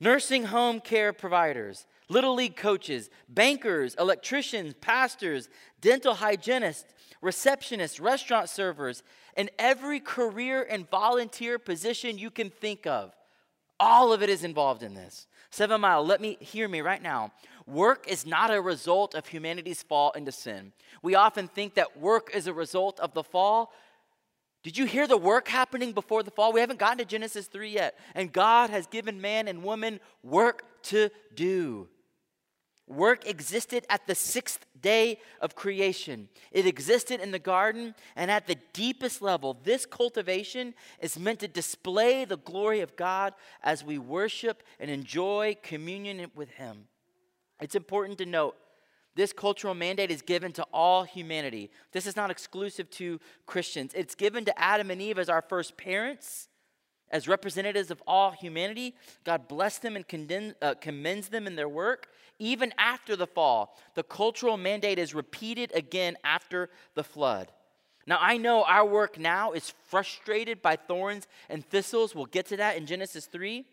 Nursing 0.00 0.44
home 0.44 0.80
care 0.80 1.12
providers, 1.12 1.86
little 2.08 2.34
league 2.34 2.56
coaches, 2.56 3.10
bankers, 3.28 3.94
electricians, 3.98 4.74
pastors, 4.80 5.48
dental 5.80 6.14
hygienists, 6.14 6.94
receptionists, 7.22 8.00
restaurant 8.00 8.48
servers, 8.48 9.02
and 9.36 9.50
every 9.58 10.00
career 10.00 10.66
and 10.68 10.88
volunteer 10.90 11.58
position 11.58 12.18
you 12.18 12.30
can 12.30 12.50
think 12.50 12.86
of. 12.86 13.12
All 13.80 14.12
of 14.12 14.22
it 14.22 14.28
is 14.28 14.44
involved 14.44 14.82
in 14.82 14.94
this. 14.94 15.26
Seven 15.50 15.80
Mile, 15.80 16.04
let 16.04 16.20
me 16.20 16.36
hear 16.40 16.68
me 16.68 16.80
right 16.80 17.02
now. 17.02 17.32
Work 17.68 18.08
is 18.08 18.24
not 18.24 18.50
a 18.50 18.62
result 18.62 19.14
of 19.14 19.26
humanity's 19.26 19.82
fall 19.82 20.10
into 20.12 20.32
sin. 20.32 20.72
We 21.02 21.14
often 21.14 21.48
think 21.48 21.74
that 21.74 22.00
work 22.00 22.30
is 22.32 22.46
a 22.46 22.54
result 22.54 22.98
of 22.98 23.12
the 23.12 23.22
fall. 23.22 23.74
Did 24.62 24.78
you 24.78 24.86
hear 24.86 25.06
the 25.06 25.18
work 25.18 25.48
happening 25.48 25.92
before 25.92 26.22
the 26.22 26.30
fall? 26.30 26.50
We 26.50 26.60
haven't 26.60 26.78
gotten 26.78 26.96
to 26.98 27.04
Genesis 27.04 27.46
3 27.46 27.68
yet. 27.68 27.98
And 28.14 28.32
God 28.32 28.70
has 28.70 28.86
given 28.86 29.20
man 29.20 29.48
and 29.48 29.62
woman 29.62 30.00
work 30.22 30.64
to 30.84 31.10
do. 31.34 31.88
Work 32.86 33.28
existed 33.28 33.84
at 33.90 34.06
the 34.06 34.14
sixth 34.14 34.64
day 34.80 35.20
of 35.42 35.54
creation. 35.54 36.30
It 36.50 36.66
existed 36.66 37.20
in 37.20 37.32
the 37.32 37.38
garden, 37.38 37.94
and 38.16 38.30
at 38.30 38.46
the 38.46 38.56
deepest 38.72 39.20
level, 39.20 39.58
this 39.62 39.84
cultivation 39.84 40.72
is 41.00 41.18
meant 41.18 41.40
to 41.40 41.48
display 41.48 42.24
the 42.24 42.38
glory 42.38 42.80
of 42.80 42.96
God 42.96 43.34
as 43.62 43.84
we 43.84 43.98
worship 43.98 44.62
and 44.80 44.90
enjoy 44.90 45.58
communion 45.62 46.30
with 46.34 46.52
Him. 46.52 46.86
It's 47.60 47.74
important 47.74 48.18
to 48.18 48.26
note 48.26 48.56
this 49.18 49.32
cultural 49.32 49.74
mandate 49.74 50.12
is 50.12 50.22
given 50.22 50.52
to 50.52 50.66
all 50.72 51.02
humanity. 51.02 51.70
This 51.90 52.06
is 52.06 52.14
not 52.14 52.30
exclusive 52.30 52.88
to 52.90 53.18
Christians. 53.46 53.92
It's 53.94 54.14
given 54.14 54.44
to 54.44 54.56
Adam 54.56 54.92
and 54.92 55.02
Eve 55.02 55.18
as 55.18 55.28
our 55.28 55.42
first 55.42 55.76
parents, 55.76 56.48
as 57.10 57.26
representatives 57.26 57.90
of 57.90 58.00
all 58.06 58.30
humanity. 58.30 58.94
God 59.24 59.48
bless 59.48 59.78
them 59.78 59.96
and 59.96 60.54
uh, 60.62 60.74
commends 60.80 61.30
them 61.30 61.48
in 61.48 61.56
their 61.56 61.68
work. 61.68 62.08
Even 62.38 62.72
after 62.78 63.16
the 63.16 63.26
fall, 63.26 63.76
the 63.94 64.04
cultural 64.04 64.56
mandate 64.56 65.00
is 65.00 65.16
repeated 65.16 65.72
again 65.74 66.16
after 66.22 66.70
the 66.94 67.02
flood. 67.02 67.50
Now, 68.06 68.18
I 68.20 68.36
know 68.36 68.62
our 68.62 68.86
work 68.86 69.18
now 69.18 69.50
is 69.50 69.74
frustrated 69.88 70.62
by 70.62 70.76
thorns 70.76 71.26
and 71.48 71.64
thistles. 71.66 72.14
We'll 72.14 72.26
get 72.26 72.46
to 72.46 72.56
that 72.58 72.76
in 72.76 72.86
Genesis 72.86 73.26
3. 73.26 73.66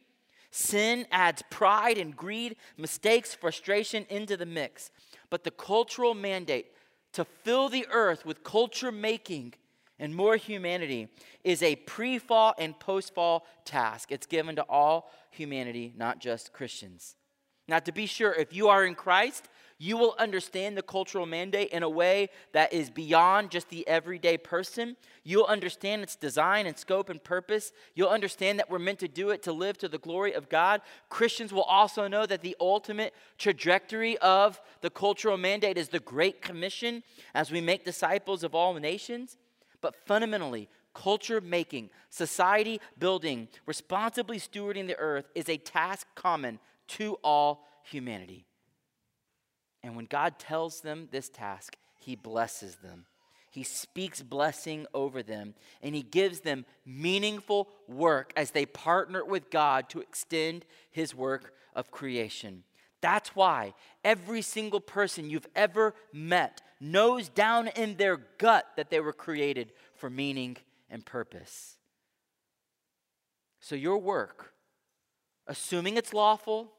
Sin 0.55 1.05
adds 1.11 1.43
pride 1.49 1.97
and 1.97 2.15
greed, 2.15 2.55
mistakes, 2.77 3.35
frustration 3.35 4.05
into 4.09 4.37
the 4.37 4.45
mix. 4.45 4.89
But 5.29 5.43
the 5.43 5.51
cultural 5.51 6.13
mandate 6.13 6.67
to 7.11 7.25
fill 7.25 7.67
the 7.67 7.85
earth 7.91 8.25
with 8.25 8.41
culture 8.41 8.89
making 8.89 9.55
and 9.99 10.15
more 10.15 10.37
humanity 10.37 11.09
is 11.43 11.61
a 11.61 11.75
pre 11.75 12.19
fall 12.19 12.53
and 12.57 12.79
post 12.79 13.13
fall 13.13 13.45
task. 13.65 14.13
It's 14.13 14.27
given 14.27 14.55
to 14.55 14.63
all 14.69 15.11
humanity, 15.29 15.91
not 15.97 16.19
just 16.19 16.53
Christians. 16.53 17.17
Now, 17.67 17.79
to 17.79 17.91
be 17.91 18.05
sure, 18.05 18.31
if 18.31 18.53
you 18.53 18.69
are 18.69 18.85
in 18.85 18.95
Christ, 18.95 19.49
you 19.77 19.97
will 19.97 20.15
understand 20.17 20.77
the 20.77 20.81
cultural 20.81 21.25
mandate 21.25 21.69
in 21.69 21.83
a 21.83 21.89
way 21.89 22.29
that 22.53 22.71
is 22.71 22.89
beyond 22.89 23.51
just 23.51 23.69
the 23.69 23.85
everyday 23.87 24.37
person. 24.37 24.95
You'll 25.23 25.45
understand 25.45 26.01
its 26.01 26.15
design 26.15 26.65
and 26.65 26.77
scope 26.77 27.09
and 27.09 27.21
purpose. 27.21 27.73
You'll 27.93 28.09
understand 28.09 28.57
that 28.59 28.69
we're 28.69 28.79
meant 28.79 28.99
to 28.99 29.09
do 29.09 29.31
it 29.31 29.43
to 29.43 29.51
live 29.51 29.77
to 29.79 29.89
the 29.89 29.97
glory 29.97 30.33
of 30.33 30.47
God. 30.47 30.81
Christians 31.09 31.51
will 31.51 31.63
also 31.63 32.07
know 32.07 32.25
that 32.25 32.41
the 32.41 32.55
ultimate 32.61 33.13
trajectory 33.37 34.17
of 34.19 34.61
the 34.79 34.89
cultural 34.89 35.37
mandate 35.37 35.77
is 35.77 35.89
the 35.89 35.99
Great 35.99 36.41
Commission 36.41 37.03
as 37.33 37.51
we 37.51 37.59
make 37.59 37.83
disciples 37.83 38.43
of 38.43 38.55
all 38.55 38.73
nations. 38.75 39.37
But 39.81 39.95
fundamentally, 40.05 40.69
culture 40.93 41.41
making, 41.41 41.89
society 42.09 42.79
building, 42.97 43.49
responsibly 43.65 44.39
stewarding 44.39 44.87
the 44.87 44.97
earth 44.97 45.25
is 45.35 45.49
a 45.49 45.57
task 45.57 46.07
common 46.15 46.59
to 46.87 47.15
all 47.23 47.67
humanity. 47.83 48.45
And 49.85 49.95
when 49.95 50.05
God 50.05 50.39
tells 50.39 50.81
them 50.81 51.09
this 51.11 51.29
task, 51.29 51.77
He 51.99 52.15
blesses 52.15 52.77
them. 52.77 53.05
He 53.51 53.61
speaks 53.61 54.23
blessing 54.23 54.87
over 54.95 55.21
them, 55.21 55.53
and 55.79 55.93
He 55.93 56.01
gives 56.01 56.39
them 56.39 56.65
meaningful 56.87 57.69
work 57.87 58.33
as 58.35 58.49
they 58.49 58.65
partner 58.65 59.23
with 59.23 59.51
God 59.51 59.87
to 59.89 60.01
extend 60.01 60.65
His 60.89 61.13
work 61.13 61.53
of 61.75 61.91
creation. 61.91 62.63
That's 62.99 63.35
why 63.35 63.75
every 64.03 64.41
single 64.41 64.79
person 64.79 65.29
you've 65.29 65.47
ever 65.55 65.93
met 66.11 66.63
knows 66.81 67.29
down 67.29 67.67
in 67.67 67.97
their 67.97 68.17
gut 68.39 68.65
that 68.77 68.89
they 68.89 68.99
were 68.99 69.13
created 69.13 69.71
for 69.93 70.09
meaning 70.09 70.57
and 70.89 71.05
purpose. 71.05 71.77
So, 73.59 73.75
your 73.75 73.99
work, 73.99 74.51
assuming 75.45 75.95
it's 75.95 76.11
lawful, 76.11 76.71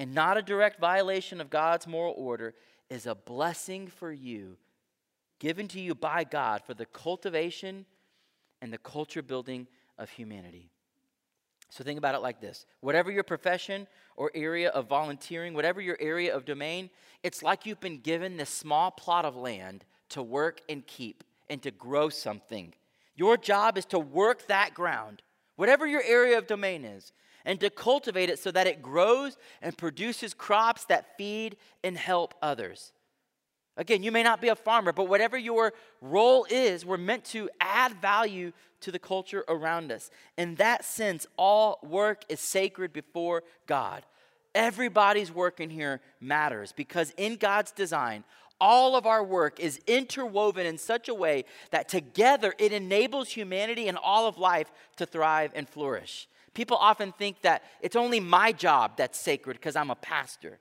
and 0.00 0.14
not 0.14 0.38
a 0.38 0.42
direct 0.42 0.80
violation 0.80 1.42
of 1.42 1.50
God's 1.50 1.86
moral 1.86 2.14
order, 2.16 2.54
is 2.88 3.04
a 3.04 3.14
blessing 3.14 3.86
for 3.86 4.10
you, 4.10 4.56
given 5.38 5.68
to 5.68 5.78
you 5.78 5.94
by 5.94 6.24
God 6.24 6.62
for 6.64 6.72
the 6.72 6.86
cultivation 6.86 7.84
and 8.62 8.72
the 8.72 8.78
culture 8.78 9.20
building 9.20 9.66
of 9.98 10.08
humanity. 10.08 10.70
So 11.68 11.84
think 11.84 11.98
about 11.98 12.14
it 12.14 12.22
like 12.22 12.40
this 12.40 12.64
whatever 12.80 13.10
your 13.10 13.22
profession 13.22 13.86
or 14.16 14.30
area 14.34 14.70
of 14.70 14.88
volunteering, 14.88 15.52
whatever 15.52 15.82
your 15.82 15.98
area 16.00 16.34
of 16.34 16.46
domain, 16.46 16.88
it's 17.22 17.42
like 17.42 17.66
you've 17.66 17.78
been 17.78 18.00
given 18.00 18.38
this 18.38 18.48
small 18.48 18.90
plot 18.90 19.26
of 19.26 19.36
land 19.36 19.84
to 20.08 20.22
work 20.22 20.62
and 20.66 20.86
keep 20.86 21.24
and 21.50 21.60
to 21.62 21.70
grow 21.70 22.08
something. 22.08 22.72
Your 23.16 23.36
job 23.36 23.76
is 23.76 23.84
to 23.86 23.98
work 23.98 24.46
that 24.46 24.72
ground, 24.72 25.20
whatever 25.56 25.86
your 25.86 26.02
area 26.02 26.38
of 26.38 26.46
domain 26.46 26.86
is 26.86 27.12
and 27.44 27.60
to 27.60 27.70
cultivate 27.70 28.30
it 28.30 28.38
so 28.38 28.50
that 28.50 28.66
it 28.66 28.82
grows 28.82 29.36
and 29.62 29.76
produces 29.76 30.34
crops 30.34 30.84
that 30.86 31.16
feed 31.16 31.56
and 31.82 31.96
help 31.96 32.34
others. 32.42 32.92
Again, 33.76 34.02
you 34.02 34.12
may 34.12 34.22
not 34.22 34.40
be 34.40 34.48
a 34.48 34.56
farmer, 34.56 34.92
but 34.92 35.08
whatever 35.08 35.38
your 35.38 35.72
role 36.00 36.46
is, 36.50 36.84
we're 36.84 36.98
meant 36.98 37.24
to 37.26 37.48
add 37.60 37.94
value 37.94 38.52
to 38.80 38.92
the 38.92 38.98
culture 38.98 39.44
around 39.48 39.92
us. 39.92 40.10
In 40.36 40.56
that 40.56 40.84
sense, 40.84 41.26
all 41.36 41.78
work 41.82 42.24
is 42.28 42.40
sacred 42.40 42.92
before 42.92 43.42
God. 43.66 44.04
Everybody's 44.54 45.32
work 45.32 45.60
in 45.60 45.70
here 45.70 46.00
matters 46.20 46.72
because 46.72 47.12
in 47.16 47.36
God's 47.36 47.72
design, 47.72 48.24
all 48.60 48.96
of 48.96 49.06
our 49.06 49.24
work 49.24 49.58
is 49.58 49.80
interwoven 49.86 50.66
in 50.66 50.76
such 50.76 51.08
a 51.08 51.14
way 51.14 51.44
that 51.70 51.88
together 51.88 52.54
it 52.58 52.72
enables 52.72 53.30
humanity 53.30 53.88
and 53.88 53.96
all 53.96 54.26
of 54.26 54.36
life 54.36 54.70
to 54.96 55.06
thrive 55.06 55.52
and 55.54 55.68
flourish. 55.68 56.28
People 56.54 56.76
often 56.76 57.12
think 57.12 57.42
that 57.42 57.62
it's 57.80 57.96
only 57.96 58.20
my 58.20 58.52
job 58.52 58.96
that's 58.96 59.18
sacred 59.18 59.54
because 59.54 59.76
I'm 59.76 59.90
a 59.90 59.96
pastor. 59.96 60.58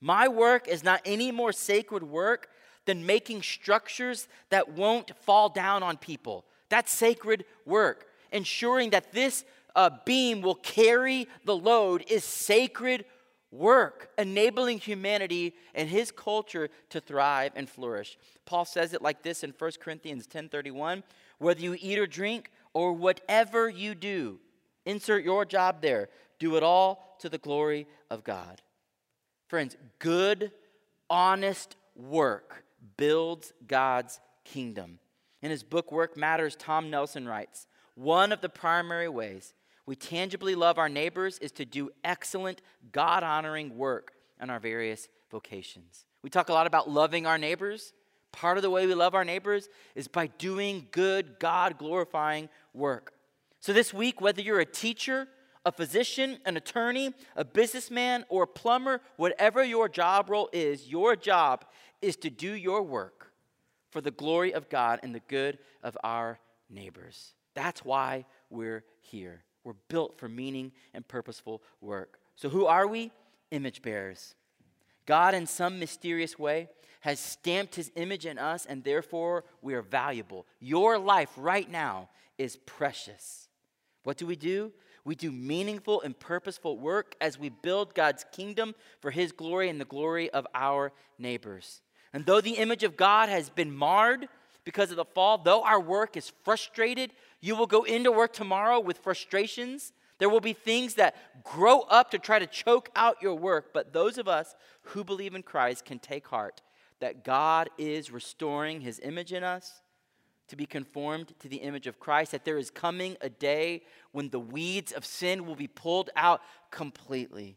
My 0.00 0.28
work 0.28 0.68
is 0.68 0.82
not 0.82 1.00
any 1.04 1.30
more 1.30 1.52
sacred 1.52 2.02
work 2.02 2.48
than 2.86 3.04
making 3.04 3.42
structures 3.42 4.28
that 4.50 4.70
won't 4.70 5.16
fall 5.18 5.48
down 5.48 5.82
on 5.82 5.96
people. 5.96 6.44
That's 6.68 6.92
sacred 6.92 7.44
work. 7.64 8.06
Ensuring 8.32 8.90
that 8.90 9.12
this 9.12 9.44
uh, 9.74 9.90
beam 10.04 10.40
will 10.40 10.54
carry 10.54 11.28
the 11.44 11.56
load 11.56 12.04
is 12.08 12.24
sacred 12.24 13.04
work, 13.50 14.10
enabling 14.18 14.78
humanity 14.78 15.54
and 15.74 15.88
his 15.88 16.10
culture 16.10 16.68
to 16.90 17.00
thrive 17.00 17.52
and 17.54 17.68
flourish. 17.68 18.18
Paul 18.44 18.64
says 18.64 18.92
it 18.92 19.02
like 19.02 19.22
this 19.22 19.44
in 19.44 19.52
1 19.56 19.72
Corinthians 19.80 20.26
10:31, 20.26 21.02
whether 21.38 21.60
you 21.60 21.76
eat 21.78 21.98
or 21.98 22.06
drink 22.06 22.50
or 22.72 22.92
whatever 22.92 23.68
you 23.68 23.94
do, 23.94 24.38
insert 24.86 25.24
your 25.24 25.44
job 25.44 25.82
there, 25.82 26.08
do 26.38 26.56
it 26.56 26.62
all 26.62 27.16
to 27.20 27.28
the 27.28 27.38
glory 27.38 27.86
of 28.08 28.24
God. 28.24 28.62
Friends, 29.48 29.76
good, 29.98 30.52
honest 31.10 31.76
work 31.94 32.64
builds 32.96 33.52
God's 33.66 34.20
kingdom. 34.44 34.98
In 35.42 35.50
his 35.50 35.62
book 35.62 35.92
Work 35.92 36.16
Matters, 36.16 36.56
Tom 36.56 36.90
Nelson 36.90 37.28
writes, 37.28 37.66
one 37.94 38.32
of 38.32 38.40
the 38.40 38.48
primary 38.48 39.08
ways 39.08 39.54
we 39.86 39.94
tangibly 39.94 40.54
love 40.54 40.78
our 40.78 40.88
neighbors 40.88 41.38
is 41.38 41.52
to 41.52 41.64
do 41.64 41.90
excellent, 42.02 42.60
God 42.92 43.22
honoring 43.22 43.78
work 43.78 44.12
in 44.40 44.50
our 44.50 44.58
various 44.58 45.08
vocations. 45.30 46.04
We 46.22 46.30
talk 46.30 46.48
a 46.48 46.52
lot 46.52 46.66
about 46.66 46.90
loving 46.90 47.24
our 47.24 47.38
neighbors. 47.38 47.92
Part 48.32 48.58
of 48.58 48.62
the 48.62 48.70
way 48.70 48.86
we 48.86 48.94
love 48.94 49.14
our 49.14 49.24
neighbors 49.24 49.68
is 49.94 50.08
by 50.08 50.26
doing 50.26 50.88
good, 50.90 51.38
God 51.38 51.78
glorifying 51.78 52.48
work. 52.74 53.14
So, 53.66 53.72
this 53.72 53.92
week, 53.92 54.20
whether 54.20 54.40
you're 54.40 54.60
a 54.60 54.64
teacher, 54.64 55.26
a 55.64 55.72
physician, 55.72 56.38
an 56.44 56.56
attorney, 56.56 57.12
a 57.34 57.44
businessman, 57.44 58.24
or 58.28 58.44
a 58.44 58.46
plumber, 58.46 59.00
whatever 59.16 59.64
your 59.64 59.88
job 59.88 60.30
role 60.30 60.48
is, 60.52 60.86
your 60.86 61.16
job 61.16 61.64
is 62.00 62.14
to 62.18 62.30
do 62.30 62.52
your 62.52 62.84
work 62.84 63.32
for 63.90 64.00
the 64.00 64.12
glory 64.12 64.54
of 64.54 64.68
God 64.68 65.00
and 65.02 65.12
the 65.12 65.22
good 65.26 65.58
of 65.82 65.98
our 66.04 66.38
neighbors. 66.70 67.34
That's 67.54 67.84
why 67.84 68.26
we're 68.50 68.84
here. 69.00 69.42
We're 69.64 69.72
built 69.88 70.16
for 70.16 70.28
meaning 70.28 70.70
and 70.94 71.08
purposeful 71.08 71.60
work. 71.80 72.20
So, 72.36 72.48
who 72.48 72.66
are 72.66 72.86
we? 72.86 73.10
Image 73.50 73.82
bearers. 73.82 74.36
God, 75.06 75.34
in 75.34 75.44
some 75.48 75.80
mysterious 75.80 76.38
way, 76.38 76.68
has 77.00 77.18
stamped 77.18 77.74
his 77.74 77.90
image 77.96 78.26
in 78.26 78.38
us, 78.38 78.64
and 78.64 78.84
therefore 78.84 79.42
we 79.60 79.74
are 79.74 79.82
valuable. 79.82 80.46
Your 80.60 81.00
life 81.00 81.30
right 81.36 81.68
now 81.68 82.10
is 82.38 82.58
precious. 82.64 83.45
What 84.06 84.18
do 84.18 84.24
we 84.24 84.36
do? 84.36 84.70
We 85.04 85.16
do 85.16 85.32
meaningful 85.32 86.00
and 86.00 86.16
purposeful 86.16 86.78
work 86.78 87.16
as 87.20 87.40
we 87.40 87.48
build 87.48 87.92
God's 87.92 88.24
kingdom 88.30 88.76
for 89.00 89.10
his 89.10 89.32
glory 89.32 89.68
and 89.68 89.80
the 89.80 89.84
glory 89.84 90.30
of 90.30 90.46
our 90.54 90.92
neighbors. 91.18 91.82
And 92.12 92.24
though 92.24 92.40
the 92.40 92.58
image 92.58 92.84
of 92.84 92.96
God 92.96 93.28
has 93.28 93.50
been 93.50 93.74
marred 93.74 94.28
because 94.62 94.92
of 94.92 94.96
the 94.96 95.04
fall, 95.04 95.38
though 95.38 95.64
our 95.64 95.80
work 95.80 96.16
is 96.16 96.30
frustrated, 96.44 97.10
you 97.40 97.56
will 97.56 97.66
go 97.66 97.82
into 97.82 98.12
work 98.12 98.32
tomorrow 98.32 98.78
with 98.78 98.98
frustrations. 98.98 99.92
There 100.20 100.28
will 100.28 100.38
be 100.38 100.52
things 100.52 100.94
that 100.94 101.42
grow 101.42 101.80
up 101.80 102.12
to 102.12 102.20
try 102.20 102.38
to 102.38 102.46
choke 102.46 102.90
out 102.94 103.20
your 103.20 103.34
work, 103.34 103.70
but 103.74 103.92
those 103.92 104.18
of 104.18 104.28
us 104.28 104.54
who 104.82 105.02
believe 105.02 105.34
in 105.34 105.42
Christ 105.42 105.84
can 105.84 105.98
take 105.98 106.28
heart 106.28 106.62
that 107.00 107.24
God 107.24 107.70
is 107.76 108.12
restoring 108.12 108.82
his 108.82 109.00
image 109.00 109.32
in 109.32 109.42
us 109.42 109.80
to 110.48 110.56
be 110.56 110.66
conformed 110.66 111.34
to 111.40 111.48
the 111.48 111.56
image 111.56 111.86
of 111.86 111.98
Christ, 111.98 112.32
that 112.32 112.44
there 112.44 112.58
is 112.58 112.70
coming 112.70 113.16
a 113.20 113.28
day 113.28 113.82
when 114.12 114.28
the 114.30 114.38
weeds 114.38 114.92
of 114.92 115.04
sin 115.04 115.46
will 115.46 115.56
be 115.56 115.66
pulled 115.66 116.10
out 116.16 116.40
completely. 116.70 117.56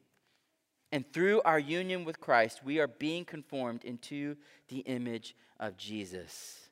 And 0.92 1.12
through 1.14 1.42
our 1.44 1.60
union 1.60 2.04
with 2.04 2.20
Christ, 2.20 2.62
we 2.64 2.80
are 2.80 2.88
being 2.88 3.26
conformed 3.26 3.86
into 3.86 4.38
the 4.70 4.80
image 4.80 5.36
of 5.60 5.78
Jesus. 5.78 6.70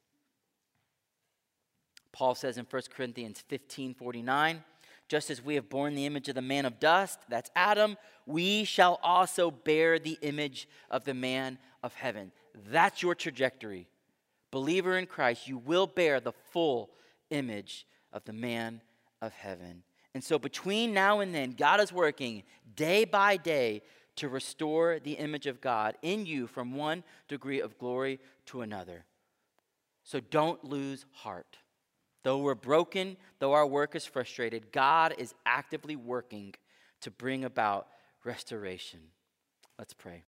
Paul 2.11 2.33
says 2.33 2.57
in 2.57 2.65
1 2.67 2.81
Corinthians 2.95 3.43
15 3.47 3.93
49, 3.93 4.63
just 5.07 5.29
as 5.29 5.43
we 5.43 5.55
have 5.55 5.69
borne 5.69 5.93
the 5.93 6.05
image 6.05 6.27
of 6.27 6.35
the 6.35 6.41
man 6.41 6.65
of 6.65 6.79
dust, 6.79 7.19
that's 7.29 7.51
Adam, 7.55 7.95
we 8.25 8.63
shall 8.63 8.99
also 9.03 9.51
bear 9.51 9.99
the 9.99 10.17
image 10.21 10.67
of 10.89 11.05
the 11.05 11.13
man 11.13 11.59
of 11.83 11.93
heaven. 11.93 12.31
That's 12.69 13.01
your 13.01 13.15
trajectory. 13.15 13.87
Believer 14.51 14.97
in 14.97 15.05
Christ, 15.05 15.47
you 15.47 15.57
will 15.57 15.87
bear 15.87 16.19
the 16.19 16.33
full 16.51 16.91
image 17.29 17.85
of 18.13 18.23
the 18.25 18.33
man 18.33 18.81
of 19.21 19.33
heaven. 19.33 19.83
And 20.13 20.23
so 20.23 20.39
between 20.39 20.93
now 20.93 21.19
and 21.19 21.33
then, 21.33 21.51
God 21.51 21.79
is 21.79 21.91
working 21.91 22.43
day 22.75 23.05
by 23.05 23.37
day 23.37 23.81
to 24.15 24.29
restore 24.29 24.99
the 24.99 25.13
image 25.13 25.45
of 25.45 25.61
God 25.61 25.95
in 26.01 26.25
you 26.25 26.47
from 26.47 26.75
one 26.75 27.03
degree 27.27 27.61
of 27.61 27.77
glory 27.77 28.19
to 28.47 28.61
another. 28.61 29.05
So 30.03 30.19
don't 30.19 30.63
lose 30.63 31.05
heart. 31.11 31.57
Though 32.23 32.39
we're 32.39 32.55
broken, 32.55 33.17
though 33.39 33.53
our 33.53 33.67
work 33.67 33.95
is 33.95 34.05
frustrated, 34.05 34.71
God 34.71 35.13
is 35.17 35.35
actively 35.45 35.95
working 35.95 36.55
to 37.01 37.11
bring 37.11 37.45
about 37.45 37.87
restoration. 38.23 38.99
Let's 39.77 39.93
pray. 39.93 40.23